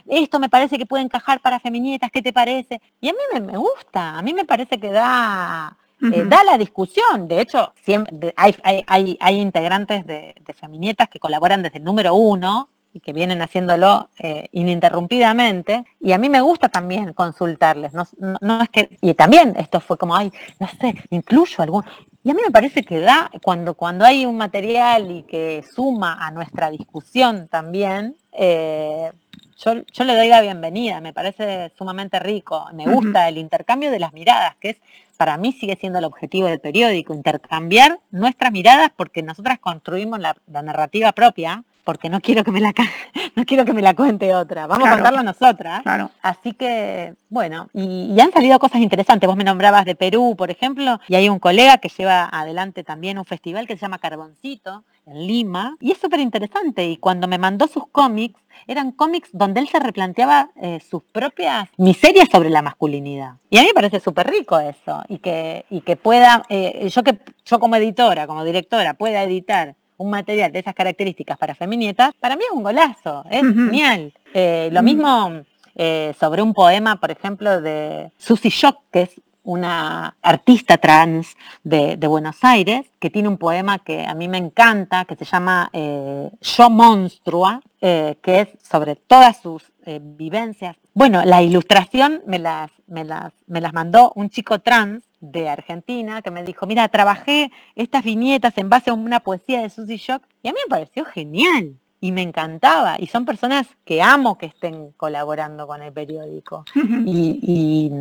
Esto 0.07 0.39
me 0.39 0.49
parece 0.49 0.77
que 0.77 0.85
puede 0.85 1.03
encajar 1.03 1.39
para 1.39 1.59
feminietas, 1.59 2.11
¿qué 2.11 2.21
te 2.21 2.33
parece? 2.33 2.81
Y 2.99 3.09
a 3.09 3.13
mí 3.13 3.41
me, 3.41 3.57
gusta, 3.57 4.17
a 4.17 4.21
mí 4.21 4.33
me 4.33 4.45
parece 4.45 4.79
que 4.79 4.91
da, 4.91 5.77
eh, 6.01 6.23
da 6.25 6.43
la 6.43 6.57
discusión. 6.57 7.27
De 7.27 7.41
hecho, 7.41 7.73
siempre, 7.83 8.33
hay, 8.35 8.55
hay, 8.63 9.17
hay, 9.19 9.39
integrantes 9.39 10.05
de, 10.05 10.35
de 10.39 10.53
feminietas 10.53 11.09
que 11.09 11.19
colaboran 11.19 11.63
desde 11.63 11.77
el 11.77 11.83
número 11.83 12.15
uno 12.15 12.69
y 12.93 12.99
que 12.99 13.13
vienen 13.13 13.41
haciéndolo 13.41 14.09
eh, 14.19 14.47
ininterrumpidamente. 14.51 15.85
Y 15.99 16.11
a 16.11 16.17
mí 16.17 16.29
me 16.29 16.41
gusta 16.41 16.69
también 16.69 17.13
consultarles. 17.13 17.93
No, 17.93 18.07
no, 18.41 18.61
es 18.61 18.69
que, 18.69 18.97
y 19.01 19.13
también 19.13 19.55
esto 19.57 19.79
fue 19.79 19.97
como, 19.97 20.15
ay, 20.15 20.31
no 20.59 20.67
sé, 20.67 20.95
incluyo 21.09 21.61
algún. 21.63 21.83
Y 22.23 22.31
a 22.31 22.33
mí 22.33 22.41
me 22.45 22.51
parece 22.51 22.83
que 22.83 22.99
da, 22.99 23.31
cuando, 23.41 23.75
cuando 23.75 24.05
hay 24.05 24.25
un 24.25 24.37
material 24.37 25.11
y 25.11 25.23
que 25.23 25.63
suma 25.73 26.17
a 26.19 26.31
nuestra 26.31 26.69
discusión 26.69 27.47
también, 27.47 28.15
eh, 28.31 29.11
yo, 29.57 29.73
yo, 29.91 30.03
le 30.03 30.15
doy 30.15 30.27
la 30.27 30.41
bienvenida, 30.41 31.01
me 31.01 31.13
parece 31.13 31.71
sumamente 31.77 32.19
rico, 32.19 32.65
me 32.73 32.85
gusta 32.85 33.27
el 33.27 33.37
intercambio 33.37 33.91
de 33.91 33.99
las 33.99 34.13
miradas, 34.13 34.55
que 34.57 34.69
es 34.71 34.77
para 35.17 35.37
mí 35.37 35.51
sigue 35.51 35.75
siendo 35.75 35.99
el 35.99 36.05
objetivo 36.05 36.47
del 36.47 36.61
periódico, 36.61 37.13
intercambiar 37.13 37.99
nuestras 38.09 38.53
miradas 38.53 38.89
porque 38.95 39.21
nosotras 39.21 39.59
construimos 39.59 40.19
la, 40.19 40.37
la 40.47 40.61
narrativa 40.61 41.11
propia 41.11 41.65
porque 41.89 42.07
no 42.07 42.21
quiero 42.21 42.43
que 42.43 42.51
me 42.51 42.59
la 42.59 42.71
no 43.35 43.45
quiero 43.45 43.65
que 43.65 43.73
me 43.73 43.81
la 43.81 43.95
cuente 43.95 44.35
otra. 44.35 44.67
Vamos 44.67 44.87
a 44.87 44.91
contarlo 44.91 45.23
nosotras. 45.23 45.81
Claro. 45.81 46.11
Así 46.21 46.53
que, 46.53 47.15
bueno, 47.29 47.67
y, 47.73 48.15
han 48.19 48.31
salido 48.31 48.59
cosas 48.59 48.81
interesantes. 48.81 49.25
Vos 49.25 49.35
me 49.35 49.43
nombrabas 49.43 49.85
de 49.85 49.95
Perú, 49.95 50.35
por 50.37 50.51
ejemplo, 50.51 50.99
y 51.07 51.15
hay 51.15 51.29
un 51.29 51.39
colega 51.39 51.79
que 51.79 51.89
lleva 51.89 52.29
adelante 52.31 52.83
también 52.83 53.17
un 53.17 53.25
festival 53.25 53.65
que 53.65 53.73
se 53.73 53.81
llama 53.81 53.97
Carboncito 53.97 54.83
en 55.07 55.25
Lima, 55.25 55.77
y 55.79 55.91
es 55.91 55.97
súper 55.97 56.19
interesante. 56.19 56.85
Y 56.87 56.97
cuando 56.97 57.27
me 57.27 57.39
mandó 57.39 57.65
sus 57.65 57.87
cómics, 57.87 58.39
eran 58.67 58.91
cómics 58.91 59.29
donde 59.33 59.61
él 59.61 59.67
se 59.67 59.79
replanteaba 59.79 60.51
eh, 60.61 60.79
sus 60.87 61.01
propias 61.01 61.69
miserias 61.77 62.29
sobre 62.31 62.51
la 62.51 62.61
masculinidad. 62.61 63.37
Y 63.49 63.57
a 63.57 63.61
mí 63.61 63.67
me 63.69 63.73
parece 63.73 63.99
súper 63.99 64.29
rico 64.29 64.59
eso, 64.59 65.01
y 65.07 65.17
que, 65.17 65.65
y 65.71 65.81
que 65.81 65.95
pueda, 65.95 66.43
eh, 66.49 66.87
yo 66.93 67.01
que 67.01 67.17
yo 67.45 67.59
como 67.59 67.77
editora, 67.77 68.27
como 68.27 68.45
directora, 68.45 68.93
pueda 68.93 69.23
editar 69.23 69.73
un 69.99 70.09
material 70.09 70.51
de 70.51 70.59
esas 70.59 70.73
características 70.73 71.37
para 71.37 71.53
feminietas, 71.53 72.13
para 72.19 72.35
mí 72.35 72.43
es 72.43 72.55
un 72.55 72.63
golazo, 72.63 73.23
es 73.29 73.41
genial. 73.41 74.13
Eh, 74.33 74.69
lo 74.71 74.81
mismo 74.81 75.43
eh, 75.75 76.15
sobre 76.19 76.41
un 76.41 76.53
poema, 76.53 76.95
por 76.95 77.11
ejemplo, 77.11 77.61
de 77.61 78.11
Susie 78.17 78.49
Shock, 78.49 78.77
que 78.91 79.01
es 79.03 79.21
una 79.43 80.15
artista 80.21 80.77
trans 80.77 81.35
de, 81.63 81.97
Buenos 82.07 82.37
Aires, 82.43 82.85
que 82.99 83.09
tiene 83.09 83.27
un 83.27 83.37
poema 83.37 83.79
que 83.79 84.05
a 84.05 84.13
mí 84.13 84.29
me 84.29 84.37
encanta, 84.37 85.03
que 85.03 85.15
se 85.15 85.25
llama 85.25 85.69
eh, 85.73 86.29
Yo 86.41 86.69
Monstrua, 86.69 87.61
que 87.81 88.19
es 88.23 88.49
sobre 88.63 88.95
todas 88.95 89.41
sus 89.41 89.63
vivencias. 89.85 90.77
Bueno, 90.93 91.23
la 91.25 91.41
ilustración 91.41 92.21
me 92.25 92.39
las, 92.39 92.71
me, 92.87 93.03
las, 93.03 93.33
me 93.47 93.59
las 93.59 93.73
mandó 93.73 94.13
un 94.15 94.29
chico 94.29 94.59
trans 94.59 95.08
de 95.21 95.49
Argentina 95.49 96.21
que 96.21 96.31
me 96.31 96.43
dijo, 96.43 96.65
mira, 96.65 96.87
trabajé 96.87 97.51
estas 97.75 98.03
viñetas 98.03 98.57
en 98.57 98.69
base 98.69 98.89
a 98.89 98.93
una 98.93 99.19
poesía 99.19 99.61
de 99.61 99.69
Susie 99.69 99.97
Shock 99.97 100.23
y 100.43 100.49
a 100.49 100.53
mí 100.53 100.59
me 100.65 100.69
pareció 100.69 101.05
genial. 101.05 101.75
y 102.01 102.13
me 102.13 102.21
encantaba. 102.21 102.95
Y 102.97 103.07
son 103.07 103.25
personas 103.25 103.67
que 103.83 104.01
amo 104.01 104.37
que 104.37 104.45
estén 104.45 104.91
colaborando 104.93 105.67
con 105.67 105.81
el 105.81 105.91
periódico. 105.91 106.63
y, 107.05 107.39
y, 107.41 107.91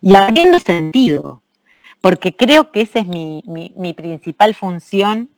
y 0.00 0.14
abriendo 0.14 0.58
sentido, 0.58 1.42
porque 2.02 2.36
creo 2.36 2.70
que 2.70 2.82
esa 2.82 2.98
es 2.98 3.06
mi, 3.06 3.94
principal 3.96 4.54
función 4.54 5.30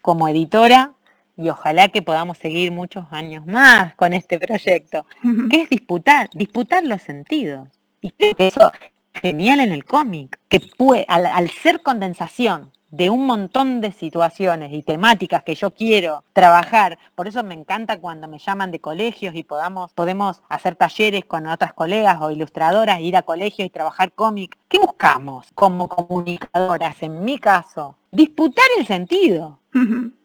como 0.00 0.26
editora 0.26 0.94
y 1.36 1.50
ojalá 1.50 1.88
que 1.88 2.00
podamos 2.00 2.38
seguir 2.38 2.72
muchos 2.72 3.04
años 3.10 3.46
más 3.46 3.94
con 3.96 4.14
este 4.14 4.38
proyecto, 4.38 5.04
que 5.50 5.62
es 5.62 5.68
disputar, 5.68 6.30
disputar 6.32 6.84
los 6.84 7.02
sentidos. 7.02 7.68
Y 8.00 8.10
creo 8.12 8.34
que 8.34 8.48
eso 8.48 8.72
es 8.72 8.90
genial 9.14 9.60
en 9.60 9.72
el 9.72 9.84
cómic, 9.84 10.38
que 10.48 10.60
puede, 10.60 11.04
al 11.08 11.50
ser 11.50 11.82
condensación 11.82 12.72
de 12.90 13.08
un 13.08 13.24
montón 13.24 13.80
de 13.80 13.92
situaciones 13.92 14.72
y 14.72 14.82
temáticas 14.82 15.44
que 15.44 15.54
yo 15.54 15.70
quiero 15.70 16.24
trabajar. 16.32 16.98
Por 17.14 17.28
eso 17.28 17.42
me 17.44 17.54
encanta 17.54 18.00
cuando 18.00 18.26
me 18.26 18.38
llaman 18.38 18.70
de 18.70 18.80
colegios 18.80 19.34
y 19.34 19.44
podamos, 19.44 19.92
podemos 19.92 20.42
hacer 20.48 20.74
talleres 20.74 21.24
con 21.24 21.46
otras 21.46 21.72
colegas 21.72 22.18
o 22.20 22.30
ilustradoras, 22.30 23.00
ir 23.00 23.16
a 23.16 23.22
colegios 23.22 23.66
y 23.66 23.70
trabajar 23.70 24.12
cómic. 24.12 24.58
¿Qué 24.68 24.78
buscamos 24.78 25.46
como 25.54 25.88
comunicadoras? 25.88 27.02
En 27.02 27.24
mi 27.24 27.38
caso, 27.38 27.96
disputar 28.10 28.66
el 28.78 28.86
sentido. 28.86 29.58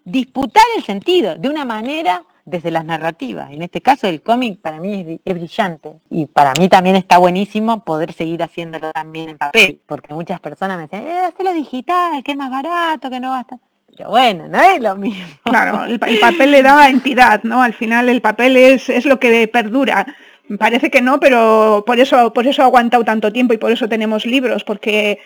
Disputar 0.03 0.63
el 0.75 0.83
sentido 0.83 1.35
de 1.35 1.49
una 1.49 1.65
manera 1.65 2.23
desde 2.45 2.71
las 2.71 2.85
narrativas. 2.85 3.51
En 3.51 3.61
este 3.63 3.81
caso 3.81 4.07
el 4.07 4.21
cómic 4.21 4.59
para 4.61 4.79
mí 4.79 5.19
es, 5.25 5.33
brillante 5.35 5.95
y 6.09 6.27
para 6.27 6.53
mí 6.59 6.69
también 6.69 6.95
está 6.95 7.17
buenísimo 7.17 7.83
poder 7.83 8.13
seguir 8.13 8.43
haciéndolo 8.43 8.91
también 8.91 9.29
en 9.29 9.37
papel, 9.37 9.81
porque 9.85 10.13
muchas 10.13 10.39
personas 10.39 10.77
me 10.77 10.83
dicen, 10.83 11.07
eh, 11.07 11.19
hazlo 11.25 11.53
digital, 11.53 12.23
que 12.23 12.31
es 12.31 12.37
más 12.37 12.51
barato, 12.51 13.09
que 13.09 13.19
no 13.19 13.31
va 13.31 13.39
a 13.39 13.41
estar... 13.41 13.59
Pero 13.97 14.09
bueno, 14.09 14.47
no 14.47 14.61
es 14.61 14.81
lo 14.81 14.95
mismo. 14.97 15.25
Claro, 15.43 15.85
el, 15.85 15.99
papel 15.99 16.51
le 16.51 16.61
da 16.61 16.89
entidad, 16.89 17.43
¿no? 17.43 17.63
Al 17.63 17.73
final 17.73 18.09
el 18.09 18.21
papel 18.21 18.57
es, 18.57 18.89
es 18.89 19.05
lo 19.05 19.19
que 19.19 19.47
perdura. 19.47 20.05
Parece 20.59 20.91
que 20.91 21.01
no, 21.01 21.19
pero 21.19 21.83
por 21.87 21.99
eso, 21.99 22.31
por 22.31 22.45
eso 22.45 22.61
ha 22.61 22.65
aguantado 22.65 23.03
tanto 23.03 23.33
tiempo 23.33 23.53
y 23.53 23.57
por 23.57 23.71
eso 23.71 23.89
tenemos 23.89 24.27
libros, 24.27 24.63
porque 24.63 25.17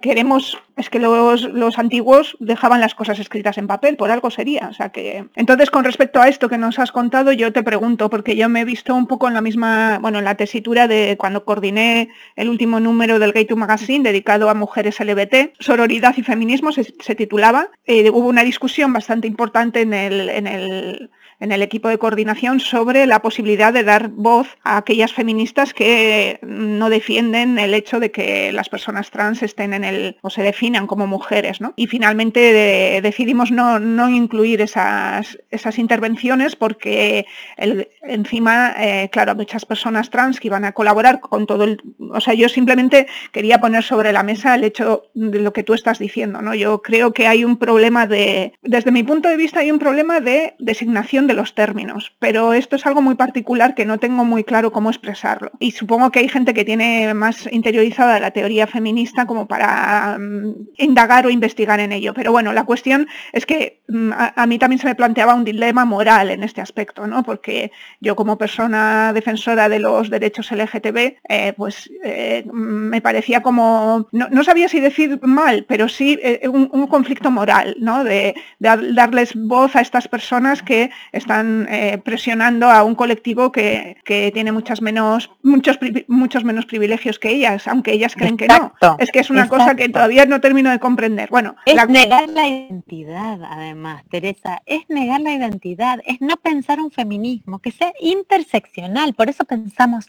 queremos, 0.00 0.58
es 0.76 0.88
que 0.88 1.00
los, 1.00 1.42
los, 1.42 1.78
antiguos 1.78 2.36
dejaban 2.38 2.80
las 2.80 2.94
cosas 2.94 3.18
escritas 3.18 3.58
en 3.58 3.66
papel, 3.66 3.96
por 3.96 4.12
algo 4.12 4.30
sería. 4.30 4.68
O 4.68 4.74
sea 4.74 4.90
que. 4.90 5.24
Entonces, 5.34 5.70
con 5.70 5.82
respecto 5.82 6.20
a 6.20 6.28
esto 6.28 6.48
que 6.48 6.56
nos 6.56 6.78
has 6.78 6.92
contado, 6.92 7.32
yo 7.32 7.52
te 7.52 7.64
pregunto, 7.64 8.10
porque 8.10 8.36
yo 8.36 8.48
me 8.48 8.60
he 8.60 8.64
visto 8.64 8.94
un 8.94 9.08
poco 9.08 9.26
en 9.26 9.34
la 9.34 9.40
misma, 9.40 9.98
bueno, 9.98 10.18
en 10.18 10.24
la 10.24 10.36
tesitura 10.36 10.86
de 10.86 11.16
cuando 11.18 11.44
coordiné 11.44 12.10
el 12.36 12.48
último 12.48 12.78
número 12.78 13.18
del 13.18 13.32
Gay 13.32 13.44
to 13.44 13.56
Magazine 13.56 14.04
dedicado 14.04 14.50
a 14.50 14.54
mujeres 14.54 15.00
LBT, 15.00 15.54
sororidad 15.58 16.14
y 16.16 16.22
feminismo 16.22 16.70
se, 16.70 16.84
titulaba. 17.16 17.70
Eh, 17.86 18.10
hubo 18.10 18.28
una 18.28 18.44
discusión 18.44 18.92
bastante 18.92 19.26
importante 19.26 19.80
en 19.80 19.94
el, 19.94 20.28
en 20.30 20.46
el 20.46 21.10
en 21.40 21.52
el 21.52 21.62
equipo 21.62 21.88
de 21.88 21.98
coordinación 21.98 22.60
sobre 22.60 23.06
la 23.06 23.20
posibilidad 23.20 23.72
de 23.72 23.84
dar 23.84 24.08
voz 24.08 24.58
a 24.64 24.76
aquellas 24.76 25.12
feministas 25.12 25.72
que 25.72 26.38
no 26.42 26.90
defienden 26.90 27.58
el 27.58 27.74
hecho 27.74 28.00
de 28.00 28.10
que 28.10 28.52
las 28.52 28.68
personas 28.68 29.10
trans 29.10 29.42
estén 29.42 29.72
en 29.74 29.84
el 29.84 30.16
o 30.22 30.30
se 30.30 30.42
definan 30.42 30.86
como 30.86 31.06
mujeres. 31.06 31.60
¿no? 31.60 31.74
Y 31.76 31.86
finalmente 31.86 33.00
decidimos 33.02 33.50
no, 33.50 33.78
no, 33.78 34.08
incluir 34.08 34.60
esas, 34.60 35.38
esas 35.50 35.78
intervenciones 35.78 36.56
porque 36.56 37.26
encima, 37.56 38.74
eh, 38.78 39.08
claro, 39.12 39.34
muchas 39.34 39.64
personas 39.64 40.10
trans 40.10 40.40
que 40.40 40.48
iban 40.48 40.64
a 40.64 40.72
colaborar 40.72 41.20
con 41.20 41.46
todo 41.46 41.64
el... 41.64 41.80
O 42.10 42.20
sea, 42.20 42.34
yo 42.34 42.48
simplemente 42.48 43.06
quería 43.32 43.60
poner 43.60 43.84
sobre 43.84 44.12
la 44.12 44.22
mesa 44.22 44.54
el 44.54 44.64
hecho 44.64 45.04
de 45.14 45.40
lo 45.40 45.52
que 45.52 45.62
tú 45.62 45.74
estás 45.74 45.98
diciendo. 45.98 46.42
¿no? 46.42 46.54
Yo 46.54 46.82
creo 46.82 47.12
que 47.12 47.28
hay 47.28 47.44
un 47.44 47.58
problema 47.58 48.06
de, 48.06 48.54
desde 48.62 48.90
mi 48.90 49.04
punto 49.04 49.28
de 49.28 49.36
vista, 49.36 49.60
hay 49.60 49.70
un 49.70 49.78
problema 49.78 50.20
de 50.20 50.54
designación 50.58 51.27
de 51.28 51.34
los 51.34 51.54
términos, 51.54 52.12
pero 52.18 52.52
esto 52.52 52.74
es 52.74 52.84
algo 52.86 53.02
muy 53.02 53.14
particular 53.14 53.76
que 53.76 53.86
no 53.86 53.98
tengo 53.98 54.24
muy 54.24 54.42
claro 54.42 54.72
cómo 54.72 54.90
expresarlo. 54.90 55.52
Y 55.60 55.70
supongo 55.70 56.10
que 56.10 56.18
hay 56.18 56.28
gente 56.28 56.54
que 56.54 56.64
tiene 56.64 57.14
más 57.14 57.48
interiorizada 57.52 58.18
la 58.18 58.32
teoría 58.32 58.66
feminista 58.66 59.26
como 59.26 59.46
para 59.46 60.18
mm, 60.18 60.54
indagar 60.78 61.26
o 61.26 61.30
investigar 61.30 61.78
en 61.80 61.92
ello. 61.92 62.14
Pero 62.14 62.32
bueno, 62.32 62.52
la 62.52 62.64
cuestión 62.64 63.06
es 63.32 63.46
que 63.46 63.80
mm, 63.88 64.10
a, 64.16 64.46
mí 64.46 64.58
también 64.58 64.80
se 64.80 64.86
me 64.86 64.94
planteaba 64.94 65.34
un 65.34 65.44
dilema 65.44 65.84
moral 65.84 66.30
en 66.30 66.42
este 66.42 66.60
aspecto, 66.60 67.06
¿no? 67.06 67.22
Porque 67.22 67.70
yo 68.00 68.16
como 68.16 68.38
persona 68.38 69.12
defensora 69.12 69.68
de 69.68 69.78
los 69.78 70.10
derechos 70.10 70.50
LGTB, 70.50 71.16
eh, 71.28 71.52
pues 71.56 71.90
eh, 72.04 72.44
me 72.52 73.00
parecía 73.00 73.42
como, 73.42 74.08
no, 74.12 74.44
sabía 74.44 74.68
si 74.68 74.80
decir 74.80 75.20
mal, 75.22 75.64
pero 75.68 75.88
sí 75.88 76.18
eh, 76.22 76.48
un, 76.48 76.86
conflicto 76.88 77.30
moral, 77.30 77.76
¿no? 77.78 78.02
De 78.02 78.34
darles 78.58 79.34
voz 79.34 79.76
a 79.76 79.82
estas 79.82 80.08
personas 80.08 80.62
que 80.62 80.90
están 81.18 81.66
eh, 81.68 81.98
presionando 82.02 82.70
a 82.70 82.82
un 82.82 82.94
colectivo 82.94 83.52
que, 83.52 83.96
tiene 84.04 84.52
muchas 84.52 84.80
menos, 84.80 85.30
muchos, 85.42 85.78
muchos 86.08 86.44
menos 86.44 86.66
privilegios 86.66 87.18
que 87.18 87.30
ellas, 87.30 87.68
aunque 87.68 87.92
ellas 87.92 88.14
creen 88.14 88.36
que 88.36 88.48
no. 88.48 88.72
Es 88.98 89.10
que 89.10 89.20
es 89.20 89.30
una 89.30 89.48
cosa 89.48 89.74
que 89.74 89.88
todavía 89.88 90.26
no 90.26 90.40
termino 90.40 90.70
de 90.70 90.78
comprender. 90.78 91.28
Bueno, 91.30 91.56
es 91.66 91.88
negar 91.88 92.28
la 92.28 92.48
identidad, 92.48 93.40
además, 93.42 94.04
Teresa, 94.10 94.62
es 94.66 94.82
negar 94.88 95.20
la 95.20 95.32
identidad, 95.32 96.00
es 96.06 96.20
no 96.20 96.36
pensar 96.36 96.80
un 96.80 96.90
feminismo 96.90 97.58
que 97.58 97.70
sea 97.70 97.92
interseccional. 98.00 99.14
Por 99.14 99.28
eso 99.28 99.44
pensamos 99.44 100.08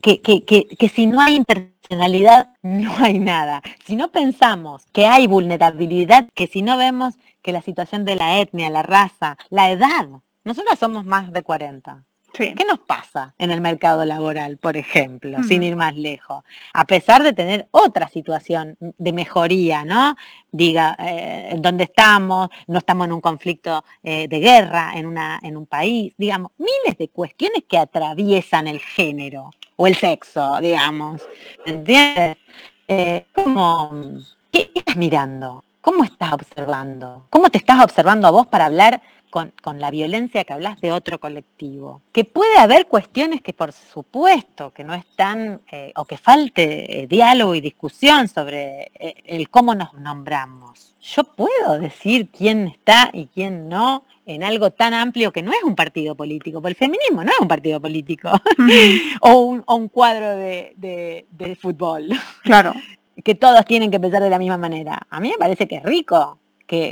que, 0.00 0.20
que, 0.20 0.88
si 0.88 1.06
no 1.06 1.20
hay 1.20 1.36
interseccionalidad, 1.36 2.54
no 2.62 2.94
hay 2.98 3.18
nada. 3.18 3.62
Si 3.84 3.96
no 3.96 4.10
pensamos 4.10 4.86
que 4.92 5.06
hay 5.06 5.26
vulnerabilidad, 5.26 6.28
que 6.34 6.46
si 6.46 6.62
no 6.62 6.76
vemos 6.76 7.14
que 7.42 7.52
la 7.52 7.62
situación 7.62 8.04
de 8.04 8.16
la 8.16 8.40
etnia, 8.40 8.70
la 8.70 8.82
raza, 8.82 9.36
la 9.50 9.70
edad, 9.70 10.08
nosotros 10.44 10.78
somos 10.78 11.04
más 11.04 11.32
de 11.32 11.42
40. 11.42 12.04
¿Qué 12.36 12.64
nos 12.68 12.80
pasa 12.80 13.32
en 13.38 13.52
el 13.52 13.60
mercado 13.60 14.04
laboral, 14.04 14.56
por 14.56 14.76
ejemplo, 14.76 15.40
sin 15.44 15.62
ir 15.62 15.76
más 15.76 15.94
lejos? 15.94 16.42
A 16.72 16.84
pesar 16.84 17.22
de 17.22 17.32
tener 17.32 17.68
otra 17.70 18.08
situación 18.08 18.76
de 18.80 19.12
mejoría, 19.12 19.84
¿no? 19.84 20.16
Diga, 20.50 20.96
eh, 20.98 21.54
dónde 21.58 21.84
estamos, 21.84 22.48
no 22.66 22.78
estamos 22.78 23.06
en 23.06 23.12
un 23.12 23.20
conflicto 23.20 23.84
eh, 24.02 24.26
de 24.26 24.40
guerra 24.40 24.92
en, 24.96 25.06
una, 25.06 25.38
en 25.44 25.56
un 25.56 25.66
país, 25.66 26.12
digamos, 26.18 26.50
miles 26.58 26.98
de 26.98 27.08
cuestiones 27.08 27.62
que 27.68 27.78
atraviesan 27.78 28.66
el 28.66 28.80
género 28.80 29.50
o 29.76 29.86
el 29.86 29.94
sexo, 29.94 30.58
digamos. 30.60 31.22
¿Entiendes? 31.64 32.36
Eh, 32.88 33.26
¿Qué 34.50 34.70
estás 34.74 34.96
mirando? 34.96 35.64
¿Cómo 35.80 36.02
estás 36.02 36.32
observando? 36.32 37.26
¿Cómo 37.30 37.48
te 37.48 37.58
estás 37.58 37.82
observando 37.84 38.26
a 38.26 38.30
vos 38.32 38.46
para 38.48 38.64
hablar 38.64 39.00
con, 39.34 39.80
la 39.80 39.90
violencia 39.90 40.44
que 40.44 40.52
hablas 40.52 40.80
de 40.80 40.92
otro 40.92 41.18
colectivo? 41.18 42.02
Que 42.12 42.24
puede 42.24 42.56
haber 42.56 42.86
cuestiones 42.86 43.42
que 43.42 43.52
por 43.52 43.72
supuesto 43.72 44.72
que 44.72 44.84
no 44.84 44.94
están, 44.94 45.60
eh, 45.72 45.92
o 45.96 46.04
que 46.04 46.16
falte 46.16 47.00
eh, 47.00 47.06
diálogo 47.08 47.56
y 47.56 47.60
discusión 47.60 48.28
sobre 48.28 48.92
eh, 48.94 49.14
el 49.24 49.50
cómo 49.50 49.74
nos 49.74 49.92
nombramos. 49.94 50.94
Yo 51.00 51.24
puedo 51.24 51.80
decir 51.80 52.28
quién 52.28 52.68
está 52.68 53.10
y 53.12 53.26
quién 53.26 53.68
no 53.68 54.04
en 54.24 54.44
algo 54.44 54.70
tan 54.70 54.94
amplio 54.94 55.32
que 55.32 55.42
no 55.42 55.50
es 55.50 55.64
un 55.64 55.74
partido 55.74 56.14
político, 56.14 56.62
porque 56.62 56.70
el 56.70 56.76
feminismo 56.76 57.24
no 57.24 57.32
es 57.32 57.40
un 57.40 57.48
partido 57.48 57.80
político 57.80 58.30
o, 59.20 59.60
un, 59.66 59.88
cuadro 59.88 60.36
de, 60.36 61.26
de 61.28 61.56
fútbol. 61.56 62.08
Claro 62.44 62.72
que 63.24 63.34
todos 63.34 63.64
tienen 63.64 63.90
que 63.90 64.00
pensar 64.00 64.22
de 64.22 64.30
la 64.30 64.38
misma 64.38 64.58
manera. 64.58 65.06
A 65.08 65.20
mí 65.20 65.30
me 65.30 65.38
parece 65.38 65.68
que 65.68 65.76
es 65.76 65.82
rico 65.82 66.38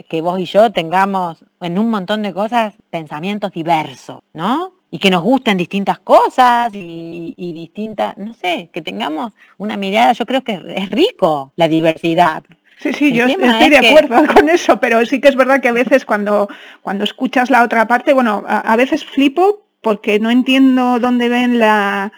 que, 0.09 0.21
vos 0.21 0.39
y 0.39 0.45
yo 0.45 0.71
tengamos 0.73 1.45
en 1.61 1.79
un 1.79 1.91
montón 1.91 2.23
de 2.23 2.33
cosas 2.33 2.75
pensamientos 2.91 3.53
diversos, 3.53 4.21
¿no? 4.33 4.75
Y 4.91 4.99
que 4.99 5.11
nos 5.11 5.23
gusten 5.23 5.57
distintas 5.57 5.99
cosas 6.01 6.73
y, 6.75 7.53
distintas, 7.55 8.17
no 8.19 8.35
sé, 8.35 8.69
que 8.73 8.83
tengamos 8.83 9.33
una 9.59 9.77
mirada, 9.77 10.13
yo 10.13 10.27
creo 10.27 10.43
que 10.43 10.61
es 10.77 10.91
rico 10.91 11.53
la 11.57 11.69
diversidad. 11.69 12.43
Sí, 12.79 12.93
sí, 12.93 13.13
yo 13.13 13.27
estoy 13.27 13.71
de 13.71 13.89
acuerdo 13.89 14.27
con 14.35 14.49
eso, 14.49 14.79
pero 14.81 15.05
sí 15.07 15.21
que 15.21 15.29
es 15.29 15.37
verdad 15.37 15.61
que 15.61 15.69
a 15.69 15.73
veces 15.73 16.05
cuando, 16.05 16.49
cuando 16.83 17.05
escuchas 17.05 17.49
la 17.49 17.63
otra 17.63 17.87
parte, 17.87 18.13
bueno, 18.13 18.45
a 18.47 18.77
veces 18.77 19.05
flipo 19.05 19.67
porque 19.81 20.19
no 20.19 20.31
entiendo 20.31 20.99
dónde 20.99 21.29
ven 21.29 21.59
la, 21.59 22.13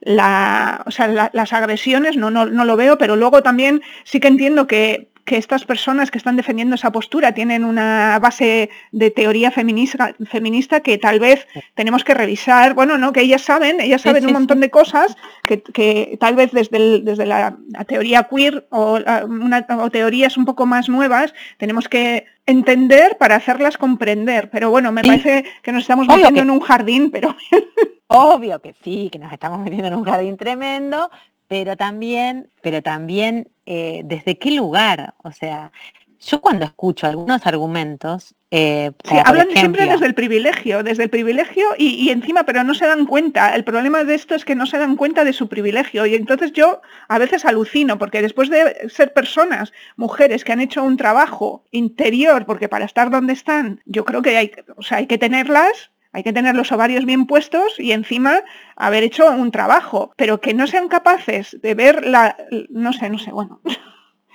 la, 0.00 0.82
o 0.86 0.90
sea, 0.90 1.30
las 1.32 1.52
agresiones, 1.52 2.16
no, 2.16 2.30
no, 2.30 2.46
no, 2.46 2.64
lo 2.64 2.76
veo, 2.76 2.98
pero 2.98 3.16
luego 3.16 3.42
también 3.42 3.82
sí 4.04 4.18
que 4.18 4.28
entiendo 4.28 4.66
que, 4.66 5.10
estas 5.26 5.64
personas 5.64 6.10
que 6.10 6.18
están 6.18 6.36
defendiendo 6.36 6.74
esa 6.74 6.90
postura 6.92 7.32
tienen 7.32 7.64
una 7.64 8.18
base 8.20 8.70
de 8.92 9.10
teoría 9.10 9.50
feminista, 9.50 10.14
feminista 10.26 10.80
que 10.80 10.98
tal 10.98 11.20
vez 11.20 11.46
tenemos 11.74 12.04
que 12.04 12.14
revisar, 12.14 12.74
bueno, 12.74 12.98
no, 12.98 13.12
que 13.12 13.20
ellas 13.20 13.42
saben, 13.42 13.80
ellas 13.80 14.02
saben 14.02 14.26
un 14.26 14.32
montón 14.32 14.60
de 14.60 14.70
cosas 14.70 15.16
que, 15.44 16.16
tal 16.18 16.34
vez 16.34 16.52
desde, 16.52 17.00
desde 17.00 17.26
la, 17.26 17.56
teoría 17.86 18.24
queer 18.24 18.66
o, 18.70 18.98
una, 19.28 19.66
o 19.78 19.90
teorías 19.90 20.36
un 20.36 20.44
poco 20.44 20.66
más 20.66 20.88
nuevas 20.88 21.34
tenemos 21.58 21.88
que 21.88 22.26
entender 22.46 23.16
para 23.18 23.36
hacerlas 23.36 23.78
comprender. 23.78 24.50
Pero 24.50 24.70
bueno, 24.70 24.92
me 24.92 25.02
parece 25.02 25.44
que 25.62 25.72
nos 25.72 25.82
estamos 25.82 26.06
metiendo 26.06 26.40
en 26.40 26.50
un 26.50 26.60
jardín, 26.60 27.10
pero... 27.10 27.36
Obvio 28.12 28.60
que 28.60 28.74
sí, 28.82 29.08
que 29.10 29.20
nos 29.20 29.32
estamos 29.32 29.60
metiendo 29.60 29.86
en 29.86 29.94
un 29.94 30.04
jardín 30.04 30.36
tremendo, 30.36 31.10
pero 31.46 31.76
también, 31.76 32.50
pero 32.60 32.82
también 32.82 33.48
eh, 33.72 34.00
desde 34.04 34.36
qué 34.36 34.50
lugar, 34.50 35.14
o 35.22 35.30
sea, 35.30 35.70
yo 36.18 36.40
cuando 36.40 36.64
escucho 36.64 37.06
algunos 37.06 37.46
argumentos, 37.46 38.34
eh, 38.50 38.90
hablan 39.24 39.48
siempre 39.52 39.86
desde 39.86 40.06
el 40.06 40.14
privilegio, 40.14 40.82
desde 40.82 41.04
el 41.04 41.08
privilegio 41.08 41.68
y, 41.78 42.10
encima, 42.10 42.42
pero 42.42 42.64
no 42.64 42.74
se 42.74 42.88
dan 42.88 43.06
cuenta. 43.06 43.54
El 43.54 43.62
problema 43.62 44.02
de 44.02 44.16
esto 44.16 44.34
es 44.34 44.44
que 44.44 44.56
no 44.56 44.66
se 44.66 44.76
dan 44.76 44.96
cuenta 44.96 45.24
de 45.24 45.32
su 45.32 45.48
privilegio. 45.48 46.04
Y 46.04 46.16
entonces 46.16 46.52
yo 46.52 46.80
a 47.06 47.18
veces 47.20 47.44
alucino, 47.44 47.96
porque 47.96 48.22
después 48.22 48.50
de 48.50 48.88
ser 48.88 49.12
personas, 49.12 49.72
mujeres 49.94 50.42
que 50.42 50.50
han 50.50 50.60
hecho 50.60 50.82
un 50.82 50.96
trabajo 50.96 51.64
interior, 51.70 52.46
porque 52.46 52.68
para 52.68 52.86
estar 52.86 53.08
donde 53.08 53.34
están, 53.34 53.82
yo 53.86 54.04
creo 54.04 54.20
que 54.20 54.36
hay, 54.36 54.50
o 54.76 54.82
sea, 54.82 54.98
hay 54.98 55.06
que 55.06 55.16
tenerlas 55.16 55.92
hay 56.12 56.22
que 56.22 56.32
tener 56.32 56.54
los 56.54 56.72
ovarios 56.72 57.04
bien 57.04 57.26
puestos 57.26 57.78
y 57.78 57.92
encima 57.92 58.42
haber 58.76 59.04
hecho 59.04 59.30
un 59.30 59.50
trabajo, 59.50 60.12
pero 60.16 60.40
que 60.40 60.54
no 60.54 60.66
sean 60.66 60.88
capaces 60.88 61.56
de 61.62 61.74
ver 61.74 62.06
la, 62.06 62.36
no 62.68 62.92
sé, 62.92 63.10
no 63.10 63.18
sé, 63.18 63.30
bueno, 63.30 63.60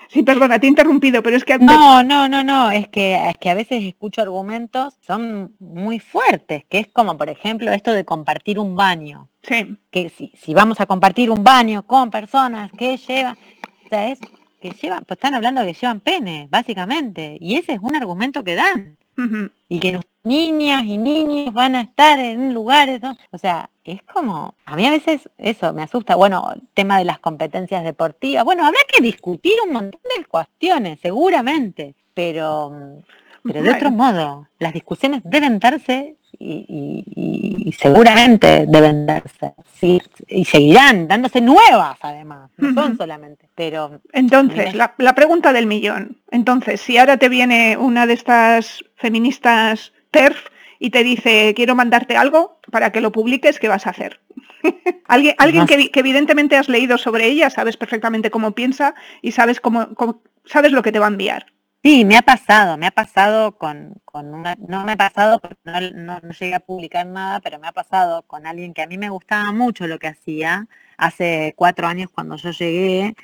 Sí, 0.09 0.23
perdona, 0.23 0.59
te 0.59 0.67
he 0.67 0.69
interrumpido, 0.69 1.23
pero 1.23 1.35
es 1.35 1.43
que... 1.43 1.57
No, 1.57 2.03
no, 2.03 2.29
no, 2.29 2.43
no, 2.43 2.71
es 2.71 2.87
que, 2.87 3.15
es 3.15 3.37
que 3.37 3.49
a 3.49 3.53
veces 3.53 3.83
escucho 3.83 4.21
argumentos, 4.21 4.97
son 5.01 5.55
muy 5.59 5.99
fuertes, 5.99 6.63
que 6.69 6.79
es 6.79 6.87
como, 6.87 7.17
por 7.17 7.29
ejemplo, 7.29 7.71
esto 7.71 7.91
de 7.91 8.05
compartir 8.05 8.59
un 8.59 8.75
baño. 8.75 9.29
Sí. 9.41 9.77
Que 9.91 10.09
si, 10.09 10.31
si 10.35 10.53
vamos 10.53 10.79
a 10.79 10.85
compartir 10.85 11.31
un 11.31 11.43
baño 11.43 11.85
con 11.85 12.11
personas 12.11 12.71
que 12.71 12.97
llevan, 12.97 13.37
o 13.85 13.89
sea, 13.89 14.09
es 14.09 14.19
que 14.61 14.71
llevan, 14.71 15.03
pues 15.05 15.17
están 15.17 15.33
hablando 15.33 15.61
de 15.61 15.67
que 15.67 15.79
llevan 15.79 15.99
pene, 15.99 16.47
básicamente, 16.49 17.37
y 17.39 17.55
ese 17.55 17.73
es 17.73 17.79
un 17.81 17.95
argumento 17.95 18.43
que 18.43 18.55
dan. 18.55 18.97
Y 19.69 19.79
que 19.79 19.99
niñas 20.25 20.83
y 20.83 20.97
niños 20.97 21.53
van 21.53 21.75
a 21.75 21.81
estar 21.81 22.19
en 22.19 22.53
lugares, 22.53 23.01
o 23.31 23.37
sea, 23.37 23.69
es 23.83 24.01
como, 24.03 24.55
a 24.65 24.75
mí 24.75 24.85
a 24.85 24.91
veces 24.91 25.29
eso 25.37 25.73
me 25.73 25.83
asusta, 25.83 26.15
bueno, 26.15 26.53
tema 26.73 26.97
de 26.97 27.05
las 27.05 27.19
competencias 27.19 27.83
deportivas, 27.83 28.43
bueno, 28.43 28.65
habrá 28.65 28.79
que 28.91 29.01
discutir 29.01 29.53
un 29.65 29.73
montón 29.73 30.01
de 30.17 30.25
cuestiones, 30.25 30.99
seguramente, 30.99 31.95
pero, 32.13 33.01
pero 33.43 33.61
de 33.61 33.69
otro 33.69 33.91
modo, 33.91 34.47
las 34.59 34.73
discusiones 34.73 35.21
deben 35.23 35.59
darse 35.59 36.15
y, 36.37 37.73
seguramente 37.77 38.65
deben 38.67 39.05
darse, 39.05 39.53
sí, 39.79 40.01
y 40.27 40.45
seguirán 40.45 41.07
dándose 41.07 41.41
nuevas 41.41 41.97
además, 42.01 42.49
no 42.57 42.73
son 42.73 42.97
solamente, 42.97 43.47
pero... 43.53 44.01
Entonces, 44.11 44.73
la, 44.73 44.95
la 44.97 45.13
pregunta 45.13 45.53
del 45.53 45.67
millón, 45.67 46.17
entonces, 46.31 46.81
si 46.81 46.97
ahora 46.97 47.17
te 47.17 47.29
viene 47.29 47.77
una 47.77 48.07
de 48.07 48.13
estas 48.13 48.83
feministas 48.95 49.93
TERF 50.11 50.49
y 50.79 50.89
te 50.89 51.03
dice, 51.03 51.53
quiero 51.55 51.75
mandarte 51.75 52.17
algo 52.17 52.59
para 52.71 52.91
que 52.91 53.01
lo 53.01 53.11
publiques, 53.11 53.59
¿qué 53.59 53.67
vas 53.67 53.87
a 53.87 53.91
hacer? 53.91 54.19
alguien 55.07 55.35
alguien 55.37 55.65
que, 55.65 55.89
evidentemente 55.93 56.57
has 56.57 56.69
leído 56.69 56.97
sobre 56.97 57.27
ella, 57.27 57.49
sabes 57.49 57.77
perfectamente 57.77 58.31
cómo 58.31 58.51
piensa 58.51 58.95
y 59.21 59.31
sabes 59.31 59.59
cómo, 59.59 59.89
sabes 60.45 60.71
lo 60.71 60.81
que 60.81 60.91
te 60.91 60.99
va 60.99 61.05
a 61.05 61.09
enviar. 61.09 61.47
Sí, 61.83 62.03
me 62.03 62.17
ha 62.17 62.23
pasado, 62.23 62.77
me 62.77 62.87
ha 62.87 62.91
pasado 62.91 63.59
con, 63.59 64.01
una, 64.11 64.55
no 64.67 64.85
me 64.85 64.93
ha 64.93 64.97
pasado 64.97 65.39
porque 65.39 65.57
no, 65.65 66.19
no, 66.19 66.31
llegué 66.31 66.55
a 66.55 66.59
publicar 66.59 67.05
nada, 67.05 67.39
pero 67.41 67.59
me 67.59 67.67
ha 67.67 67.73
pasado 67.73 68.23
con 68.23 68.47
alguien 68.47 68.73
que 68.73 68.81
a 68.81 68.87
mí 68.87 68.97
me 68.97 69.09
gustaba 69.09 69.51
mucho 69.51 69.85
lo 69.85 69.99
que 69.99 70.07
hacía 70.07 70.67
hace 70.97 71.53
cuatro 71.55 71.85
años 71.85 72.09
cuando 72.09 72.37
yo 72.37 72.49
llegué 72.49 73.15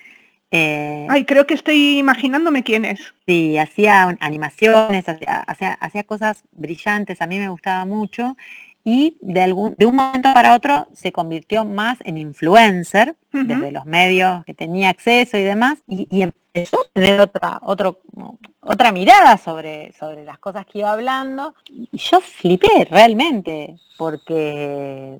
eh, 0.52 1.08
Ay, 1.10 1.24
creo 1.24 1.48
que 1.48 1.54
estoy 1.54 1.98
imaginándome 1.98 2.64
quién 2.64 2.84
es. 2.84 3.00
Sí, 3.26 3.58
hacía 3.58 4.18
animaciones, 4.20 5.06
hacía, 5.08 6.04
cosas 6.04 6.44
brillantes, 6.52 7.22
a 7.22 7.28
mí 7.28 7.40
me 7.40 7.50
gustaba 7.50 7.86
mucho. 7.86 8.36
Y 8.84 9.18
de, 9.22 9.42
algún, 9.42 9.76
de 9.78 9.86
un 9.86 9.96
momento 9.96 10.34
para 10.34 10.56
otro 10.56 10.88
se 10.94 11.12
convirtió 11.12 11.64
más 11.64 12.00
en 12.04 12.18
influencer 12.18 13.16
desde 13.32 13.72
los 13.72 13.86
medios 13.86 14.44
que 14.44 14.54
tenía 14.54 14.90
acceso 14.90 15.38
y 15.38 15.44
demás 15.44 15.78
y, 15.88 16.24
empezó 16.24 16.82
a 16.82 16.90
tener 16.92 17.22
otra, 17.22 17.60
otro, 17.62 18.02
otra 18.60 18.92
mirada 18.92 19.38
sobre, 19.38 19.94
sobre 19.94 20.26
las 20.26 20.38
cosas 20.40 20.66
que 20.66 20.80
iba 20.80 20.92
hablando. 20.92 21.54
Y 21.70 21.98
yo 21.98 22.20
flipé 22.20 22.88
realmente 22.90 23.78
porque 23.98 25.20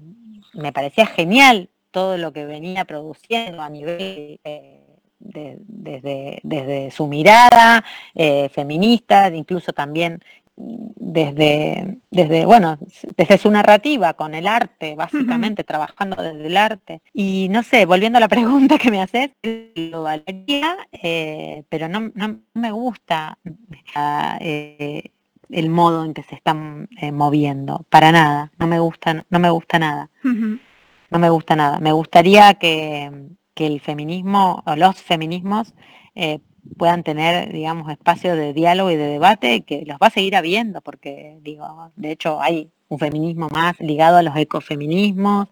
me 0.54 0.74
parecía 0.74 1.06
genial 1.06 1.70
todo 1.92 2.18
lo 2.18 2.34
que 2.34 2.46
venía 2.46 2.84
produciendo 2.86 3.62
a 3.62 3.70
nivel 3.70 4.40
eh, 4.44 4.81
desde, 5.22 6.40
desde 6.44 6.92
su 6.92 7.08
mirada 7.08 7.84
eh, 8.16 8.50
feminista, 8.50 9.30
incluso 9.34 9.72
también 9.74 10.20
desde, 10.56 11.98
desde, 12.12 12.46
bueno, 12.46 12.78
desde 13.18 13.38
su 13.38 13.50
narrativa 13.50 14.14
con 14.14 14.36
el 14.36 14.48
arte, 14.48 14.96
básicamente, 14.96 15.64
trabajando 15.64 16.22
desde 16.22 16.46
el 16.46 16.58
arte. 16.58 17.02
Y 17.14 17.48
no 17.50 17.64
sé, 17.64 17.86
volviendo 17.86 18.18
a 18.18 18.22
la 18.22 18.28
pregunta 18.30 18.78
que 18.78 18.92
me 18.92 19.02
haces, 19.02 19.32
lo 19.76 20.04
valería, 20.04 20.78
eh, 20.92 21.64
pero 21.70 21.88
no, 21.88 22.12
me 22.54 22.72
gusta 22.72 23.40
eh, 24.40 25.12
el 25.50 25.70
modo 25.70 26.06
en 26.06 26.14
que 26.14 26.24
se 26.24 26.36
están 26.36 26.90
moviendo, 27.14 27.86
para 27.90 28.12
nada, 28.12 28.52
no 28.60 28.68
me 28.68 28.80
gusta, 28.80 29.26
no 29.30 29.40
me 29.40 29.50
gusta 29.50 29.80
nada. 29.80 30.10
No 31.12 31.20
me 31.20 31.30
gusta 31.30 31.58
nada. 31.58 31.80
Me 31.80 31.92
gustaría 31.92 32.54
que, 32.54 33.12
que 33.62 33.68
el 33.68 33.80
feminismo 33.80 34.64
o 34.66 34.76
los 34.76 34.96
feminismos 35.00 35.76
eh, 36.16 36.40
puedan 36.80 37.04
tener, 37.04 37.54
digamos, 37.54 37.92
espacios 37.92 38.36
de 38.36 38.54
diálogo 38.54 38.90
y 38.90 38.96
de 38.96 39.06
debate 39.06 39.62
que 39.62 39.84
los 39.86 39.98
va 39.98 40.08
a 40.08 40.10
seguir 40.10 40.36
habiendo, 40.36 40.82
porque, 40.82 41.38
digo, 41.44 41.92
de 41.96 42.12
hecho 42.12 42.42
hay 42.42 42.72
un 42.88 42.98
feminismo 42.98 43.50
más 43.52 43.80
ligado 43.80 44.18
a 44.18 44.24
los 44.24 44.36
ecofeminismos, 44.36 45.48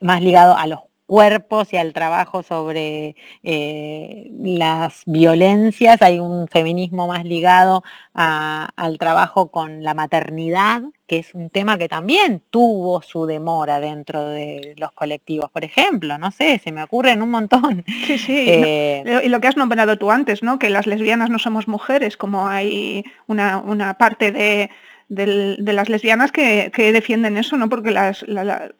más 0.00 0.22
ligado 0.22 0.54
a 0.54 0.66
los 0.66 0.80
cuerpos 1.06 1.72
y 1.72 1.76
al 1.76 1.92
trabajo 1.92 2.42
sobre 2.42 3.16
eh, 3.42 4.30
las 4.40 5.02
violencias, 5.06 6.00
hay 6.02 6.18
un 6.18 6.48
feminismo 6.48 7.06
más 7.06 7.24
ligado 7.24 7.82
al 8.14 8.98
trabajo 8.98 9.50
con 9.50 9.82
la 9.82 9.94
maternidad, 9.94 10.82
que 11.06 11.18
es 11.18 11.34
un 11.34 11.50
tema 11.50 11.76
que 11.76 11.88
también 11.88 12.42
tuvo 12.50 13.02
su 13.02 13.26
demora 13.26 13.80
dentro 13.80 14.28
de 14.28 14.74
los 14.78 14.92
colectivos, 14.92 15.50
por 15.50 15.64
ejemplo, 15.64 16.16
no 16.16 16.30
sé, 16.30 16.58
se 16.58 16.72
me 16.72 16.82
ocurren 16.82 17.22
un 17.22 17.30
montón. 17.30 17.84
Sí, 18.06 18.18
sí, 18.18 18.44
eh, 18.48 19.22
y 19.24 19.28
lo 19.28 19.40
que 19.40 19.48
has 19.48 19.56
nombrado 19.56 19.98
tú 19.98 20.10
antes, 20.10 20.42
¿no? 20.42 20.58
Que 20.58 20.70
las 20.70 20.86
lesbianas 20.86 21.28
no 21.28 21.38
somos 21.38 21.68
mujeres, 21.68 22.16
como 22.16 22.48
hay 22.48 23.04
una 23.26 23.96
parte 23.98 24.32
de 24.32 24.70
de 25.08 25.72
las 25.72 25.88
lesbianas 25.88 26.32
que, 26.32 26.70
defienden 26.92 27.36
eso, 27.36 27.56
¿no? 27.56 27.68
Porque 27.68 27.90
las, 27.90 28.24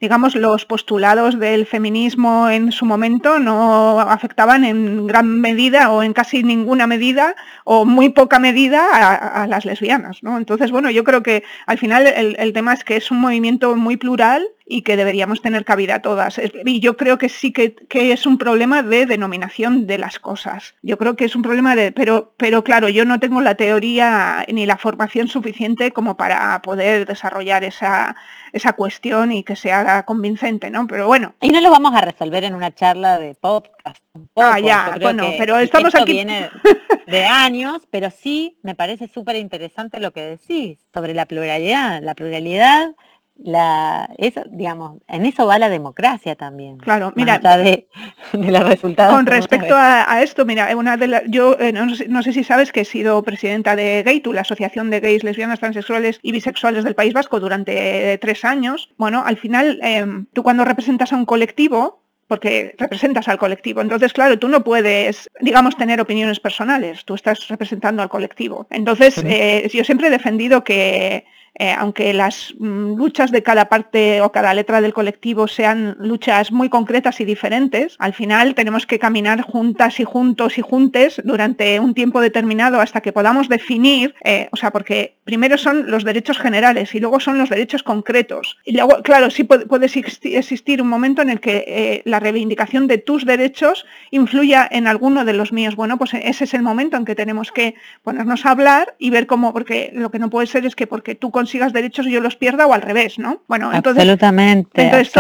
digamos, 0.01 0.35
los 0.35 0.65
postulados 0.65 1.39
del 1.39 1.67
feminismo 1.67 2.49
en 2.49 2.73
su 2.73 2.87
momento 2.87 3.39
no 3.39 4.01
afectaban 4.01 4.65
en 4.65 5.07
gran 5.07 5.41
medida 5.41 5.91
o 5.91 6.03
en 6.03 6.13
casi 6.13 6.43
ninguna 6.43 6.87
medida 6.87 7.37
o 7.65 7.85
muy 7.85 8.09
poca 8.09 8.39
medida 8.39 8.85
a, 8.93 9.47
las 9.47 9.65
lesbianas, 9.65 10.23
¿no? 10.23 10.39
Entonces, 10.39 10.71
bueno, 10.71 10.91
yo 10.91 11.05
creo 11.05 11.23
que 11.23 11.45
al 11.67 11.79
final 11.79 12.07
el, 12.07 12.37
el 12.39 12.53
tema 12.53 12.73
es 12.73 12.85
que 12.85 12.97
es 12.97 13.11
un 13.11 13.21
movimiento 13.21 13.77
muy 13.77 13.97
plural 13.97 14.47
y 14.67 14.83
que 14.83 14.97
deberíamos 14.97 15.43
tener 15.43 15.65
cabida 15.65 16.01
todas. 16.01 16.41
Y 16.65 16.81
yo 16.81 16.97
creo 16.97 17.19
que 17.19 17.29
sí 17.29 17.53
que, 17.53 17.77
es 17.91 18.27
un 18.27 18.39
problema 18.39 18.83
de 18.83 19.07
denominación 19.07 19.87
de 19.87 19.99
las 19.99 20.19
cosas. 20.19 20.75
Yo 20.83 20.97
creo 20.97 21.17
que 21.17 21.27
es 21.27 21.37
un 21.37 21.43
problema 21.43 21.77
de, 21.77 21.93
pero, 21.93 22.33
pero 22.37 22.65
claro, 22.65 22.89
yo 22.89 23.05
no 23.05 23.21
tengo 23.21 23.43
la 23.43 23.57
teoría 23.57 24.45
ni 24.49 24.65
la 24.65 24.79
formación 24.79 25.29
suficiente 25.29 25.93
como 25.93 26.17
para 26.17 26.61
poder 26.63 27.07
desarrollar 27.07 27.63
esa, 27.65 28.17
esa 28.53 28.73
cuestión 28.73 29.33
y 29.33 29.45
que 29.45 29.57
se 29.57 29.71
haga 29.71 30.05
convincente, 30.05 30.71
¿no? 30.71 30.87
Pero 30.87 31.07
bueno. 31.07 31.35
Y 31.43 31.51
no 31.51 31.61
lo 31.61 31.71
vamos 31.71 31.95
a 31.95 32.01
resolver 32.01 32.45
en 32.45 32.55
una 32.55 32.75
charla 32.75 33.19
de 33.19 33.35
podcast. 33.35 34.03
ah, 34.37 34.59
ya, 34.61 34.97
bueno, 35.01 35.27
pero 35.39 35.59
estamos 35.59 35.95
aquí. 35.95 36.13
Viene 36.13 36.49
de 37.07 37.25
años, 37.25 37.83
pero 37.91 38.11
sí 38.11 38.57
me 38.63 38.75
parece 38.75 39.09
súper 39.09 39.37
interesante 39.37 40.01
lo 40.01 40.13
que 40.13 40.23
decís 40.23 40.79
sobre 40.95 41.13
la 41.13 41.27
pluralidad. 41.27 42.03
La 42.03 42.15
pluralidad 42.15 42.95
la 43.37 44.09
eso 44.17 44.43
digamos 44.51 45.03
en 45.09 45.27
eso 45.27 45.47
va 45.47 45.59
la 45.59 45.69
democracia 45.69 46.37
también 46.37 46.79
claro 46.79 47.13
mira 47.17 47.39
de, 47.39 47.87
los 48.33 48.69
resultados 48.69 49.15
con 49.15 49.27
respecto 49.27 49.75
a, 49.77 50.23
esto 50.23 50.45
mira 50.45 50.75
una 50.77 50.97
de 50.97 51.23
yo 51.29 51.59
eh, 51.59 51.73
no, 51.73 52.23
sé, 52.23 52.33
si 52.33 52.45
sabes 52.45 52.71
que 52.71 52.83
he 52.83 52.85
sido 52.85 53.23
presidenta 53.23 53.75
de 53.75 54.03
GayTu 54.05 54.33
la 54.33 54.43
asociación 54.43 54.89
de 54.91 55.01
gays 55.01 55.25
lesbianas 55.25 55.59
transexuales 55.59 56.21
y 56.23 56.33
bisexuales 56.33 56.85
del 56.85 56.95
País 56.95 57.13
Vasco 57.13 57.41
durante 57.41 58.19
tres 58.19 58.45
años 58.45 58.91
bueno 58.99 59.25
al 59.27 59.37
final 59.37 59.81
em, 59.83 60.27
tú 60.33 60.43
cuando 60.43 60.65
representas 60.65 61.13
a 61.13 61.17
un 61.17 61.27
colectivo 61.27 62.05
porque 62.27 62.75
representas 62.79 63.29
al 63.29 63.37
colectivo. 63.37 63.83
Entonces, 63.83 64.15
claro, 64.15 64.39
tú 64.39 64.49
no 64.49 64.65
puedes, 64.65 65.31
digamos, 65.41 65.77
tener 65.77 66.01
opiniones 66.01 66.41
personales, 66.41 67.05
tú 67.05 67.15
estás 67.15 67.47
representando 67.49 68.03
al 68.03 68.09
colectivo. 68.09 68.67
Entonces, 68.71 69.23
eh, 69.27 69.69
yo 69.73 69.85
siempre 69.85 70.09
he 70.09 70.11
defendido 70.11 70.65
que 70.65 71.27
eh, 71.57 71.75
aunque 71.77 72.13
las 72.13 72.55
mm, 72.59 72.97
luchas 72.97 73.31
de 73.31 73.43
cada 73.43 73.69
parte 73.69 74.21
o 74.21 74.33
cada 74.33 74.55
letra 74.55 74.81
del 74.81 74.93
colectivo 74.93 75.47
sean 75.47 75.97
luchas 76.01 76.51
muy 76.51 76.69
concretas 76.69 77.21
y 77.21 77.25
diferentes, 77.25 77.97
al 77.99 78.13
final 78.13 78.55
tenemos 78.55 78.87
que 78.87 78.99
caminar 78.99 79.43
juntas 79.43 80.01
y 80.01 80.05
juntos 80.05 80.59
y 80.59 80.63
juntes 80.63 81.23
durante 81.25 81.79
un 81.79 81.95
tiempo 81.95 82.21
determinado 82.21 82.81
hasta 82.81 83.01
que 83.01 83.13
podamos 83.13 83.49
definir, 83.49 84.15
eh, 84.25 84.49
o 84.53 84.57
sea, 84.57 84.73
porque 84.73 85.15
primero 85.25 85.57
son 85.57 85.91
los 85.91 86.05
derechos 86.05 86.39
generales 86.39 86.95
y 86.95 87.01
luego 87.01 87.21
son 87.21 87.39
los 87.39 87.51
derechos 87.51 87.83
concretos. 87.83 88.59
Y 88.65 88.73
luego, 88.73 89.03
claro, 89.03 89.31
sí 89.31 89.45
puede, 89.45 89.87
existir 89.87 90.83
un 90.83 90.89
momento 90.89 91.23
en 91.23 91.31
el 91.31 91.41
que 91.41 91.65
eh, 91.67 92.03
la 92.05 92.21
reivindicación 92.21 92.87
de 92.87 92.99
tus 92.99 93.25
derechos 93.25 93.87
influya 94.11 94.69
en 94.71 94.87
alguno 94.87 95.25
de 95.25 95.33
los 95.33 95.53
míos. 95.53 95.77
Bueno, 95.77 95.99
pues 95.99 96.15
ese 96.15 96.45
es 96.45 96.55
el 96.55 96.63
momento 96.63 96.97
en 96.97 97.05
que 97.05 97.15
tenemos 97.15 97.53
que 97.53 97.75
ponernos 98.03 98.45
a 98.45 98.51
hablar 98.51 98.95
y 98.99 99.11
ver 99.11 99.27
cómo, 99.27 99.53
porque 99.53 99.91
lo 99.95 100.11
que 100.11 100.19
no 100.19 100.31
puede 100.31 100.47
ser 100.47 100.67
es 100.67 100.75
que 100.75 100.87
porque 100.87 101.15
tú 101.15 101.31
consigas 101.45 101.75
derechos 101.75 102.07
yo 102.07 102.21
los 102.21 102.37
pierda 102.37 102.67
o 102.67 102.73
al 102.73 102.81
revés, 102.81 103.19
¿no? 103.19 103.43
Bueno, 103.49 103.71
entonces, 103.71 104.03
absolutamente, 104.03 104.83
entonces 104.83 105.13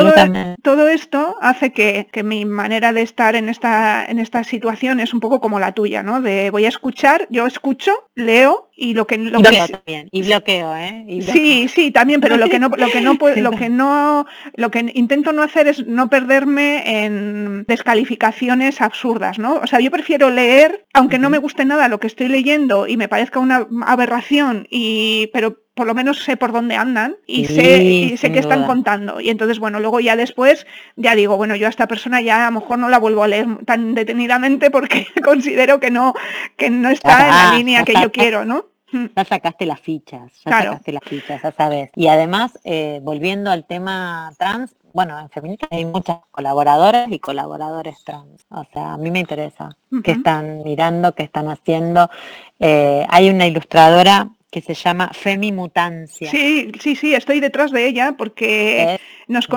Todo, 0.62 0.88
esto 0.88 1.36
hace 1.42 1.70
que, 1.72 2.08
mi 2.24 2.46
manera 2.46 2.94
de 2.94 3.02
estar 3.02 3.36
en 3.36 3.50
esta, 3.50 4.06
en 4.06 4.18
esta 4.18 4.42
situación 4.42 5.00
es 5.00 5.12
un 5.12 5.20
poco 5.20 5.38
como 5.38 5.60
la 5.60 5.72
tuya, 5.72 6.02
¿no? 6.02 6.22
De 6.22 6.48
voy 6.50 6.64
a 6.64 6.68
escuchar, 6.68 7.26
yo 7.28 7.46
escucho, 7.46 7.92
leo 8.14 8.70
y 8.74 8.94
lo 8.94 9.06
que 9.06 9.18
lo 9.18 9.42
que 9.42 10.08
y 10.10 10.22
bloqueo, 10.22 10.74
¿eh? 10.74 11.04
Sí, 11.30 11.68
sí, 11.68 11.90
también, 11.90 12.22
pero 12.22 12.38
lo 12.38 12.48
que 12.48 12.58
no 12.58 12.68
lo 12.68 12.88
que 12.88 13.02
no 13.02 13.18
lo 13.36 13.50
que 13.50 13.68
no 13.68 14.26
lo 14.54 14.70
que 14.70 14.90
intento 14.94 15.32
no 15.34 15.42
hacer 15.42 15.68
es 15.68 15.86
no 15.86 16.08
perderme 16.08 17.04
en 17.04 17.64
descalificaciones 17.68 18.80
absurdas, 18.80 19.38
¿no? 19.38 19.56
O 19.56 19.66
sea, 19.66 19.80
yo 19.80 19.90
prefiero 19.90 20.30
leer, 20.30 20.86
aunque 20.94 21.18
no 21.18 21.28
me 21.28 21.38
guste 21.38 21.66
nada 21.66 21.88
lo 21.88 22.00
que 22.00 22.06
estoy 22.06 22.28
leyendo 22.28 22.86
y 22.86 22.96
me 22.96 23.08
parezca 23.08 23.38
una 23.38 23.66
aberración 23.86 24.66
y 24.70 25.28
pero 25.34 25.63
por 25.74 25.86
lo 25.86 25.94
menos 25.94 26.22
sé 26.22 26.36
por 26.36 26.52
dónde 26.52 26.76
andan 26.76 27.16
y 27.26 27.46
sé, 27.46 27.82
y 27.82 28.16
sé 28.16 28.30
qué 28.32 28.38
están 28.38 28.64
contando. 28.64 29.20
Y 29.20 29.28
entonces, 29.28 29.58
bueno, 29.58 29.80
luego 29.80 29.98
ya 30.00 30.14
después, 30.14 30.66
ya 30.96 31.14
digo, 31.16 31.36
bueno, 31.36 31.56
yo 31.56 31.66
a 31.66 31.70
esta 31.70 31.88
persona 31.88 32.20
ya 32.20 32.46
a 32.46 32.50
lo 32.50 32.60
mejor 32.60 32.78
no 32.78 32.88
la 32.88 32.98
vuelvo 32.98 33.24
a 33.24 33.28
leer 33.28 33.46
tan 33.66 33.94
detenidamente 33.94 34.70
porque 34.70 35.06
considero 35.24 35.80
que 35.80 35.90
no, 35.90 36.14
que 36.56 36.70
no 36.70 36.88
está 36.90 37.24
en 37.24 37.30
la 37.30 37.58
línea 37.58 37.84
que 37.84 37.94
yo 37.94 38.12
quiero, 38.12 38.44
¿no? 38.44 38.66
Mm. 38.92 39.06
Ya 39.16 39.24
sacaste 39.24 39.66
las 39.66 39.80
fichas, 39.80 40.30
ya 40.44 40.52
sacaste 40.52 40.92
las 40.92 41.02
fichas, 41.02 41.42
ya 41.42 41.50
sabes. 41.50 41.90
Y 41.96 42.06
además, 42.06 42.56
eh, 42.62 43.00
volviendo 43.02 43.50
al 43.50 43.64
tema 43.64 44.32
trans, 44.38 44.76
bueno, 44.92 45.18
en 45.18 45.28
Feminista 45.28 45.66
hay 45.72 45.84
muchas 45.84 46.18
colaboradoras 46.30 47.10
y 47.10 47.18
colaboradores 47.18 48.04
trans. 48.04 48.46
O 48.50 48.64
sea, 48.72 48.92
a 48.92 48.96
mí 48.96 49.10
me 49.10 49.18
interesa 49.18 49.76
qué 50.04 50.12
están 50.12 50.62
mirando, 50.62 51.16
qué 51.16 51.24
están 51.24 51.48
haciendo. 51.48 52.08
Eh, 52.60 53.04
hay 53.08 53.28
una 53.28 53.48
ilustradora 53.48 54.28
que 54.54 54.62
se 54.62 54.74
llama 54.74 55.10
Femimutancia. 55.12 56.30
Sí, 56.30 56.70
sí, 56.78 56.94
sí, 56.94 57.12
estoy 57.12 57.40
detrás 57.40 57.72
de 57.72 57.86
ella 57.88 58.14
porque 58.16 59.00
es 59.26 59.48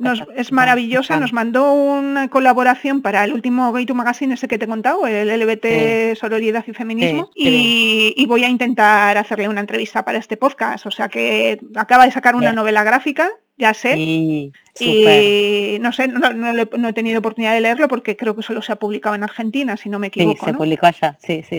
nos, 0.00 0.22
es 0.34 0.50
maravillosa, 0.50 1.20
nos 1.20 1.32
mandó 1.32 1.72
una 1.72 2.28
colaboración 2.28 3.02
para 3.02 3.22
el 3.22 3.32
último 3.32 3.72
Gay 3.72 3.86
to 3.86 3.94
Magazine 3.94 4.34
ese 4.34 4.48
que 4.48 4.58
te 4.58 4.64
he 4.64 4.68
contado, 4.68 5.06
el 5.06 5.28
LBT 5.28 6.16
Sororidad 6.16 6.64
y 6.66 6.72
Feminismo, 6.72 7.30
y, 7.36 8.26
voy 8.26 8.42
a 8.42 8.48
intentar 8.48 9.16
hacerle 9.16 9.48
una 9.48 9.60
entrevista 9.60 10.04
para 10.04 10.18
este 10.18 10.36
podcast, 10.36 10.86
o 10.86 10.90
sea 10.90 11.08
que 11.08 11.60
acaba 11.76 12.04
de 12.04 12.10
sacar 12.10 12.34
una 12.34 12.52
novela 12.52 12.82
gráfica 12.82 13.30
ya 13.56 13.74
sé. 13.74 13.96
y 13.98 15.78
no 15.80 15.92
sé, 15.92 16.08
no, 16.08 16.88
he 16.88 16.92
tenido 16.92 17.18
oportunidad 17.18 17.54
de 17.54 17.60
leerlo 17.60 17.88
porque 17.88 18.16
creo 18.16 18.36
que 18.36 18.42
solo 18.42 18.62
se 18.62 18.72
ha 18.72 18.76
publicado 18.76 19.14
en 19.14 19.22
Argentina, 19.22 19.76
si 19.76 19.88
no 19.88 19.98
me 19.98 20.08
equivoco. 20.08 20.44
Sí, 20.44 20.52
se 20.52 20.56
publicó 20.56 20.86
allá, 20.86 21.16
sí, 21.20 21.42
sí, 21.48 21.58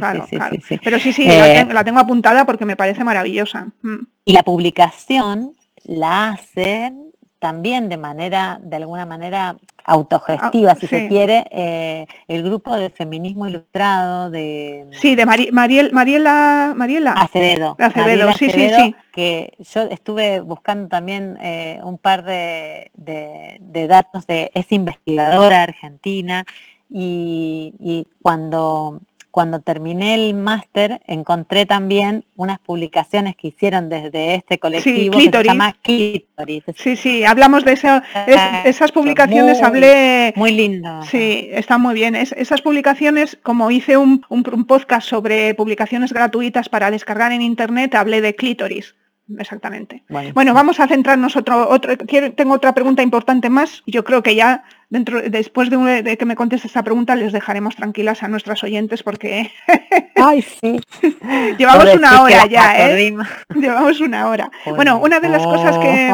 sí, 0.68 0.80
Pero 0.84 1.00
sí, 1.00 1.14
sí, 1.14 1.26
la, 1.26 1.62
eh, 1.62 1.84
tengo, 1.84 2.00
apuntada 2.00 2.46
porque 2.46 2.66
me 2.66 2.76
parece 2.76 3.04
maravillosa. 3.04 3.68
Mm. 3.82 4.06
Y 4.26 4.34
la 4.34 4.44
publicación 4.44 5.54
la 5.84 6.30
hacen 6.30 7.12
también 7.40 7.90
de 7.90 7.98
manera, 7.98 8.60
de 8.62 8.76
alguna 8.78 9.06
manera 9.06 9.58
autogestiva, 9.88 10.74
ah, 10.74 10.76
si 10.76 10.86
se 10.86 11.08
quiere, 11.08 11.46
eh, 11.50 12.06
el 12.28 12.44
grupo 12.44 12.76
de 12.76 12.90
feminismo 12.90 13.48
ilustrado 13.48 14.30
de... 14.30 14.86
Sí, 14.92 15.16
de 15.16 15.26
Mariel, 15.26 15.94
Mariela, 15.94 16.74
Mariela. 16.76 17.14
Acevedo. 17.14 17.76
Acevedo, 17.80 18.34
sí, 18.34 18.50
sí, 18.50 18.70
sí. 18.70 18.96
Que 19.14 19.54
yo 19.60 19.84
estuve 19.84 20.42
buscando 20.42 20.90
también 20.90 21.38
eh, 21.42 21.80
un 21.84 21.98
par 21.98 22.26
de, 22.26 22.92
de, 22.96 23.88
datos 23.88 24.28
de 24.28 24.52
esa 24.54 24.76
investigadora 24.76 25.64
argentina 25.64 26.46
y, 26.90 27.74
y 27.80 28.08
cuando 28.22 29.00
cuando 29.38 29.60
terminé 29.60 30.16
el 30.16 30.34
máster 30.34 31.00
encontré 31.06 31.68
también 31.68 32.26
unas 32.36 32.58
publicaciones 32.58 33.36
que 33.36 33.50
hicieron 33.50 33.88
desde 33.88 34.34
este 34.34 34.58
colectivo 34.58 35.16
que 35.16 35.30
se 35.30 35.44
llama 35.44 35.76
Clitoris. 35.80 36.64
Sí, 36.76 36.96
sí, 36.96 37.24
hablamos 37.24 37.64
de 37.64 37.74
esas 37.74 38.92
publicaciones, 38.92 39.62
hablé... 39.62 40.34
Muy 40.36 40.54
lindo. 40.54 41.04
Sí, 41.04 41.50
está 41.52 41.78
muy 41.78 41.94
bien. 41.94 42.16
esas 42.16 42.64
publicaciones, 42.64 43.38
como 43.44 43.70
hice 43.70 43.96
un, 43.96 44.22
podcast 44.68 45.08
sobre 45.08 45.54
publicaciones 45.54 46.14
gratuitas 46.14 46.68
para 46.68 46.90
descargar 46.90 47.32
en 47.32 47.44
internet, 47.44 47.94
hablé 47.94 48.22
de 48.22 48.34
Clitoris 48.34 48.96
exactamente. 49.38 50.04
Bueno, 50.34 50.54
vamos 50.54 50.80
a 50.80 50.88
centrarnos 50.88 51.36
otro, 51.36 51.70
otro 51.70 51.98
tengo 52.36 52.54
otra 52.54 52.74
pregunta 52.74 53.04
importante 53.04 53.50
más. 53.50 53.84
Yo 53.86 54.04
creo 54.04 54.24
que 54.24 54.36
ya 54.36 54.64
dentro, 54.90 55.22
después 55.22 55.70
de, 55.70 56.18
que 56.18 56.26
me 56.26 56.36
conteste 56.36 56.68
esta 56.68 56.84
pregunta 56.84 57.16
les 57.16 57.34
dejaremos 57.34 57.76
tranquilas 57.76 58.24
a 58.24 58.28
nuestras 58.28 58.64
oyentes 58.64 59.04
porque 59.04 59.52
Ay, 60.16 60.42
sí. 60.42 60.80
llevamos 61.58 61.94
una 61.96 62.22
hora 62.22 62.46
ya, 62.46 62.90
¿eh? 62.90 63.16
Llevamos 63.56 64.00
una 64.00 64.30
hora. 64.30 64.50
Bueno, 64.66 65.00
una 65.00 65.20
de 65.20 65.30
las 65.30 65.44
cosas 65.44 65.78
que, 65.78 66.14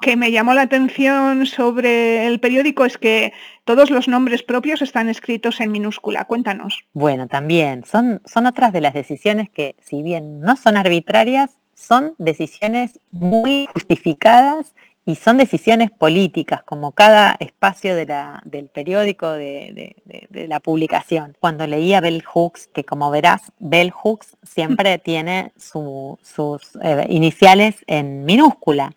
que 0.00 0.16
me 0.16 0.30
llamó 0.30 0.54
la 0.54 0.62
atención 0.62 1.46
sobre 1.46 2.26
el 2.26 2.40
periódico 2.40 2.84
es 2.84 2.98
que 2.98 3.32
todos 3.64 3.90
los 3.90 4.08
nombres 4.08 4.42
propios 4.42 4.82
están 4.82 5.08
escritos 5.08 5.60
en 5.60 5.72
minúscula. 5.72 6.24
Cuéntanos. 6.26 6.84
Bueno, 6.92 7.28
también 7.28 7.84
son, 7.84 8.20
son 8.24 8.46
otras 8.46 8.72
de 8.72 8.80
las 8.80 8.94
decisiones 8.94 9.48
que, 9.50 9.76
si 9.80 10.02
bien 10.02 10.40
no 10.40 10.56
son 10.56 10.76
arbitrarias, 10.76 11.58
son 11.74 12.14
decisiones 12.18 13.00
muy 13.10 13.68
justificadas 13.72 14.74
y 15.06 15.16
son 15.16 15.36
decisiones 15.36 15.90
políticas, 15.90 16.62
como 16.62 16.92
cada 16.92 17.36
espacio 17.38 17.94
de 17.94 18.06
la, 18.06 18.42
del 18.46 18.68
periódico, 18.68 19.30
de, 19.32 19.96
la 20.30 20.60
publicación. 20.60 21.36
Cuando 21.40 21.66
leía 21.66 22.00
Bell 22.00 22.22
Hooks, 22.24 22.68
que 22.68 22.84
como 22.84 23.10
verás, 23.10 23.52
Bell 23.58 23.90
Hooks 23.90 24.36
siempre 24.42 24.98
tiene 24.98 25.52
sus 25.56 26.76
eh, 26.82 27.06
iniciales 27.10 27.76
en 27.86 28.24
minúscula. 28.24 28.94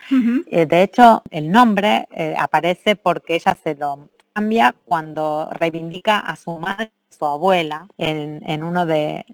Eh, 0.50 0.66
de 0.66 0.84
hecho, 0.84 1.24
el 1.30 1.52
nombre 1.52 2.08
eh, 2.12 2.36
aparece 2.38 2.96
porque 2.96 3.36
ella 3.36 3.58
se 3.62 3.76
lo 3.76 4.10
cambia 4.32 4.74
cuando 4.86 5.50
reivindica 5.52 6.20
a 6.20 6.36
su 6.38 6.58
madre 6.58 6.92
su 7.18 7.26
abuela 7.26 7.88
en, 7.98 8.64
uno 8.64 8.86
de, 8.86 9.26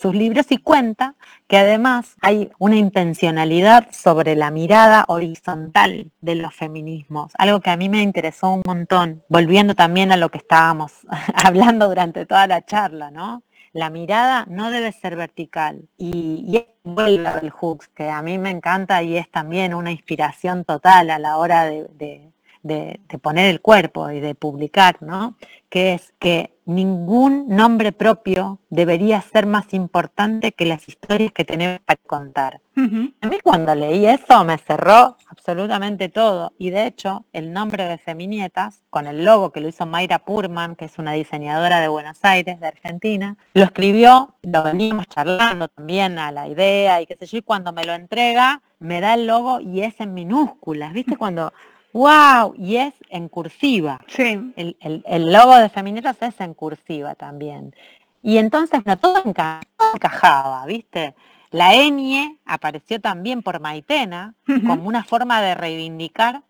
sus 0.00 0.14
libros 0.14 0.46
y 0.50 0.58
cuenta 0.58 1.14
que 1.46 1.58
además 1.58 2.16
hay 2.20 2.50
una 2.58 2.76
intencionalidad 2.76 3.88
sobre 3.92 4.36
la 4.36 4.50
mirada 4.50 5.04
horizontal 5.08 6.10
de 6.20 6.34
los 6.34 6.54
feminismos, 6.54 7.32
algo 7.38 7.60
que 7.60 7.70
a 7.70 7.76
mí 7.76 7.88
me 7.88 8.02
interesó 8.02 8.50
un 8.50 8.62
montón, 8.64 9.22
volviendo 9.28 9.74
también 9.74 10.12
a 10.12 10.16
lo 10.16 10.30
que 10.30 10.38
estábamos 10.38 10.92
hablando 11.44 11.88
durante 11.88 12.26
toda 12.26 12.46
la 12.46 12.64
charla, 12.64 13.10
¿no? 13.10 13.42
La 13.72 13.90
mirada 13.90 14.46
no 14.48 14.70
debe 14.70 14.92
ser 14.92 15.14
vertical 15.14 15.88
y, 15.98 16.44
y 16.46 16.66
vuelve 16.84 17.30
el 17.42 17.50
Hooks, 17.50 17.88
que 17.88 18.08
a 18.08 18.22
mí 18.22 18.38
me 18.38 18.50
encanta 18.50 19.02
y 19.02 19.16
es 19.16 19.30
también 19.30 19.74
una 19.74 19.90
inspiración 19.90 20.64
total 20.64 21.10
a 21.10 21.18
la 21.18 21.36
hora 21.36 21.66
de, 21.66 22.32
de, 22.62 23.18
poner 23.20 23.46
el 23.46 23.60
cuerpo 23.60 24.10
y 24.10 24.20
de 24.20 24.34
publicar, 24.34 25.02
¿no? 25.02 25.36
Que 25.68 25.94
es 25.94 26.12
que 26.18 26.57
ningún 26.68 27.48
nombre 27.48 27.92
propio 27.92 28.60
debería 28.68 29.22
ser 29.22 29.46
más 29.46 29.72
importante 29.72 30.52
que 30.52 30.66
las 30.66 30.86
historias 30.86 31.32
que 31.32 31.44
tenemos 31.44 31.80
para 31.80 31.98
contar. 32.06 32.60
A 32.76 33.26
mí 33.26 33.38
cuando 33.42 33.74
leí 33.74 34.06
eso 34.06 34.44
me 34.44 34.56
cerró 34.58 35.16
absolutamente 35.28 36.08
todo. 36.08 36.52
Y 36.58 36.70
de 36.70 36.86
hecho, 36.86 37.24
el 37.32 37.52
nombre 37.52 37.84
de 37.84 37.98
Feminietas, 37.98 38.82
con 38.90 39.06
el 39.06 39.24
logo 39.24 39.50
que 39.50 39.60
lo 39.60 39.68
hizo 39.68 39.86
Mayra 39.86 40.20
Purman, 40.20 40.76
que 40.76 40.84
es 40.84 40.98
una 40.98 41.12
diseñadora 41.12 41.80
de 41.80 41.88
Buenos 41.88 42.18
Aires, 42.22 42.60
de 42.60 42.66
Argentina, 42.66 43.36
lo 43.54 43.64
escribió, 43.64 44.34
lo 44.42 44.62
veníamos 44.62 45.08
charlando 45.08 45.68
también 45.68 46.18
a 46.18 46.30
la 46.30 46.48
idea 46.48 47.00
y 47.00 47.06
qué 47.06 47.16
sé 47.16 47.26
yo, 47.26 47.38
y 47.38 47.42
cuando 47.42 47.72
me 47.72 47.84
lo 47.84 47.94
entrega, 47.94 48.60
me 48.78 49.00
da 49.00 49.14
el 49.14 49.26
logo 49.26 49.60
y 49.60 49.80
es 49.80 49.98
en 50.00 50.12
minúsculas. 50.14 50.92
¿Viste? 50.92 51.16
Cuando 51.16 51.52
¡Wow! 51.98 52.54
Y 52.56 52.76
es 52.76 52.94
en 53.10 53.28
cursiva. 53.28 54.00
Sí. 54.06 54.52
El, 54.54 55.32
logo 55.32 55.56
de 55.56 55.68
Feminetas 55.68 56.16
es 56.22 56.40
en 56.40 56.54
cursiva 56.54 57.16
también. 57.16 57.74
Y 58.22 58.38
entonces 58.38 58.86
no, 58.86 58.96
todo, 58.98 59.20
encajaba, 59.24 60.64
¿viste? 60.66 61.16
La 61.50 61.74
enie 61.74 62.38
apareció 62.44 63.00
también 63.00 63.42
por 63.42 63.58
Maitena 63.58 64.34
como 64.46 64.86
una 64.86 65.02
forma 65.02 65.42
de 65.42 65.56
reivindicar 65.56 66.42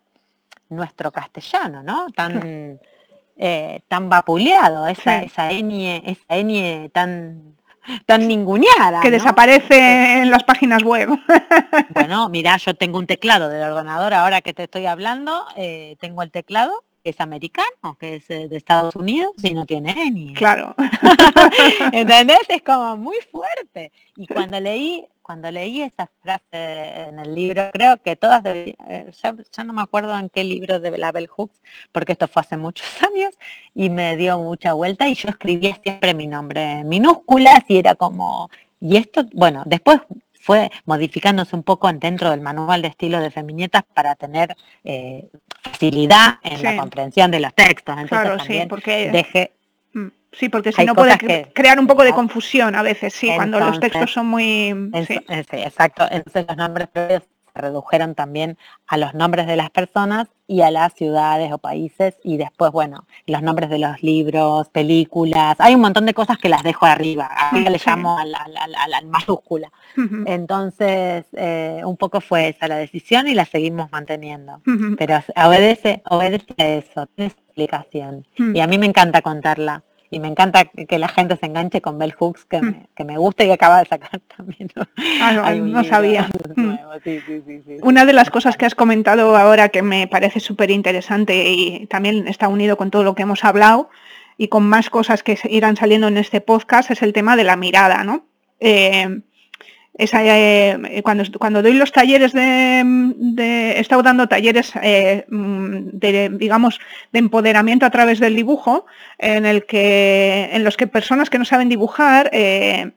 nuestro 0.68 1.12
castellano, 1.12 1.82
¿no? 1.82 2.10
Tan, 2.10 2.78
eh, 3.38 3.80
tan 3.88 4.10
vapuleado, 4.10 4.86
esa, 4.86 5.22
esa 5.22 5.50
enie, 5.50 6.02
esa 6.04 6.36
enie 6.36 6.90
tan 6.90 7.56
tan 8.06 8.28
ninguneada. 8.28 9.00
Que 9.00 9.10
desaparece 9.10 10.22
en 10.22 10.30
las 10.30 10.44
páginas 10.44 10.82
web. 10.82 11.10
Bueno, 11.90 12.28
mira, 12.28 12.56
yo 12.56 12.74
tengo 12.74 12.98
un 12.98 13.06
teclado 13.06 13.48
del 13.48 13.62
ordenador 13.62 14.14
ahora 14.14 14.40
que 14.40 14.54
te 14.54 14.64
estoy 14.64 14.86
hablando, 14.86 15.44
eh, 15.56 15.96
tengo 16.00 16.22
el 16.22 16.30
teclado 16.30 16.84
es 17.04 17.20
americano, 17.20 17.96
que 17.98 18.16
es 18.16 18.30
eh, 18.30 18.48
de 18.48 18.56
Estados 18.56 18.96
Unidos 18.96 19.32
y 19.42 19.54
no 19.54 19.66
tiene 19.66 20.10
ni. 20.10 20.34
Claro. 20.34 20.74
¿Entendés? 21.92 22.40
Es 22.48 22.62
como 22.62 22.96
muy 22.96 23.16
fuerte. 23.30 23.92
Y 24.16 24.26
cuando 24.26 24.60
leí, 24.60 25.06
cuando 25.22 25.50
leí 25.50 25.82
esa 25.82 26.10
frase 26.22 26.42
en 26.52 27.18
el 27.18 27.34
libro, 27.34 27.70
creo 27.72 27.96
que 27.98 28.16
todas, 28.16 28.42
de, 28.42 28.76
eh, 28.88 29.12
ya, 29.22 29.64
no 29.64 29.72
me 29.72 29.82
acuerdo 29.82 30.18
en 30.18 30.28
qué 30.28 30.44
libro 30.44 30.80
de 30.80 30.96
la 30.96 31.12
Bell 31.12 31.28
Hooks, 31.28 31.60
porque 31.92 32.12
esto 32.12 32.28
fue 32.28 32.40
hace 32.40 32.56
muchos 32.56 32.86
años, 33.02 33.34
y 33.74 33.90
me 33.90 34.16
dio 34.16 34.38
mucha 34.38 34.72
vuelta 34.72 35.08
y 35.08 35.14
yo 35.14 35.28
escribía 35.28 35.78
siempre 35.82 36.14
mi 36.14 36.26
nombre 36.26 36.80
en 36.80 36.88
minúsculas 36.88 37.64
y 37.68 37.78
era 37.78 37.94
como, 37.94 38.50
y 38.80 38.96
esto, 38.96 39.26
bueno, 39.32 39.62
después 39.66 40.00
fue 40.48 40.70
modificándose 40.86 41.54
un 41.54 41.62
poco 41.62 41.92
dentro 41.92 42.30
del 42.30 42.40
manual 42.40 42.80
de 42.80 42.88
estilo 42.88 43.20
de 43.20 43.30
Feminietas 43.30 43.82
para 43.92 44.14
tener 44.14 44.56
eh, 44.82 45.28
facilidad 45.62 46.38
en 46.42 46.62
la 46.62 46.74
comprensión 46.78 47.30
de 47.30 47.40
los 47.40 47.52
textos. 47.52 47.94
claro, 48.08 48.38
sí, 48.40 48.62
porque 48.66 49.10
dejé, 49.10 49.52
mm, 49.92 50.06
Sí, 50.32 50.48
porque 50.48 50.72
si 50.72 50.86
no 50.86 50.94
puede 50.94 51.50
crear 51.52 51.78
un 51.78 51.86
poco 51.86 52.02
de 52.02 52.14
confusión 52.14 52.74
a 52.76 52.82
veces, 52.82 53.12
sí, 53.12 53.30
cuando 53.36 53.60
los 53.60 53.78
textos 53.78 54.10
son 54.10 54.26
muy... 54.26 54.74
sí. 55.06 55.20
exacto. 55.28 56.08
Entonces 56.10 56.46
los 56.48 56.56
nombres 56.56 56.88
previos 56.88 57.24
redujeron 57.58 58.14
también 58.14 58.56
a 58.86 58.96
los 58.96 59.12
nombres 59.14 59.46
de 59.46 59.56
las 59.56 59.70
personas 59.70 60.28
y 60.46 60.62
a 60.62 60.70
las 60.70 60.94
ciudades 60.94 61.52
o 61.52 61.58
países 61.58 62.16
y 62.24 62.38
después, 62.38 62.72
bueno, 62.72 63.06
los 63.26 63.42
nombres 63.42 63.68
de 63.68 63.78
los 63.78 64.02
libros, 64.02 64.70
películas. 64.70 65.56
Hay 65.58 65.74
un 65.74 65.82
montón 65.82 66.06
de 66.06 66.14
cosas 66.14 66.38
que 66.38 66.48
las 66.48 66.62
dejo 66.62 66.86
arriba. 66.86 67.26
Arriba 67.26 67.68
le 67.68 67.80
llamo 67.84 68.18
a 68.18 68.24
la, 68.24 68.40
mayúscula. 69.04 69.70
Entonces, 70.24 71.26
eh, 71.32 71.82
un 71.84 71.96
poco 71.98 72.22
fue 72.22 72.48
esa 72.48 72.66
la 72.66 72.76
decisión 72.76 73.28
y 73.28 73.34
la 73.34 73.44
seguimos 73.44 73.92
manteniendo. 73.92 74.62
Pero 74.96 75.20
obedece, 75.36 76.02
obedece 76.08 76.54
a 76.56 76.66
eso, 76.66 77.06
tiene 77.08 77.32
explicación. 77.32 78.26
Y 78.54 78.60
a 78.60 78.66
mí 78.66 78.78
me 78.78 78.86
encanta 78.86 79.20
contarla 79.20 79.82
y 80.10 80.20
me 80.20 80.28
encanta 80.28 80.64
que 80.64 80.98
la 80.98 81.08
gente 81.08 81.36
se 81.36 81.46
enganche 81.46 81.80
con 81.82 81.98
Bell 81.98 82.14
Hooks, 82.14 82.46
que, 82.46 82.62
me, 82.62 82.88
que 82.96 83.04
me 83.04 83.18
gusta 83.18 83.44
y 83.44 83.50
acaba 83.50 83.80
de 83.80 83.86
sacar 83.86 84.20
también. 84.36 84.70
Ah, 85.20 85.54
no, 85.54 85.84
sabía. 85.84 86.28
Mm. 86.56 86.76
Una 87.82 88.06
de 88.06 88.12
las 88.12 88.30
cosas 88.30 88.56
que 88.56 88.64
has 88.64 88.74
comentado 88.74 89.36
ahora 89.36 89.68
que 89.68 89.82
me 89.82 90.06
parece 90.06 90.40
súper 90.40 90.70
interesante 90.70 91.50
y 91.50 91.86
también 91.86 92.26
está 92.26 92.48
unido 92.48 92.76
con 92.76 92.90
todo 92.90 93.04
lo 93.04 93.14
que 93.14 93.22
hemos 93.22 93.44
hablado 93.44 93.90
y 94.38 94.48
con 94.48 94.66
más 94.66 94.88
cosas 94.88 95.22
que 95.22 95.38
irán 95.50 95.76
saliendo 95.76 96.08
en 96.08 96.16
este 96.16 96.40
podcast 96.40 96.90
es 96.90 97.02
el 97.02 97.12
tema 97.12 97.36
de 97.36 97.44
la 97.44 97.56
mirada, 97.56 98.04
¿no? 98.04 98.24
Eh, 98.60 99.20
eh, 99.98 101.00
cuando, 101.02 101.24
cuando 101.38 101.60
doy 101.60 101.72
los 101.72 101.90
talleres 101.90 102.32
de, 102.32 102.82
he 103.76 103.80
estado 103.80 104.02
dando 104.04 104.28
talleres 104.28 104.72
eh, 104.80 105.24
de, 105.28 106.28
digamos, 106.30 106.78
de 107.12 107.18
empoderamiento 107.18 107.84
a 107.84 107.90
través 107.90 108.20
del 108.20 108.36
dibujo, 108.36 108.86
en 109.18 109.42
los 110.64 110.76
que 110.76 110.86
personas 110.86 111.30
que 111.30 111.38
no 111.38 111.44
saben 111.44 111.68
dibujar 111.68 112.30
eh, 112.32 112.92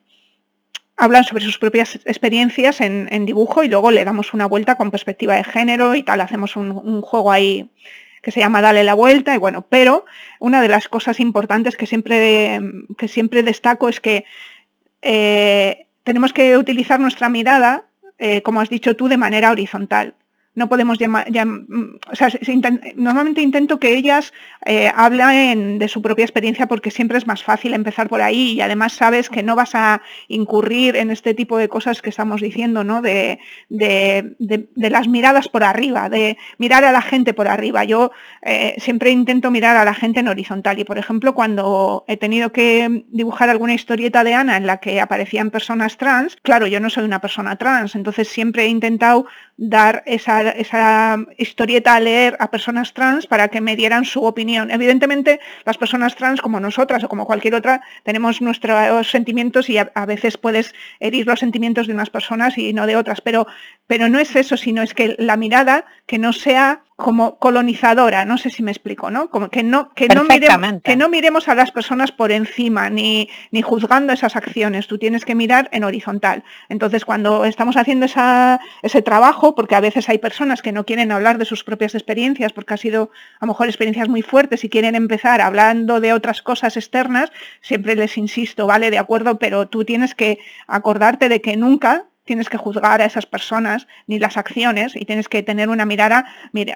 hablan 0.95 1.23
sobre 1.23 1.43
sus 1.43 1.57
propias 1.57 1.95
experiencias 2.05 2.81
en, 2.81 3.25
dibujo 3.25 3.63
y 3.63 3.67
luego 3.67 3.89
le 3.89 4.05
damos 4.05 4.35
una 4.35 4.45
vuelta 4.45 4.75
con 4.75 4.91
perspectiva 4.91 5.35
de 5.35 5.43
género 5.43 5.95
y 5.95 6.03
tal, 6.03 6.21
hacemos 6.21 6.55
un, 6.55 7.01
juego 7.01 7.31
ahí 7.31 7.71
que 8.21 8.29
se 8.29 8.39
llama 8.39 8.61
Dale 8.61 8.83
la 8.83 8.93
vuelta 8.93 9.33
y 9.33 9.39
bueno, 9.39 9.65
pero 9.67 10.05
una 10.39 10.61
de 10.61 10.67
las 10.67 10.87
cosas 10.87 11.19
importantes 11.19 11.75
que 11.75 11.87
siempre, 11.87 12.61
que 12.95 13.07
siempre 13.07 13.41
destaco 13.41 13.89
es 13.89 13.99
que 13.99 14.25
tenemos 16.03 16.33
que 16.33 16.57
utilizar 16.57 16.99
nuestra 16.99 17.29
mirada, 17.29 17.85
eh, 18.17 18.41
como 18.41 18.61
has 18.61 18.69
dicho 18.69 18.95
tú, 18.95 19.07
de 19.07 19.17
manera 19.17 19.51
horizontal 19.51 20.15
no 20.53 20.67
podemos 20.67 20.97
llamar, 20.99 21.27
sea, 22.13 22.29
normalmente 22.95 23.41
intento 23.41 23.79
que 23.79 23.95
ellas 23.95 24.33
eh, 24.65 24.91
hablen 24.93 25.79
de 25.79 25.87
su 25.87 26.01
propia 26.01 26.25
experiencia 26.25 26.67
porque 26.67 26.91
siempre 26.91 27.17
es 27.17 27.25
más 27.25 27.43
fácil 27.43 27.73
empezar 27.73 28.09
por 28.09 28.21
ahí 28.21 28.51
y 28.51 28.61
además 28.61 28.93
sabes 28.93 29.29
que 29.29 29.43
no 29.43 29.55
vas 29.55 29.75
a 29.75 30.01
incurrir 30.27 30.97
en 30.97 31.09
este 31.09 31.33
tipo 31.33 31.57
de 31.57 31.69
cosas 31.69 32.01
que 32.01 32.09
estamos 32.09 32.41
diciendo, 32.41 32.83
¿no? 32.83 33.01
De, 33.01 33.39
las 34.75 35.07
miradas 35.07 35.47
por 35.47 35.63
arriba, 35.63 36.09
de 36.09 36.37
mirar 36.57 36.83
a 36.83 36.91
la 36.91 37.01
gente 37.01 37.33
por 37.33 37.47
arriba. 37.47 37.85
Yo 37.85 38.11
eh, 38.41 38.75
siempre 38.77 39.11
intento 39.11 39.51
mirar 39.51 39.77
a 39.77 39.85
la 39.85 39.93
gente 39.93 40.19
en 40.19 40.27
horizontal 40.27 40.79
y, 40.79 40.83
por 40.83 40.97
ejemplo, 40.97 41.33
cuando 41.33 42.03
he 42.07 42.17
tenido 42.17 42.51
que 42.51 43.05
dibujar 43.09 43.49
alguna 43.49 43.73
historieta 43.73 44.23
de 44.23 44.33
Ana 44.33 44.57
en 44.57 44.67
la 44.67 44.77
que 44.77 44.99
aparecían 44.99 45.49
personas 45.49 45.97
trans, 45.97 46.37
claro, 46.41 46.67
yo 46.67 46.79
no 46.79 46.89
soy 46.89 47.05
una 47.05 47.21
persona 47.21 47.55
trans, 47.55 47.95
entonces 47.95 48.27
siempre 48.27 48.65
he 48.65 48.67
intentado 48.67 49.25
dar 49.57 50.03
esa, 50.05 50.40
esa, 50.47 51.17
historieta 51.37 51.95
a 51.95 51.99
leer 51.99 52.37
a 52.39 52.49
personas 52.49 52.93
trans 52.93 53.27
para 53.27 53.47
que 53.47 53.61
me 53.61 53.75
dieran 53.75 54.05
su 54.05 54.23
opinión. 54.23 54.71
Evidentemente, 54.71 55.39
las 55.65 55.77
personas 55.77 56.15
trans, 56.15 56.41
como 56.41 56.59
nosotras 56.59 57.03
o 57.03 57.09
como 57.09 57.25
cualquier 57.25 57.55
otra, 57.55 57.81
tenemos 58.03 58.41
nuestros 58.41 59.09
sentimientos 59.09 59.69
y 59.69 59.77
a, 59.77 60.05
veces 60.05 60.37
puedes 60.37 60.73
herir 60.99 61.27
los 61.27 61.39
sentimientos 61.39 61.87
de 61.87 61.93
unas 61.93 62.09
personas 62.09 62.57
y 62.57 62.73
no 62.73 62.87
de 62.87 62.95
otras, 62.95 63.21
pero, 63.21 63.47
pero 63.87 64.09
no 64.09 64.19
es 64.19 64.35
eso, 64.35 64.57
sino 64.57 64.81
es 64.81 64.93
que 64.93 65.15
la 65.17 65.37
mirada 65.37 65.85
que 66.05 66.17
no 66.17 66.33
sea 66.33 66.83
como 67.01 67.39
colonizadora, 67.39 68.25
no 68.25 68.37
sé 68.37 68.51
si 68.51 68.61
me 68.61 68.71
explico, 68.71 69.09
¿no? 69.09 69.29
Como 69.29 69.49
que 69.49 69.63
no, 69.63 69.89
que 69.93 70.07
no, 70.07 70.23
miremos, 70.23 70.81
que 70.83 70.95
no 70.95 71.09
miremos 71.09 71.47
a 71.47 71.55
las 71.55 71.71
personas 71.71 72.11
por 72.11 72.31
encima, 72.31 72.89
ni, 72.91 73.27
ni 73.49 73.63
juzgando 73.63 74.13
esas 74.13 74.35
acciones, 74.35 74.87
tú 74.87 74.99
tienes 74.99 75.25
que 75.25 75.33
mirar 75.33 75.67
en 75.71 75.83
horizontal. 75.83 76.43
Entonces, 76.69 77.03
cuando 77.03 77.43
estamos 77.45 77.75
haciendo 77.75 78.05
esa, 78.05 78.59
ese 78.83 79.01
trabajo, 79.01 79.55
porque 79.55 79.75
a 79.75 79.81
veces 79.81 80.09
hay 80.09 80.19
personas 80.19 80.61
que 80.61 80.71
no 80.71 80.85
quieren 80.85 81.11
hablar 81.11 81.39
de 81.39 81.45
sus 81.45 81.63
propias 81.63 81.95
experiencias, 81.95 82.53
porque 82.53 82.75
ha 82.75 82.77
sido 82.77 83.09
a 83.39 83.45
lo 83.45 83.53
mejor 83.53 83.67
experiencias 83.67 84.07
muy 84.07 84.21
fuertes 84.21 84.63
y 84.63 84.69
quieren 84.69 84.93
empezar 84.93 85.41
hablando 85.41 86.01
de 86.01 86.13
otras 86.13 86.43
cosas 86.43 86.77
externas, 86.77 87.31
siempre 87.61 87.95
les 87.95 88.15
insisto, 88.17 88.67
vale, 88.67 88.91
de 88.91 88.99
acuerdo, 88.99 89.39
pero 89.39 89.67
tú 89.67 89.85
tienes 89.85 90.13
que 90.13 90.37
acordarte 90.67 91.29
de 91.29 91.41
que 91.41 91.57
nunca 91.57 92.05
tienes 92.25 92.49
que 92.49 92.57
juzgar 92.57 93.01
a 93.01 93.05
esas 93.05 93.25
personas 93.25 93.87
ni 94.07 94.19
las 94.19 94.37
acciones 94.37 94.95
y 94.95 95.05
tienes 95.05 95.27
que 95.27 95.43
tener 95.43 95.69
una 95.69 95.85
mirada, 95.85 96.25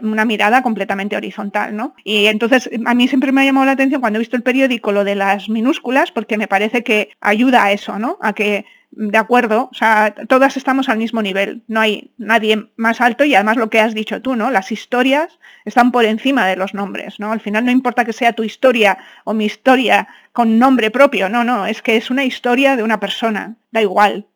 una 0.02 0.26
mirada 0.26 0.62
completamente 0.62 1.16
horizontal, 1.16 1.76
¿no? 1.76 1.96
Y 2.04 2.26
entonces 2.26 2.70
a 2.86 2.93
mí 2.93 3.08
siempre 3.08 3.32
me 3.32 3.41
ha 3.41 3.46
llamado 3.46 3.66
la 3.66 3.74
atención 3.74 4.02
cuando 4.02 4.18
he 4.18 4.22
visto 4.22 4.36
el 4.36 4.43
periódico 4.43 4.91
lo 4.91 5.04
de 5.04 5.16
las 5.16 5.50
minúsculas 5.50 6.12
porque 6.12 6.38
me 6.38 6.48
parece 6.48 6.84
que 6.84 7.12
ayuda 7.22 7.64
a 7.64 7.72
eso, 7.72 8.00
¿no? 8.00 8.18
A 8.22 8.34
que 8.34 8.66
de 8.91 9.18
acuerdo, 9.18 9.70
o 9.72 9.76
sea, 9.76 10.16
todas 10.30 10.56
estamos 10.56 10.88
al 10.88 10.98
mismo 10.98 11.22
nivel, 11.22 11.64
no 11.68 11.82
hay 11.82 12.14
nadie 12.18 12.70
más 12.78 13.02
alto 13.02 13.26
y 13.26 13.36
además 13.36 13.58
lo 13.58 13.70
que 13.70 13.82
has 13.82 13.93
dicho 13.93 14.22
tú, 14.22 14.38
¿no? 14.38 14.52
Las 14.52 14.72
historias 14.72 15.38
están 15.66 15.91
por 15.91 16.06
encima 16.06 16.48
de 16.48 16.56
los 16.56 16.74
nombres, 16.74 17.20
¿no? 17.20 17.34
Al 17.34 17.41
final 17.41 17.66
no 17.66 17.72
importa 17.72 18.06
que 18.06 18.14
sea 18.14 18.34
tu 18.34 18.43
historia 18.43 18.98
o 19.26 19.34
mi 19.34 19.46
historia 19.46 20.08
con 20.32 20.60
nombre 20.60 20.91
propio, 20.91 21.28
no, 21.28 21.43
no, 21.43 21.66
es 21.66 21.82
que 21.82 21.98
es 21.98 22.10
una 22.10 22.24
historia 22.24 22.78
de 22.78 22.84
una 22.84 23.00
persona, 23.02 23.58
da 23.72 23.82
igual, 23.82 24.28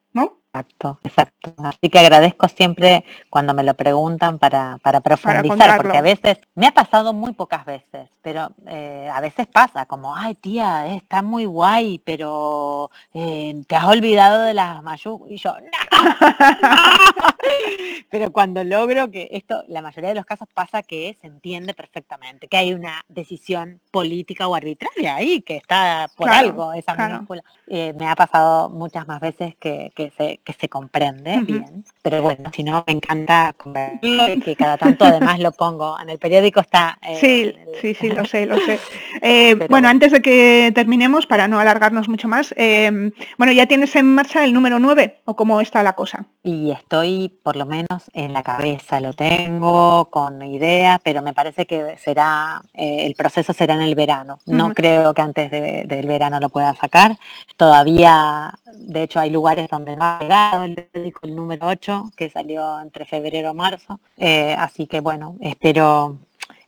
Exacto, 0.52 1.00
exacto. 1.04 1.54
Así 1.64 1.89
que 1.91 2.00
agradezco 2.00 2.47
siempre 2.47 3.06
cuando 3.30 3.54
me 3.54 3.64
lo 3.64 3.76
preguntan 3.76 4.39
para, 4.39 4.80
para 4.82 5.00
profundizar, 5.00 5.78
porque 5.78 5.97
a 5.97 6.02
veces, 6.02 6.39
me 6.56 6.66
ha 6.66 6.72
pasado 6.72 7.14
muy 7.14 7.34
pocas 7.34 7.66
veces, 7.66 8.10
pero 8.24 8.50
eh, 8.66 9.08
a 9.14 9.22
veces 9.22 9.45
pasa 9.45 9.86
como, 9.86 10.16
ay 10.16 10.34
tía, 10.34 10.88
está 10.88 11.22
muy 11.22 11.45
guay, 11.45 12.02
pero 12.04 12.89
eh, 13.14 13.62
te 13.68 13.76
has 13.76 13.86
olvidado 13.86 14.41
de 14.41 14.56
las 14.56 14.82
mayúsculas. 14.82 15.32
Y 15.32 15.38
yo, 15.38 15.54
pero 18.10 18.32
cuando 18.32 18.64
logro 18.64 19.12
que 19.12 19.30
esto, 19.32 19.64
la 19.68 19.84
mayoría 19.84 20.10
de 20.10 20.16
los 20.16 20.26
casos 20.26 20.47
pasa 20.52 20.82
que 20.82 21.16
se 21.22 21.28
entiende 21.28 21.76
perfectamente, 21.76 22.47
que 22.47 22.58
hay 22.58 22.74
una 22.74 23.06
decisión 23.08 23.82
política 23.91 24.47
o 24.47 24.56
arbitraria 24.56 25.16
ahí, 25.16 25.41
que 25.41 25.58
está 25.58 26.10
por 26.16 26.32
algo 26.32 26.74
esa 26.74 26.95
mayúscula. 26.95 27.43
Eh, 27.68 27.93
me 27.93 28.08
ha 28.08 28.16
pasado 28.16 28.72
muchas 28.72 29.08
más 29.08 29.20
veces 29.20 29.56
que, 29.58 29.91
que 29.95 30.12
se 30.18 30.38
que 30.43 30.53
se 30.53 30.69
comprende 30.69 31.39
bien, 31.41 31.83
pero 32.01 32.21
bueno, 32.21 32.51
si 32.53 32.63
no, 32.63 32.83
me 32.87 32.93
encanta 32.93 33.53
que 34.45 34.55
cada 34.55 34.77
tanto 34.77 35.05
además 35.05 35.39
lo 35.39 35.51
pongo, 35.51 35.99
en 35.99 36.09
el 36.09 36.19
periódico 36.19 36.59
está... 36.59 36.97
Eh, 37.01 37.17
sí, 37.19 37.55
sí, 37.81 37.93
sí, 37.93 38.09
lo 38.09 38.25
sé, 38.25 38.45
lo 38.45 38.57
sé. 38.57 38.79
Eh, 39.21 39.55
bueno, 39.69 39.89
antes 39.89 40.13
de 40.13 40.21
que 40.21 40.71
terminemos, 40.73 41.25
para 41.25 41.47
no 41.47 41.59
alargarnos 41.59 42.07
mucho 42.07 42.29
más, 42.29 42.53
em, 42.55 43.11
bueno, 43.37 43.51
¿ya 43.51 43.65
tienes 43.65 43.93
en 43.97 44.15
marcha 44.15 44.45
el 44.45 44.53
número 44.53 44.79
9 44.79 45.21
o 45.25 45.35
cómo 45.35 45.59
está 45.59 45.83
la 45.83 45.93
cosa? 45.93 46.25
Y 46.41 46.71
estoy 46.71 47.27
por 47.43 47.57
lo 47.57 47.65
menos 47.65 48.09
en 48.13 48.31
la 48.31 48.43
cabeza, 48.43 49.01
lo 49.01 49.13
tengo 49.13 50.09
con 50.09 50.41
idea, 50.41 51.01
pero 51.03 51.21
me 51.21 51.33
parece 51.33 51.65
que 51.65 51.97
será, 51.97 52.61
eh, 52.73 53.05
el 53.05 53.15
proceso 53.15 53.51
será 53.51 53.73
en 53.73 53.81
el 53.81 53.95
verano. 53.95 54.39
No 54.45 54.73
creo 54.73 55.13
que 55.13 55.21
antes 55.21 55.51
del 55.51 56.07
verano 56.07 56.39
lo 56.39 56.49
pueda 56.49 56.73
sacar. 56.75 57.17
Todavía, 57.57 58.53
de 58.73 59.03
hecho, 59.03 59.19
hay 59.19 59.29
lugares 59.29 59.69
donde 59.69 59.95
no 59.95 60.19
el 60.32 60.88
el 61.21 61.36
número 61.36 61.67
8, 61.67 62.11
que 62.15 62.30
salió 62.30 62.80
entre 62.80 63.05
febrero 63.05 63.51
y 63.51 63.55
marzo. 63.55 63.99
Eh, 64.17 64.55
así 64.57 64.88
que 64.88 64.99
bueno, 64.99 65.36
espero 65.41 66.17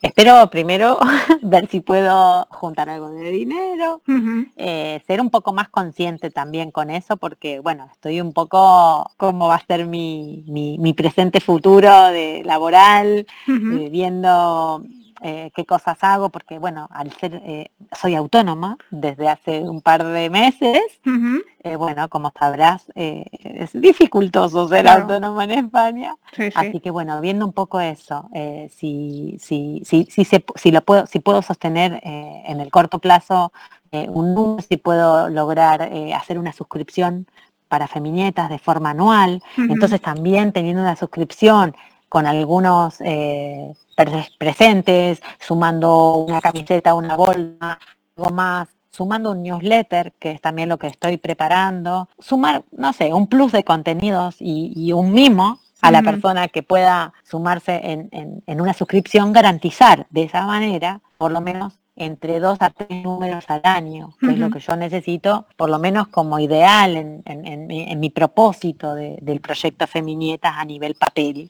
espero 0.02 0.50
primero 0.50 0.98
ver 1.42 1.68
si 1.70 1.80
puedo 1.80 2.48
juntar 2.50 2.90
algo 2.90 3.12
de 3.12 3.30
dinero, 3.30 4.02
eh, 4.58 5.02
ser 5.06 5.22
un 5.22 5.30
poco 5.30 5.54
más 5.54 5.70
consciente 5.70 6.32
también 6.32 6.72
con 6.72 6.90
eso, 6.90 7.18
porque 7.18 7.60
bueno, 7.60 7.88
estoy 7.92 8.20
un 8.20 8.34
poco 8.34 9.12
cómo 9.18 9.48
va 9.48 9.56
a 9.56 9.66
ser 9.66 9.86
mi, 9.86 10.44
mi, 10.48 10.94
presente 10.94 11.40
futuro 11.40 12.08
de 12.08 12.42
laboral, 12.44 13.28
eh, 13.48 13.90
viendo 13.92 14.84
eh, 15.24 15.52
qué 15.56 15.66
cosas 15.66 16.00
hago, 16.02 16.30
porque 16.30 16.58
bueno, 16.58 16.88
al 16.92 17.12
ser, 17.12 17.42
eh, 17.46 17.70
soy 17.96 18.16
autónoma 18.16 18.78
desde 18.90 19.30
hace 19.30 19.60
un 19.60 19.80
par 19.82 20.04
de 20.04 20.32
meses, 20.32 20.82
eh, 21.64 21.76
bueno, 21.76 22.10
como 22.10 22.34
sabrás, 22.38 22.92
es 22.96 23.70
dificultoso 23.74 24.68
ser 24.68 24.88
autónoma 24.88 25.44
en 25.44 25.52
España, 25.52 26.16
así 26.56 26.80
que 26.80 26.90
bueno, 26.90 27.22
viendo 27.22 27.46
un 27.46 27.54
poco 27.54 27.80
eso, 27.80 28.32
si, 28.76 29.38
si, 29.40 29.84
si, 29.86 30.08
si, 30.10 30.26
se, 30.26 30.44
si, 30.56 30.72
lo 30.72 30.82
puedo, 30.82 31.06
si 31.06 31.20
puedo 31.20 31.44
sostener 31.44 32.00
en 32.04 32.60
el 32.60 32.72
corto 32.72 32.98
plazo 32.98 33.54
un 33.92 34.34
número, 34.34 34.66
si 34.68 34.78
puedo 34.78 35.30
lograr 35.30 35.84
hacer 36.16 36.40
una 36.40 36.52
suscripción 36.52 37.28
para 37.68 37.88
Feminietas 37.88 38.50
de 38.50 38.58
forma 38.58 38.90
anual, 38.90 39.44
entonces 39.56 40.02
también 40.02 40.52
teniendo 40.52 40.82
una 40.82 40.96
suscripción 40.96 41.76
con 42.12 42.28
algunos 42.28 42.96
eh, 43.00 43.74
presentes, 44.38 45.22
sumando 45.40 46.18
una 46.18 46.42
camiseta, 46.42 46.94
una 46.94 47.16
bolsa, 47.16 47.80
algo 48.18 48.32
más, 48.32 48.68
sumando 48.90 49.32
un 49.32 49.42
newsletter, 49.42 50.12
que 50.20 50.32
es 50.32 50.42
también 50.42 50.68
lo 50.68 50.78
que 50.78 50.88
estoy 50.88 51.16
preparando, 51.16 52.10
sumar, 52.20 52.66
no 52.74 52.92
sé, 52.92 53.14
un 53.14 53.28
plus 53.28 53.54
de 53.54 53.64
contenidos 53.64 54.36
y, 54.40 54.92
un 54.92 55.14
mimo 55.14 55.62
a 55.80 55.90
la 55.90 56.02
persona 56.02 56.50
que 56.50 56.64
pueda 56.64 57.14
sumarse 57.24 57.80
en, 57.82 58.10
en, 58.46 58.60
una 58.60 58.74
suscripción, 58.74 59.32
garantizar 59.32 60.06
de 60.10 60.24
esa 60.24 60.46
manera, 60.46 61.00
por 61.18 61.32
lo 61.32 61.40
menos, 61.40 61.80
entre 61.96 62.40
dos 62.40 62.58
a 62.62 62.70
tres 62.70 63.04
números 63.04 63.46
al 63.48 63.62
año, 63.64 64.16
que 64.20 64.28
es 64.28 64.38
lo 64.40 64.50
que 64.50 64.60
yo 64.60 64.76
necesito, 64.76 65.46
por 65.58 65.70
lo 65.70 65.78
menos 65.78 66.08
como 66.08 66.40
ideal 66.40 66.96
en, 66.96 68.00
mi 68.00 68.10
propósito 68.10 68.96
del 68.96 69.42
proyecto 69.42 69.88
Feminietas 69.88 70.54
a 70.58 70.66
nivel 70.66 70.96
papel 70.96 71.50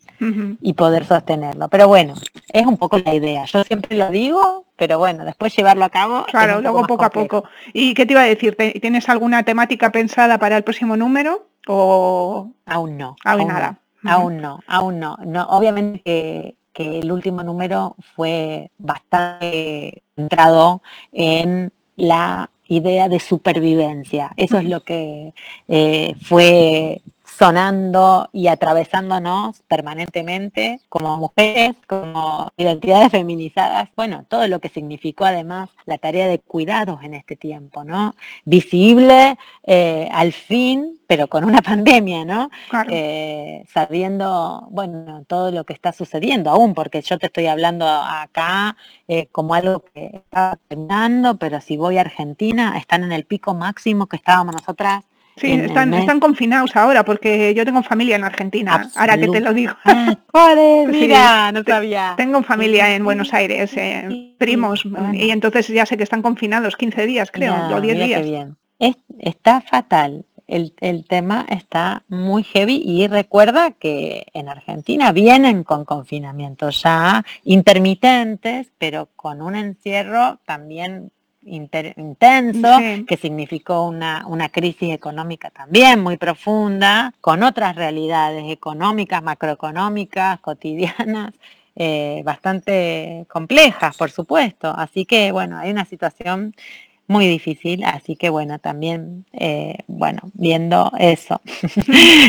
y 0.61 0.73
poder 0.73 1.05
sostenerlo. 1.05 1.67
Pero 1.69 1.87
bueno, 1.87 2.15
es 2.51 2.65
un 2.65 2.77
poco 2.77 2.97
la 2.97 3.13
idea. 3.13 3.45
Yo 3.45 3.63
siempre 3.63 3.97
lo 3.97 4.09
digo, 4.09 4.65
pero 4.75 4.97
bueno, 4.97 5.23
después 5.25 5.55
llevarlo 5.55 5.85
a 5.85 5.89
cabo. 5.89 6.25
Claro, 6.25 6.61
luego 6.61 6.85
poco 6.87 7.05
a 7.05 7.09
poco. 7.09 7.43
¿Y 7.73 7.93
qué 7.93 8.05
te 8.05 8.13
iba 8.13 8.21
a 8.21 8.25
decir? 8.25 8.57
¿Tienes 8.81 9.07
alguna 9.09 9.43
temática 9.43 9.91
pensada 9.91 10.37
para 10.37 10.57
el 10.57 10.63
próximo 10.63 10.97
número? 10.97 11.47
O 11.67 12.51
aún 12.65 12.97
no. 12.97 13.15
Aún, 13.23 13.47
nada. 13.47 13.79
Aún 14.03 14.37
no, 14.37 14.59
aún 14.67 14.99
no. 14.99 15.17
no 15.23 15.43
obviamente 15.49 16.01
que 16.03 16.55
que 16.73 16.99
el 16.99 17.11
último 17.11 17.43
número 17.43 17.95
fue 18.15 18.71
bastante 18.77 20.03
centrado 20.15 20.81
en 21.11 21.71
la 21.95 22.49
idea 22.67 23.09
de 23.09 23.19
supervivencia. 23.19 24.31
Eso 24.37 24.57
es 24.57 24.65
lo 24.65 24.83
que 24.83 25.33
eh, 25.67 26.15
fue 26.21 27.01
sonando 27.41 28.29
y 28.33 28.49
atravesándonos 28.49 29.63
permanentemente 29.67 30.79
como 30.89 31.17
mujeres, 31.17 31.75
como 31.87 32.51
identidades 32.55 33.09
feminizadas, 33.09 33.89
bueno, 33.95 34.25
todo 34.29 34.47
lo 34.47 34.59
que 34.59 34.69
significó 34.69 35.25
además 35.25 35.71
la 35.87 35.97
tarea 35.97 36.27
de 36.27 36.37
cuidados 36.37 37.01
en 37.01 37.15
este 37.15 37.35
tiempo, 37.35 37.83
¿no? 37.83 38.13
Visible 38.45 39.39
eh, 39.63 40.07
al 40.11 40.33
fin, 40.33 40.99
pero 41.07 41.29
con 41.29 41.43
una 41.43 41.61
pandemia, 41.63 42.25
¿no? 42.25 42.51
Eh, 42.91 43.65
sabiendo, 43.73 44.67
bueno, 44.69 45.23
todo 45.25 45.49
lo 45.49 45.63
que 45.63 45.73
está 45.73 45.93
sucediendo 45.93 46.51
aún, 46.51 46.75
porque 46.75 47.01
yo 47.01 47.17
te 47.17 47.25
estoy 47.25 47.47
hablando 47.47 47.87
acá 47.87 48.77
eh, 49.07 49.29
como 49.31 49.55
algo 49.55 49.83
que 49.91 50.11
está 50.13 50.59
terminando, 50.67 51.37
pero 51.37 51.59
si 51.59 51.75
voy 51.75 51.97
a 51.97 52.01
Argentina, 52.01 52.77
están 52.77 53.03
en 53.03 53.13
el 53.13 53.25
pico 53.25 53.55
máximo 53.55 54.05
que 54.05 54.17
estábamos 54.17 54.53
nosotras 54.53 55.05
Sí, 55.37 55.51
están, 55.51 55.93
están 55.93 56.19
confinados 56.19 56.75
ahora 56.75 57.03
porque 57.03 57.53
yo 57.53 57.65
tengo 57.65 57.81
familia 57.83 58.15
en 58.15 58.23
Argentina, 58.23 58.89
ahora 58.95 59.17
que 59.17 59.27
te 59.27 59.39
lo 59.39 59.53
digo. 59.53 59.73
Ah, 59.85 60.15
Mira, 60.87 61.51
no 61.51 61.63
sabía. 61.63 62.13
Tengo 62.17 62.43
familia 62.43 62.93
en 62.95 63.03
Buenos 63.03 63.33
Aires, 63.33 63.75
eh, 63.75 64.35
primos, 64.37 64.85
y 65.13 65.29
entonces 65.31 65.67
ya 65.67 65.85
sé 65.85 65.97
que 65.97 66.03
están 66.03 66.21
confinados 66.21 66.75
15 66.75 67.05
días, 67.05 67.31
creo, 67.31 67.55
o 67.73 67.81
10 67.81 67.97
días. 67.97 68.23
Bien. 68.23 68.57
está 69.19 69.61
fatal. 69.61 70.25
El, 70.47 70.73
el, 70.81 71.05
tema 71.05 71.45
está 71.47 72.03
muy 72.09 72.43
heavy 72.43 72.83
y 72.85 73.07
recuerda 73.07 73.71
que 73.71 74.25
en 74.33 74.49
Argentina 74.49 75.13
vienen 75.13 75.63
con 75.63 75.85
confinamientos 75.85 76.83
ya 76.83 77.23
intermitentes, 77.45 78.69
pero 78.77 79.07
con 79.15 79.41
un 79.41 79.55
encierro 79.55 80.39
también 80.45 81.13
intenso, 81.43 82.69
que 83.07 83.17
significó 83.17 83.87
una, 83.87 84.25
una, 84.27 84.49
crisis 84.49 84.93
económica 84.93 85.49
también 85.49 86.01
muy 86.01 86.17
profunda, 86.17 87.13
con 87.21 87.43
otras 87.43 87.75
realidades 87.75 88.43
económicas, 88.51 89.23
macroeconómicas, 89.23 90.39
cotidianas, 90.39 91.33
eh, 91.75 92.21
bastante 92.23 93.25
complejas, 93.29 93.97
por 93.97 94.11
supuesto. 94.11 94.73
Así 94.75 95.05
que, 95.05 95.31
bueno, 95.31 95.57
hay 95.57 95.71
una 95.71 95.85
situación 95.85 96.53
muy 97.11 97.27
difícil, 97.27 97.83
así 97.83 98.15
que 98.15 98.29
bueno, 98.29 98.57
también, 98.57 99.25
eh, 99.33 99.79
bueno, 99.87 100.21
viendo 100.33 100.91
eso. 100.97 101.41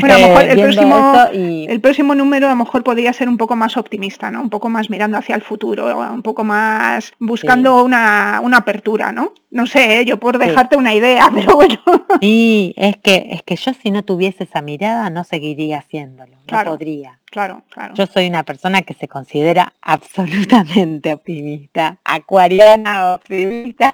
Bueno, 0.00 0.14
a 0.14 0.18
lo 0.18 0.26
mejor 0.28 0.42
el, 0.44 0.60
próximo, 0.60 1.14
el 1.32 1.80
próximo 1.80 2.14
número 2.14 2.46
a 2.48 2.50
lo 2.50 2.56
mejor 2.56 2.82
podría 2.82 3.12
ser 3.12 3.28
un 3.28 3.36
poco 3.36 3.54
más 3.54 3.76
optimista, 3.76 4.30
¿no? 4.30 4.40
Un 4.40 4.50
poco 4.50 4.68
más 4.68 4.90
mirando 4.90 5.16
hacia 5.16 5.36
el 5.36 5.42
futuro, 5.42 5.96
un 6.12 6.22
poco 6.22 6.42
más 6.42 7.12
buscando 7.20 7.84
una, 7.84 8.40
una, 8.42 8.58
apertura, 8.58 9.12
¿no? 9.12 9.32
No 9.50 9.66
sé, 9.66 10.00
¿eh? 10.00 10.04
yo 10.04 10.18
por 10.18 10.38
dejarte 10.38 10.76
una 10.76 10.94
idea, 10.94 11.30
pero 11.34 11.54
bueno. 11.54 11.78
Sí, 12.20 12.74
es 12.76 12.96
que, 12.96 13.28
es 13.30 13.42
que 13.42 13.56
yo 13.56 13.72
si 13.74 13.90
no 13.90 14.02
tuviese 14.02 14.44
esa 14.44 14.62
mirada 14.62 15.08
no 15.10 15.22
seguiría 15.22 15.78
haciéndolo, 15.78 16.36
no 16.50 16.64
podría. 16.64 17.21
Claro, 17.32 17.62
claro. 17.70 17.94
Yo 17.94 18.04
soy 18.04 18.26
una 18.26 18.42
persona 18.42 18.82
que 18.82 18.92
se 18.92 19.08
considera 19.08 19.72
absolutamente 19.80 21.14
optimista, 21.14 21.98
acuariana 22.04 23.14
optimista, 23.14 23.90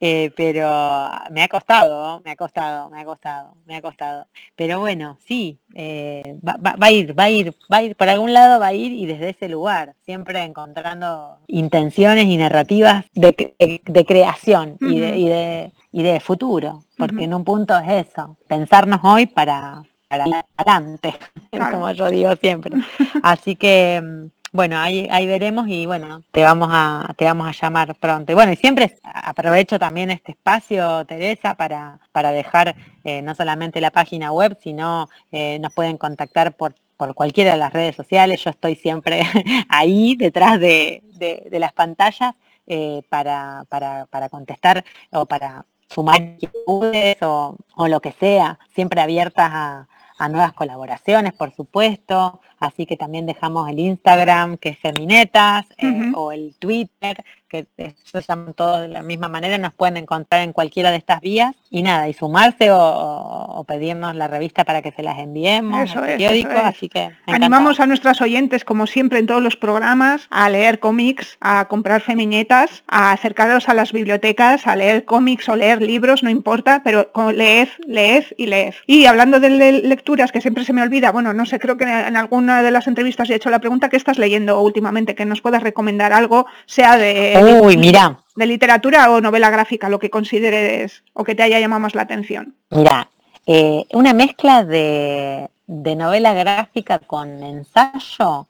eh, 0.00 0.32
pero 0.36 1.08
me 1.30 1.44
ha 1.44 1.48
costado, 1.48 2.20
me 2.24 2.32
ha 2.32 2.36
costado, 2.36 2.90
me 2.90 3.00
ha 3.00 3.04
costado, 3.04 3.54
me 3.64 3.76
ha 3.76 3.80
costado. 3.80 4.26
Pero 4.56 4.80
bueno, 4.80 5.18
sí, 5.24 5.60
eh, 5.72 6.36
va, 6.44 6.74
a 6.80 6.90
ir, 6.90 7.16
va 7.16 7.24
a 7.24 7.30
ir, 7.30 7.54
va 7.72 7.76
a 7.76 7.82
ir, 7.84 7.94
por 7.94 8.08
algún 8.08 8.32
lado 8.32 8.58
va 8.58 8.66
a 8.66 8.74
ir 8.74 8.90
y 8.90 9.06
desde 9.06 9.28
ese 9.28 9.48
lugar, 9.48 9.94
siempre 10.04 10.42
encontrando 10.42 11.38
intenciones 11.46 12.24
y 12.24 12.38
narrativas 12.38 13.04
de, 13.14 14.04
creación 14.04 14.78
y, 14.80 14.98
de, 14.98 15.70
y, 15.92 16.02
de, 16.02 16.18
futuro, 16.18 16.82
porque 16.96 17.22
en 17.22 17.34
un 17.34 17.44
punto 17.44 17.78
es 17.78 18.08
eso, 18.08 18.36
pensarnos 18.48 18.98
hoy 19.04 19.26
para, 19.26 19.84
para 20.08 20.24
adelante, 20.56 21.14
como 21.70 21.90
yo 21.92 22.10
digo 22.10 22.34
siempre. 22.36 22.76
Así 23.22 23.56
que 23.56 24.00
mm, 24.02 24.30
bueno, 24.50 24.78
ahí, 24.78 25.06
ahí 25.10 25.26
veremos 25.26 25.68
y 25.68 25.84
bueno, 25.84 26.22
te 26.32 26.42
vamos 26.42 26.68
a, 26.72 27.12
te 27.18 27.26
vamos 27.26 27.48
a 27.48 27.52
llamar 27.52 27.94
pronto. 27.96 28.32
Y 28.32 28.34
bueno, 28.34 28.52
y 28.52 28.56
siempre 28.56 28.96
aprovecho 29.02 29.78
también 29.78 30.10
este 30.10 30.32
espacio, 30.32 31.04
Teresa, 31.04 31.54
para, 31.54 31.98
para 32.12 32.32
dejar 32.32 32.74
eh, 33.04 33.20
no 33.20 33.34
solamente 33.34 33.80
la 33.80 33.90
página 33.90 34.32
web, 34.32 34.56
sino 34.62 35.08
eh, 35.32 35.58
nos 35.58 35.74
pueden 35.74 35.98
contactar 35.98 36.54
por, 36.56 36.74
por 36.96 37.14
cualquiera 37.14 37.52
de 37.52 37.58
las 37.58 37.74
redes 37.74 37.94
sociales. 37.96 38.42
Yo 38.42 38.50
estoy 38.50 38.74
siempre 38.74 39.22
ahí 39.68 40.16
detrás 40.16 40.58
de, 40.58 41.02
de, 41.18 41.58
las 41.58 41.74
pantallas 41.74 42.34
eh, 42.66 43.02
para, 43.10 43.64
para, 43.68 44.06
para 44.06 44.30
contestar 44.30 44.82
o 45.12 45.26
para 45.26 45.66
sumar 45.90 46.22
inquietudes 46.22 47.16
o, 47.22 47.54
o 47.76 47.88
lo 47.88 48.00
que 48.00 48.12
sea, 48.12 48.58
siempre 48.74 49.02
abiertas 49.02 49.50
a, 49.52 49.88
a 50.18 50.28
nuevas 50.28 50.52
colaboraciones, 50.52 51.32
por 51.32 51.54
supuesto. 51.54 52.40
Así 52.58 52.86
que 52.86 52.96
también 52.96 53.24
dejamos 53.24 53.68
el 53.70 53.78
Instagram, 53.78 54.56
que 54.58 54.70
es 54.70 54.78
Feminetas, 54.78 55.66
eh, 55.78 56.12
o 56.14 56.32
el 56.32 56.54
Twitter, 56.58 57.24
que 57.48 57.66
se 57.76 58.22
llaman 58.22 58.54
todos 58.54 58.82
de 58.82 58.88
la 58.88 59.02
misma 59.02 59.28
manera, 59.28 59.58
nos 59.58 59.72
pueden 59.72 59.96
encontrar 59.96 60.42
en 60.42 60.52
cualquiera 60.52 60.90
de 60.90 60.98
estas 60.98 61.20
vías. 61.20 61.54
Y 61.70 61.82
nada, 61.82 62.08
y 62.08 62.14
sumarse 62.14 62.70
o, 62.70 63.64
pedirnos 63.68 64.14
la 64.16 64.28
revista 64.28 64.64
para 64.64 64.80
que 64.80 64.92
se 64.92 65.02
las 65.02 65.18
enviemos, 65.18 65.90
eso 65.90 66.00
periódico, 66.00 66.52
así 66.52 66.88
que 66.88 67.10
animamos 67.26 67.80
a 67.80 67.86
nuestras 67.86 68.22
oyentes, 68.22 68.64
como 68.64 68.86
siempre 68.86 69.18
en 69.18 69.26
todos 69.26 69.42
los 69.42 69.56
programas, 69.56 70.26
a 70.30 70.48
leer 70.48 70.78
cómics, 70.78 71.36
a 71.40 71.66
comprar 71.66 72.00
feminetas, 72.00 72.82
a 72.88 73.12
acercaros 73.12 73.68
a 73.68 73.74
las 73.74 73.92
bibliotecas, 73.92 74.66
a 74.66 74.76
leer 74.76 75.04
cómics 75.04 75.48
o 75.50 75.56
leer 75.56 75.82
libros, 75.82 76.22
no 76.22 76.30
importa, 76.30 76.80
pero 76.82 77.10
leed, 77.34 77.68
leed 77.86 78.24
y 78.38 78.46
leed. 78.46 78.74
Y 78.86 79.04
hablando 79.04 79.40
de 79.40 79.50
lecturas, 79.50 80.32
que 80.32 80.40
siempre 80.40 80.64
se 80.64 80.72
me 80.72 80.82
olvida, 80.82 81.12
bueno, 81.12 81.34
no 81.34 81.44
sé, 81.44 81.58
creo 81.58 81.76
que 81.76 81.84
en 81.84 82.16
alguna 82.16 82.62
de 82.62 82.70
las 82.70 82.86
entrevistas 82.86 83.28
he 83.28 83.34
hecho 83.34 83.50
la 83.50 83.58
pregunta, 83.58 83.90
¿qué 83.90 83.96
estás 83.96 84.18
leyendo 84.18 84.60
últimamente? 84.62 85.14
Que 85.14 85.26
nos 85.26 85.42
puedas 85.42 85.62
recomendar 85.62 86.14
algo, 86.14 86.46
sea 86.66 86.96
de 86.96 87.37
Uy, 87.38 87.76
mira. 87.76 88.18
De 88.34 88.46
literatura 88.46 89.10
o 89.10 89.20
novela 89.20 89.50
gráfica, 89.50 89.88
lo 89.88 89.98
que 89.98 90.10
consideres 90.10 91.02
o 91.12 91.24
que 91.24 91.34
te 91.34 91.42
haya 91.42 91.60
llamado 91.60 91.80
más 91.80 91.94
la 91.94 92.02
atención. 92.02 92.54
Mira, 92.70 93.08
eh, 93.46 93.84
una 93.92 94.12
mezcla 94.12 94.64
de, 94.64 95.48
novela 95.66 96.34
gráfica 96.34 96.98
con 96.98 97.42
ensayo. 97.42 98.46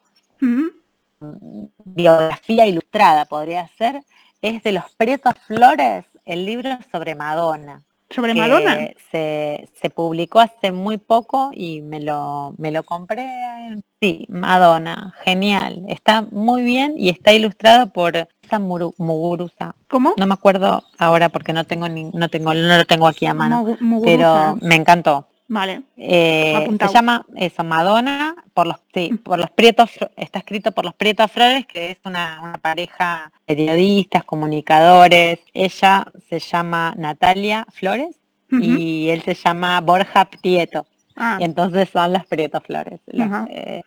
biografía 1.84 2.66
ilustrada, 2.66 3.24
podría 3.24 3.68
ser, 3.78 4.02
es 4.42 4.62
de 4.62 4.72
los 4.72 4.84
Pretos 4.96 5.34
Flores, 5.46 6.04
el 6.24 6.44
libro 6.44 6.78
sobre 6.92 7.14
Madonna. 7.14 7.82
¿Sobre 8.10 8.34
Madonna? 8.34 8.90
Se, 9.10 9.68
se, 9.80 9.90
publicó 9.90 10.40
hace 10.40 10.72
muy 10.72 10.96
poco 10.96 11.50
y 11.52 11.82
me 11.82 12.00
lo, 12.00 12.54
me 12.56 12.70
lo 12.70 12.82
compré. 12.82 13.26
Sí, 14.00 14.26
Madonna, 14.28 15.14
genial. 15.24 15.82
Está 15.88 16.22
muy 16.22 16.62
bien 16.62 16.94
y 16.96 17.10
está 17.10 17.32
ilustrado 17.32 17.92
por 17.92 18.28
Muguruza. 18.58 19.74
¿Cómo? 19.88 20.14
No 20.16 20.26
me 20.26 20.34
acuerdo 20.34 20.84
ahora 20.98 21.28
porque 21.28 21.52
no 21.52 21.64
tengo 21.64 21.88
ni, 21.88 22.04
no 22.04 22.28
tengo, 22.28 22.54
no 22.54 22.76
lo 22.76 22.84
tengo 22.84 23.06
aquí 23.06 23.26
a 23.26 23.34
mano. 23.34 23.76
pero 24.04 24.56
me 24.60 24.76
encantó. 24.76 25.26
Vale. 25.48 25.82
Eh, 25.96 26.68
se 26.78 26.92
llama 26.92 27.24
eso, 27.34 27.64
Madonna, 27.64 28.36
por 28.52 28.66
los, 28.66 28.76
sí, 28.92 29.18
por 29.22 29.38
los 29.38 29.50
Prietos, 29.50 29.90
está 30.14 30.40
escrito 30.40 30.72
por 30.72 30.84
los 30.84 30.92
Prietos 30.92 31.32
Flores, 31.32 31.66
que 31.66 31.92
es 31.92 31.98
una, 32.04 32.58
pareja 32.60 33.32
periodistas, 33.46 34.24
comunicadores. 34.24 35.40
Ella 35.54 36.06
se 36.28 36.38
llama 36.38 36.94
Natalia 36.98 37.66
Flores 37.72 38.14
y 38.50 39.08
él 39.08 39.22
se 39.22 39.34
llama 39.34 39.80
Borja 39.80 40.26
Prieto. 40.26 40.86
Ah. 41.16 41.38
Y 41.40 41.44
entonces 41.44 41.88
son 41.88 42.12
los 42.12 42.26
Prietos 42.26 42.62
Flores, 42.64 43.00
eh, 43.06 43.82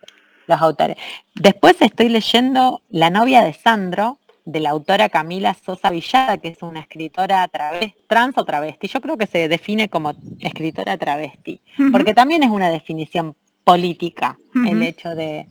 los 0.48 0.60
autores. 0.60 0.96
Después 1.36 1.80
estoy 1.80 2.08
leyendo 2.08 2.82
La 2.90 3.08
novia 3.08 3.42
de 3.42 3.52
Sandro, 3.52 4.18
de 4.44 4.60
la 4.60 4.70
autora 4.70 5.08
Camila 5.08 5.54
Sosa 5.54 5.90
Villada, 5.90 6.38
que 6.38 6.48
es 6.48 6.62
una 6.62 6.80
escritora 6.80 7.46
travesti, 7.48 7.94
trans 8.08 8.36
o 8.36 8.44
travesti. 8.44 8.88
Yo 8.88 9.00
creo 9.00 9.16
que 9.16 9.26
se 9.26 9.48
define 9.48 9.88
como 9.88 10.14
escritora 10.40 10.96
travesti, 10.96 11.60
porque 11.90 12.14
también 12.14 12.42
es 12.42 12.50
una 12.50 12.70
definición 12.70 13.36
política 13.64 14.36
el 14.66 14.82
hecho 14.82 15.14
de, 15.14 15.46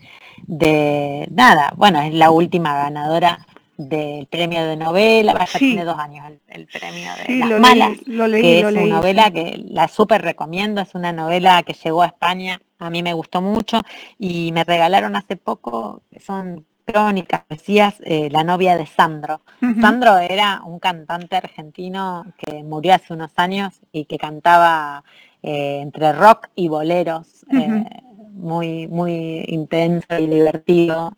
de, 0.45 1.27
nada, 1.31 1.73
bueno, 1.77 2.01
es 2.01 2.13
la 2.13 2.31
última 2.31 2.75
ganadora 2.75 3.45
del 3.77 4.27
premio 4.27 4.63
de 4.65 4.75
novela, 4.75 5.33
vaya 5.33 5.57
tiene 5.57 5.85
dos 5.85 5.97
años 5.97 6.25
el, 6.47 6.67
premio 6.67 7.11
de 7.27 7.35
Las 7.37 7.59
Malas, 7.59 7.97
que 8.05 8.59
es 8.59 8.65
una 8.65 8.85
novela 8.85 9.31
que 9.31 9.63
la 9.69 9.87
súper 9.87 10.21
recomiendo, 10.21 10.81
es 10.81 10.93
una 10.93 11.11
novela 11.11 11.63
que 11.63 11.73
llegó 11.73 12.03
a 12.03 12.07
España, 12.07 12.61
a 12.79 12.89
mí 12.89 13.01
me 13.01 13.13
gustó 13.13 13.41
mucho 13.41 13.81
y 14.19 14.51
me 14.51 14.63
regalaron 14.63 15.15
hace 15.15 15.35
poco, 15.35 16.03
son 16.19 16.65
crónicas, 16.85 17.43
decías, 17.49 17.95
eh, 18.05 18.29
la 18.31 18.43
novia 18.43 18.77
de 18.77 18.85
Sandro. 18.85 19.41
Sandro 19.79 20.17
era 20.17 20.61
un 20.65 20.79
cantante 20.79 21.35
argentino 21.35 22.25
que 22.37 22.63
murió 22.63 22.95
hace 22.95 23.13
unos 23.13 23.31
años 23.35 23.79
y 23.91 24.05
que 24.05 24.17
cantaba 24.17 25.03
eh, 25.43 25.79
entre 25.81 26.13
rock 26.13 26.49
y 26.55 26.67
boleros, 26.67 27.45
eh, 27.51 27.85
muy, 28.31 28.87
muy 28.87 29.45
intenso 29.47 30.17
y 30.17 30.27
divertido, 30.27 31.13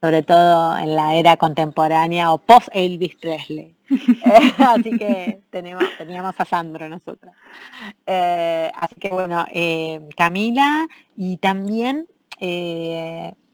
sobre 0.00 0.22
todo 0.22 0.76
en 0.78 0.94
la 0.94 1.14
era 1.14 1.36
contemporánea 1.36 2.32
o 2.32 2.38
post 2.38 2.68
Elvis 2.72 3.16
Presley. 3.16 3.74
así 4.58 4.98
que 4.98 5.40
tenemos, 5.50 5.84
teníamos 5.96 6.34
a 6.38 6.44
Sandro 6.44 6.88
nosotros. 6.88 7.32
así 8.06 8.94
que 8.98 9.08
bueno, 9.10 9.44
Camila 10.16 10.86
y 11.16 11.36
también 11.36 12.06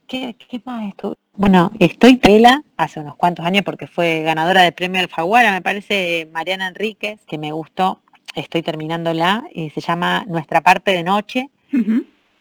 ¿Qué, 0.07 0.37
qué 0.37 0.61
más 0.65 0.89
esto? 0.89 1.17
Bueno, 1.37 1.73
estoy 1.81 2.17
pela 2.17 2.63
hace 2.77 3.01
unos 3.01 3.17
cuantos 3.17 3.45
años 3.45 3.65
porque 3.65 3.87
fue 3.87 4.23
ganadora 4.23 4.63
del 4.63 4.73
premio 4.73 5.01
Alfaguara, 5.01 5.51
me 5.51 5.63
parece 5.63 6.29
Mariana 6.33 6.69
Enríquez, 6.69 7.21
que 7.27 7.39
me 7.39 7.51
gustó, 7.51 8.03
estoy 8.35 8.63
terminándola, 8.63 9.45
y 9.53 9.71
se 9.71 9.81
llama 9.81 10.25
Nuestra 10.29 10.61
parte 10.61 10.93
de 10.93 11.03
noche. 11.03 11.51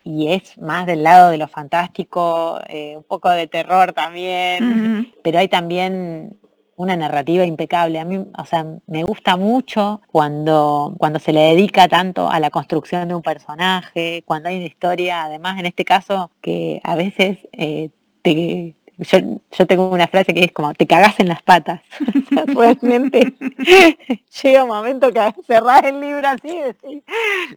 Y 0.04 0.28
es 0.28 0.58
más 0.60 0.86
del 0.86 1.02
lado 1.02 1.32
de 1.32 1.38
lo 1.38 1.48
fantástico, 1.48 2.60
eh, 2.68 2.96
un 2.98 3.04
poco 3.04 3.30
de 3.30 3.48
terror 3.48 3.94
también, 3.94 5.12
pero 5.24 5.40
hay 5.40 5.48
también 5.48 6.38
una 6.76 6.96
narrativa 6.96 7.46
impecable. 7.46 8.00
A 8.00 8.06
mí, 8.06 8.26
o 8.38 8.46
sea, 8.46 8.66
me 8.88 9.04
gusta 9.04 9.38
mucho 9.38 10.02
cuando, 10.12 10.96
cuando 10.98 11.20
se 11.20 11.34
le 11.34 11.42
dedica 11.42 11.88
tanto 11.88 12.30
a 12.30 12.40
la 12.40 12.50
construcción 12.50 13.08
de 13.08 13.16
un 13.16 13.22
personaje, 13.22 14.24
cuando 14.26 14.50
hay 14.50 14.58
una 14.58 14.66
historia, 14.66 15.24
además 15.24 15.60
en 15.60 15.66
este 15.66 15.86
caso, 15.86 16.32
que 16.42 16.82
a 16.84 16.96
veces 16.96 17.40
eh, 17.54 17.90
te, 18.22 18.76
yo, 18.98 19.68
tengo 19.68 19.90
una 19.90 20.08
frase 20.08 20.34
que 20.34 20.44
es 20.44 20.52
como, 20.52 20.74
te 20.74 20.88
cagas 20.88 21.20
en 21.20 21.28
las 21.28 21.42
patas. 21.42 21.82
Realmente 22.48 23.34
llega 24.44 24.64
un 24.64 24.70
momento 24.70 25.12
que 25.12 25.34
cerrás 25.46 25.84
el 25.84 26.00
libro 26.00 26.28
así 26.28 26.50
y 26.50 26.62
decís, 26.62 27.04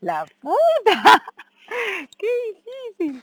la 0.01 0.27
puta, 0.41 1.23
qué 2.19 2.27
difícil. 2.99 3.23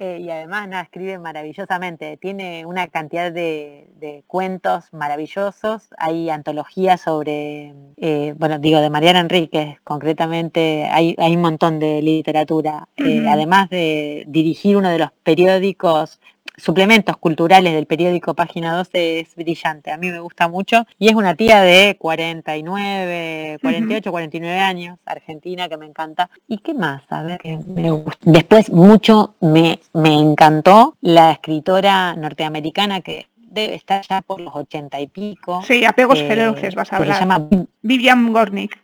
Eh, 0.00 0.18
y 0.20 0.28
además 0.28 0.68
nada, 0.68 0.82
escribe 0.82 1.18
maravillosamente, 1.18 2.16
tiene 2.16 2.66
una 2.66 2.88
cantidad 2.88 3.30
de, 3.30 4.24
cuentos 4.26 4.92
maravillosos, 4.92 5.88
hay 5.96 6.30
antologías 6.30 7.00
sobre, 7.00 7.72
eh, 7.96 8.34
bueno, 8.36 8.58
digo, 8.58 8.80
de 8.80 8.90
Mariana 8.90 9.20
Enríquez, 9.20 9.78
concretamente, 9.84 10.88
hay, 10.90 11.14
hay 11.18 11.36
un 11.36 11.42
montón 11.42 11.78
de 11.78 12.02
literatura, 12.02 12.88
eh, 12.96 13.26
además 13.28 13.70
de 13.70 14.24
dirigir 14.26 14.76
uno 14.76 14.90
de 14.90 14.98
los 14.98 15.10
periódicos 15.22 16.20
suplementos 16.56 17.16
culturales 17.16 17.74
del 17.74 17.86
periódico 17.86 18.34
Página 18.34 18.76
12 18.76 19.20
es 19.20 19.34
brillante, 19.34 19.90
a 19.90 19.96
mí 19.96 20.10
me 20.10 20.20
gusta 20.20 20.48
mucho 20.48 20.86
y 20.98 21.08
es 21.08 21.14
una 21.14 21.34
tía 21.34 21.60
de 21.62 21.96
49, 21.98 23.58
48, 23.60 24.10
49 24.10 24.58
años, 24.60 24.98
argentina, 25.04 25.68
que 25.68 25.76
me 25.76 25.86
encanta. 25.86 26.30
¿Y 26.48 26.58
qué 26.58 26.74
más? 26.74 27.02
A 27.10 27.22
ver, 27.22 27.40
me 27.66 27.90
gusta. 27.90 28.18
Después 28.22 28.70
mucho 28.70 29.34
me, 29.40 29.80
me 29.92 30.14
encantó 30.14 30.96
la 31.00 31.32
escritora 31.32 32.14
norteamericana 32.14 33.00
que 33.00 33.26
debe 33.36 33.74
estar 33.74 34.04
ya 34.06 34.20
por 34.22 34.40
los 34.40 34.54
80 34.54 35.00
y 35.00 35.06
pico. 35.06 35.62
Sí, 35.62 35.84
apegos 35.84 36.18
eh, 36.18 36.28
feroces 36.28 36.74
vas 36.74 36.92
a 36.92 36.96
hablar. 36.96 37.14
Se 37.14 37.20
llama 37.20 37.48
Vivian 37.82 38.32
Gornick. 38.32 38.78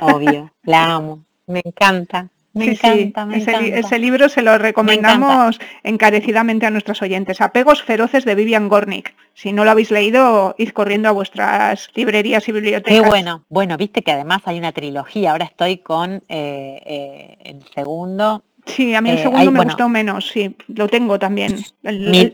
Obvio, 0.00 0.52
la 0.64 0.94
amo, 0.94 1.24
me 1.46 1.62
encanta. 1.64 2.28
Me 2.60 2.72
encanta, 2.72 3.28
ese, 3.32 3.98
libro 3.98 4.28
se 4.28 4.42
lo 4.42 4.56
recomendamos 4.58 5.58
encarecidamente 5.82 6.66
a 6.66 6.70
nuestros 6.70 7.02
oyentes. 7.02 7.40
Apegos 7.40 7.82
feroces 7.82 8.24
de 8.24 8.34
Vivian 8.34 8.68
Gornick. 8.68 9.14
Si 9.34 9.52
no 9.52 9.64
lo 9.64 9.70
habéis 9.70 9.90
leído, 9.90 10.54
id 10.58 10.70
corriendo 10.70 11.08
a 11.08 11.12
vuestras 11.12 11.90
librerías 11.94 12.48
y 12.48 12.52
bibliotecas. 12.52 13.02
Qué 13.02 13.08
bueno. 13.08 13.44
Bueno, 13.48 13.76
viste 13.76 14.02
que 14.02 14.12
además 14.12 14.42
hay 14.44 14.58
una 14.58 14.72
trilogía. 14.72 15.32
Ahora 15.32 15.46
estoy 15.46 15.78
con 15.78 16.22
eh, 16.28 16.82
eh, 16.84 17.38
el 17.44 17.64
segundo. 17.74 18.44
Sí, 18.66 18.94
a 18.94 19.00
mí 19.00 19.10
el 19.10 19.18
eh, 19.18 19.22
segundo 19.22 19.50
me 19.50 19.64
gustó 19.64 19.88
menos, 19.88 20.28
sí. 20.28 20.54
Lo 20.68 20.88
tengo 20.88 21.18
también. 21.18 21.56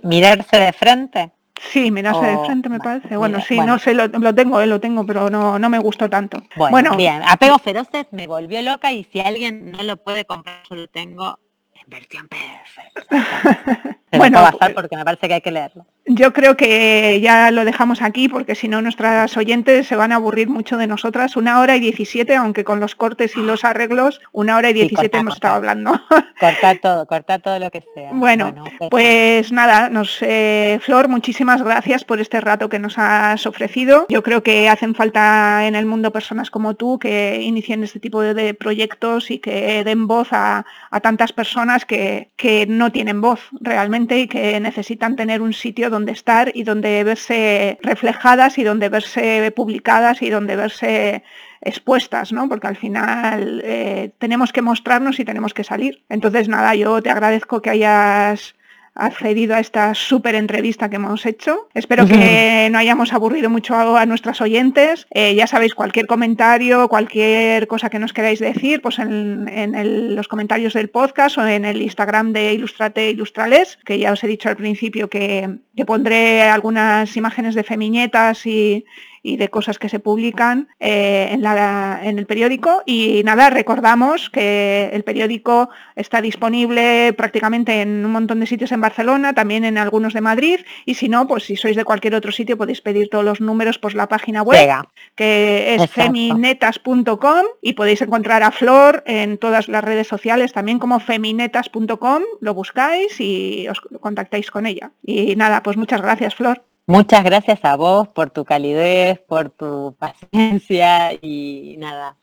mirarse 0.03 0.59
de 0.59 0.73
frente. 0.73 1.31
Sí, 1.61 1.91
mirarse 1.91 2.25
de 2.25 2.39
frente 2.45 2.69
me 2.69 2.79
parece. 2.79 3.17
Bueno, 3.17 3.41
sí, 3.41 3.59
no 3.59 3.79
sé, 3.79 3.95
lo, 3.95 4.35
tengo, 4.35 4.61
eh, 4.61 4.67
lo 4.67 4.81
tengo, 4.81 5.05
pero 5.07 5.31
no, 5.31 5.59
no 5.59 5.69
me 5.69 5.79
gustó 5.79 6.09
tanto. 6.09 6.43
Bueno, 6.57 6.97
bien, 6.97 7.23
Apego 7.27 7.59
Feroces 7.59 8.07
me 8.11 8.27
volvió 8.27 8.61
loca 8.63 8.93
y 8.93 9.05
si 9.05 9.21
alguien 9.21 9.73
no 9.73 9.83
lo 9.83 9.97
puede 9.97 10.25
comprar, 10.25 10.63
yo 10.69 10.77
lo 10.77 10.89
tengo 10.89 11.39
versión 11.87 12.29
perfecta. 12.29 13.99
bueno, 14.13 14.41
pasar 14.41 14.75
porque 14.75 14.97
me 14.97 15.05
parece 15.05 15.29
que 15.29 15.35
hay 15.35 15.41
que 15.41 15.51
leerlo. 15.51 15.87
Yo 16.07 16.33
creo 16.33 16.57
que 16.57 17.21
ya 17.21 17.51
lo 17.51 17.65
dejamos 17.65 18.03
aquí 18.03 18.29
porque 18.29 18.55
si 18.55 18.69
no 18.69 18.81
nuestras 18.81 19.37
oyentes 19.37 19.87
se 19.87 19.97
van 19.97 20.13
a 20.13 20.17
aburrir 20.17 20.49
mucho 20.49 20.77
de 20.77 20.87
nosotras. 20.87 21.37
Una 21.37 21.61
hora 21.61 21.77
y 21.77 21.81
diecisiete, 21.81 22.37
aunque 22.37 22.65
con 22.65 22.81
los 22.81 22.95
cortes 22.95 23.37
y 23.37 23.41
los 23.41 23.65
arreglos, 23.65 24.21
una 24.33 24.57
hora 24.57 24.71
y 24.71 24.75
diecisiete 24.75 25.19
hemos 25.19 25.35
estado 25.35 25.57
hablando. 25.57 26.01
Corta 26.39 26.75
todo, 26.75 27.07
corta 27.07 27.39
todo 27.39 27.59
lo 27.59 27.71
que 27.71 27.83
sea. 27.95 28.11
Bueno, 28.13 28.55
pues 28.91 29.53
nada, 29.53 29.89
nos, 29.89 30.19
eh, 30.21 30.79
Flor, 30.83 31.09
muchísimas 31.09 31.63
gracias 31.63 32.05
por 32.05 32.21
este 32.21 32.43
rato 32.43 32.69
que 32.69 32.79
nos 32.79 32.99
has 32.99 33.47
ofrecido. 33.47 34.05
Yo 34.11 34.23
creo 34.23 34.43
que 34.43 34.69
hacen 34.69 34.95
falta 34.95 35.67
en 35.67 35.75
el 35.75 35.87
mundo 35.87 36.13
personas 36.13 36.51
como 36.51 36.75
tú 36.75 36.99
que 36.99 37.41
inicien 37.41 37.83
este 37.85 38.01
tipo 38.01 38.21
de, 38.21 38.53
proyectos 38.53 39.31
y 39.31 39.39
que 39.39 39.83
den 39.83 40.07
voz 40.07 40.29
a 40.33 40.65
tantas 41.03 41.33
personas 41.33 41.87
que, 41.87 42.67
no 42.69 42.91
tienen 42.91 43.21
voz 43.21 43.41
realmente 43.61 44.19
y 44.19 44.29
que 44.29 44.59
necesitan 44.61 45.17
tener 45.17 45.43
un 45.43 45.53
sitio 45.53 45.91
donde 45.91 45.96
estar 46.05 46.51
y 46.55 46.65
donde 46.65 47.05
verse 47.05 47.79
reflejadas 47.83 48.59
y 48.59 48.65
donde 48.65 48.89
verse 48.89 49.53
publicadas 49.55 50.21
y 50.23 50.31
donde 50.31 50.57
verse 50.57 51.23
expuestas, 51.61 52.33
¿no? 52.33 52.49
Porque 52.49 52.67
al 52.67 52.77
final 52.77 53.63
eh, 53.65 54.11
tenemos 54.19 54.53
que 54.53 54.63
mostrarnos 54.63 55.19
y 55.21 55.25
tenemos 55.25 55.55
que 55.55 55.65
salir. 55.65 56.03
Entonces, 56.09 56.49
nada, 56.49 56.75
yo 56.75 57.01
te 57.01 57.11
agradezco 57.11 57.63
que 57.63 57.71
hayas 57.71 58.56
accedido 58.97 59.55
a 59.55 59.61
esta 59.61 59.95
súper 59.95 60.35
entrevista 60.35 60.89
que 60.89 60.97
hemos 60.97 61.27
hecho. 61.27 61.69
Espero 61.75 62.07
que 62.07 62.69
no 62.71 62.79
hayamos 62.79 63.13
aburrido 63.13 63.51
mucho 63.51 63.75
a, 63.75 64.07
nuestras 64.07 64.41
oyentes. 64.41 65.07
Eh, 65.11 65.35
ya 65.35 65.47
sabéis, 65.47 65.75
cualquier 65.75 66.07
comentario, 66.07 66.89
cualquier 66.89 67.67
cosa 67.67 67.91
que 67.91 67.99
nos 67.99 68.13
queráis 68.13 68.41
decir, 68.41 68.81
pues 68.81 68.99
en, 68.99 70.15
los 70.15 70.29
comentarios 70.29 70.75
del 70.75 70.89
podcast 70.89 71.39
o 71.39 71.47
en 71.47 71.65
el 71.65 71.83
Instagram 71.83 72.33
de 72.33 72.55
Ilustrate 72.55 73.11
Ilustrales, 73.11 73.79
que 73.85 73.99
ya 73.99 74.13
os 74.13 74.25
he 74.25 74.29
dicho 74.29 74.49
al 74.49 74.57
principio 74.57 75.09
que, 75.09 75.59
que 75.77 75.85
pondré 75.85 76.43
algunas 76.43 77.17
imágenes 77.17 77.55
de 77.55 77.65
femiñetas 77.65 78.47
y, 78.47 78.85
y 79.27 79.37
de 79.37 79.49
cosas 79.49 79.79
que 79.81 79.89
se 79.89 79.99
publican 79.99 80.69
eh, 80.79 81.29
en, 81.33 81.45
en 81.45 82.19
el 82.19 82.27
periódico. 82.27 82.83
Y 82.87 83.23
nada, 83.25 83.51
recordamos 83.51 84.31
que 84.31 84.89
el 84.93 85.03
periódico 85.03 85.69
está 85.97 86.21
disponible 86.21 87.13
prácticamente 87.15 87.83
en 87.83 88.05
un 88.05 88.13
montón 88.13 88.39
de 88.39 88.47
sitios 88.47 88.71
en 88.71 88.81
Barcelona, 88.81 89.35
también 89.35 89.65
en 89.65 89.79
algunos 89.79 90.15
de 90.15 90.21
Madrid, 90.21 90.61
y 90.85 90.95
si 90.95 91.09
no, 91.09 91.27
pues 91.27 91.45
si 91.45 91.57
sois 91.57 91.75
de 91.75 91.85
cualquier 91.85 92.15
otro 92.15 92.31
sitio 92.31 92.57
podéis 92.57 92.81
pedir 92.81 93.09
todos 93.09 93.25
los 93.25 93.41
números 93.41 93.79
por 93.79 93.95
la 93.95 94.09
página 94.09 94.43
web, 94.43 94.69
que 95.17 95.75
es 95.75 95.91
feminetas.com 95.91 97.47
y 97.61 97.73
podéis 97.73 98.03
encontrar 98.03 98.45
a 98.45 98.53
Flor 98.53 99.03
en 99.07 99.39
todas 99.39 99.69
las 99.69 99.83
redes 99.83 100.07
sociales 100.07 100.53
también 100.53 100.79
como 100.79 101.01
feminetas.com, 101.01 102.23
lo 102.41 102.55
buscáis 102.55 103.21
y 103.21 103.67
os 103.69 103.81
contactáis 104.01 104.53
con 104.53 104.67
ella. 104.67 104.93
Y 105.03 105.35
nada, 105.35 105.63
pues 105.65 105.77
muchas 105.77 106.01
gracias, 106.01 106.37
Flor. 106.37 106.63
Muchas 106.89 107.25
gracias 107.25 107.65
a 107.65 107.75
vos 107.75 108.07
por 108.07 108.31
tu 108.31 108.45
calidez, 108.45 109.19
por 109.19 109.51
tu 109.51 109.97
paciencia 109.99 111.13
y 111.15 111.75
nada, 111.79 112.17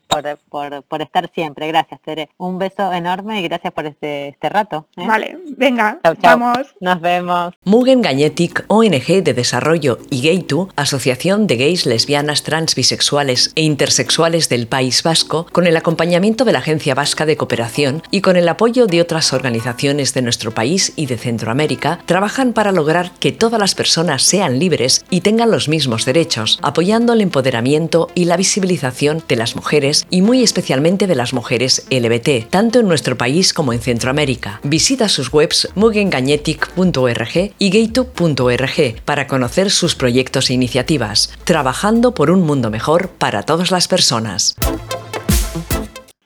por, 0.49 1.01
estar 1.01 1.29
siempre. 1.33 1.67
Gracias, 1.67 1.99
Tere. 2.01 2.29
Un 2.37 2.57
beso 2.57 2.91
enorme 2.93 3.39
y 3.39 3.43
gracias 3.43 3.73
por 3.73 3.85
este, 3.85 4.29
este 4.29 4.49
rato. 4.49 4.87
¿eh? 4.97 5.05
Vale, 5.07 5.37
venga, 5.57 5.99
vamos. 6.21 6.75
Nos 6.79 7.01
vemos. 7.01 7.53
Mugen 7.63 8.01
Gañetic, 8.01 8.65
ONG 8.67 9.23
de 9.23 9.33
Desarrollo 9.33 9.97
y 10.09 10.27
Gaytu, 10.27 10.69
Asociación 10.75 11.47
de 11.47 11.57
Gays, 11.57 11.85
Lesbianas, 11.85 12.43
Trans, 12.43 12.75
Bisexuales 12.75 13.51
e 13.55 13.61
Intersexuales 13.61 14.49
del 14.49 14.67
País 14.67 15.03
Vasco, 15.03 15.47
con 15.51 15.67
el 15.67 15.77
acompañamiento 15.77 16.45
de 16.45 16.53
la 16.53 16.59
Agencia 16.59 16.95
Vasca 16.95 17.25
de 17.25 17.37
Cooperación 17.37 18.03
y 18.11 18.21
con 18.21 18.35
el 18.35 18.47
apoyo 18.47 18.87
de 18.87 19.01
otras 19.01 19.33
organizaciones 19.33 20.13
de 20.13 20.21
nuestro 20.21 20.51
país 20.51 20.93
y 20.95 21.05
de 21.05 21.17
Centroamérica, 21.17 21.99
trabajan 22.05 22.53
para 22.53 22.71
lograr 22.71 23.11
que 23.19 23.31
todas 23.31 23.59
las 23.59 23.75
personas 23.75 24.23
sean 24.23 24.59
libres 24.59 25.05
y 25.09 25.21
tengan 25.21 25.51
los 25.51 25.69
mismos 25.69 26.05
derechos, 26.05 26.59
apoyando 26.61 27.13
el 27.13 27.21
empoderamiento 27.21 28.09
y 28.15 28.25
la 28.25 28.37
visibilización 28.37 29.23
de 29.27 29.35
las 29.35 29.55
mujeres 29.55 30.02
y 30.09 30.21
muy 30.21 30.43
especialmente 30.43 31.07
de 31.07 31.15
las 31.15 31.33
mujeres 31.33 31.85
LBT, 31.89 32.49
tanto 32.49 32.79
en 32.79 32.87
nuestro 32.87 33.17
país 33.17 33.53
como 33.53 33.73
en 33.73 33.79
Centroamérica. 33.79 34.59
Visita 34.63 35.09
sus 35.09 35.31
webs 35.33 35.69
mugengañetic.org 35.75 37.53
y 37.57 37.69
gaytube.org 37.69 39.01
para 39.05 39.27
conocer 39.27 39.71
sus 39.71 39.95
proyectos 39.95 40.49
e 40.49 40.53
iniciativas, 40.53 41.31
trabajando 41.43 42.13
por 42.13 42.31
un 42.31 42.41
mundo 42.41 42.69
mejor 42.69 43.09
para 43.09 43.43
todas 43.43 43.71
las 43.71 43.87
personas. 43.87 44.55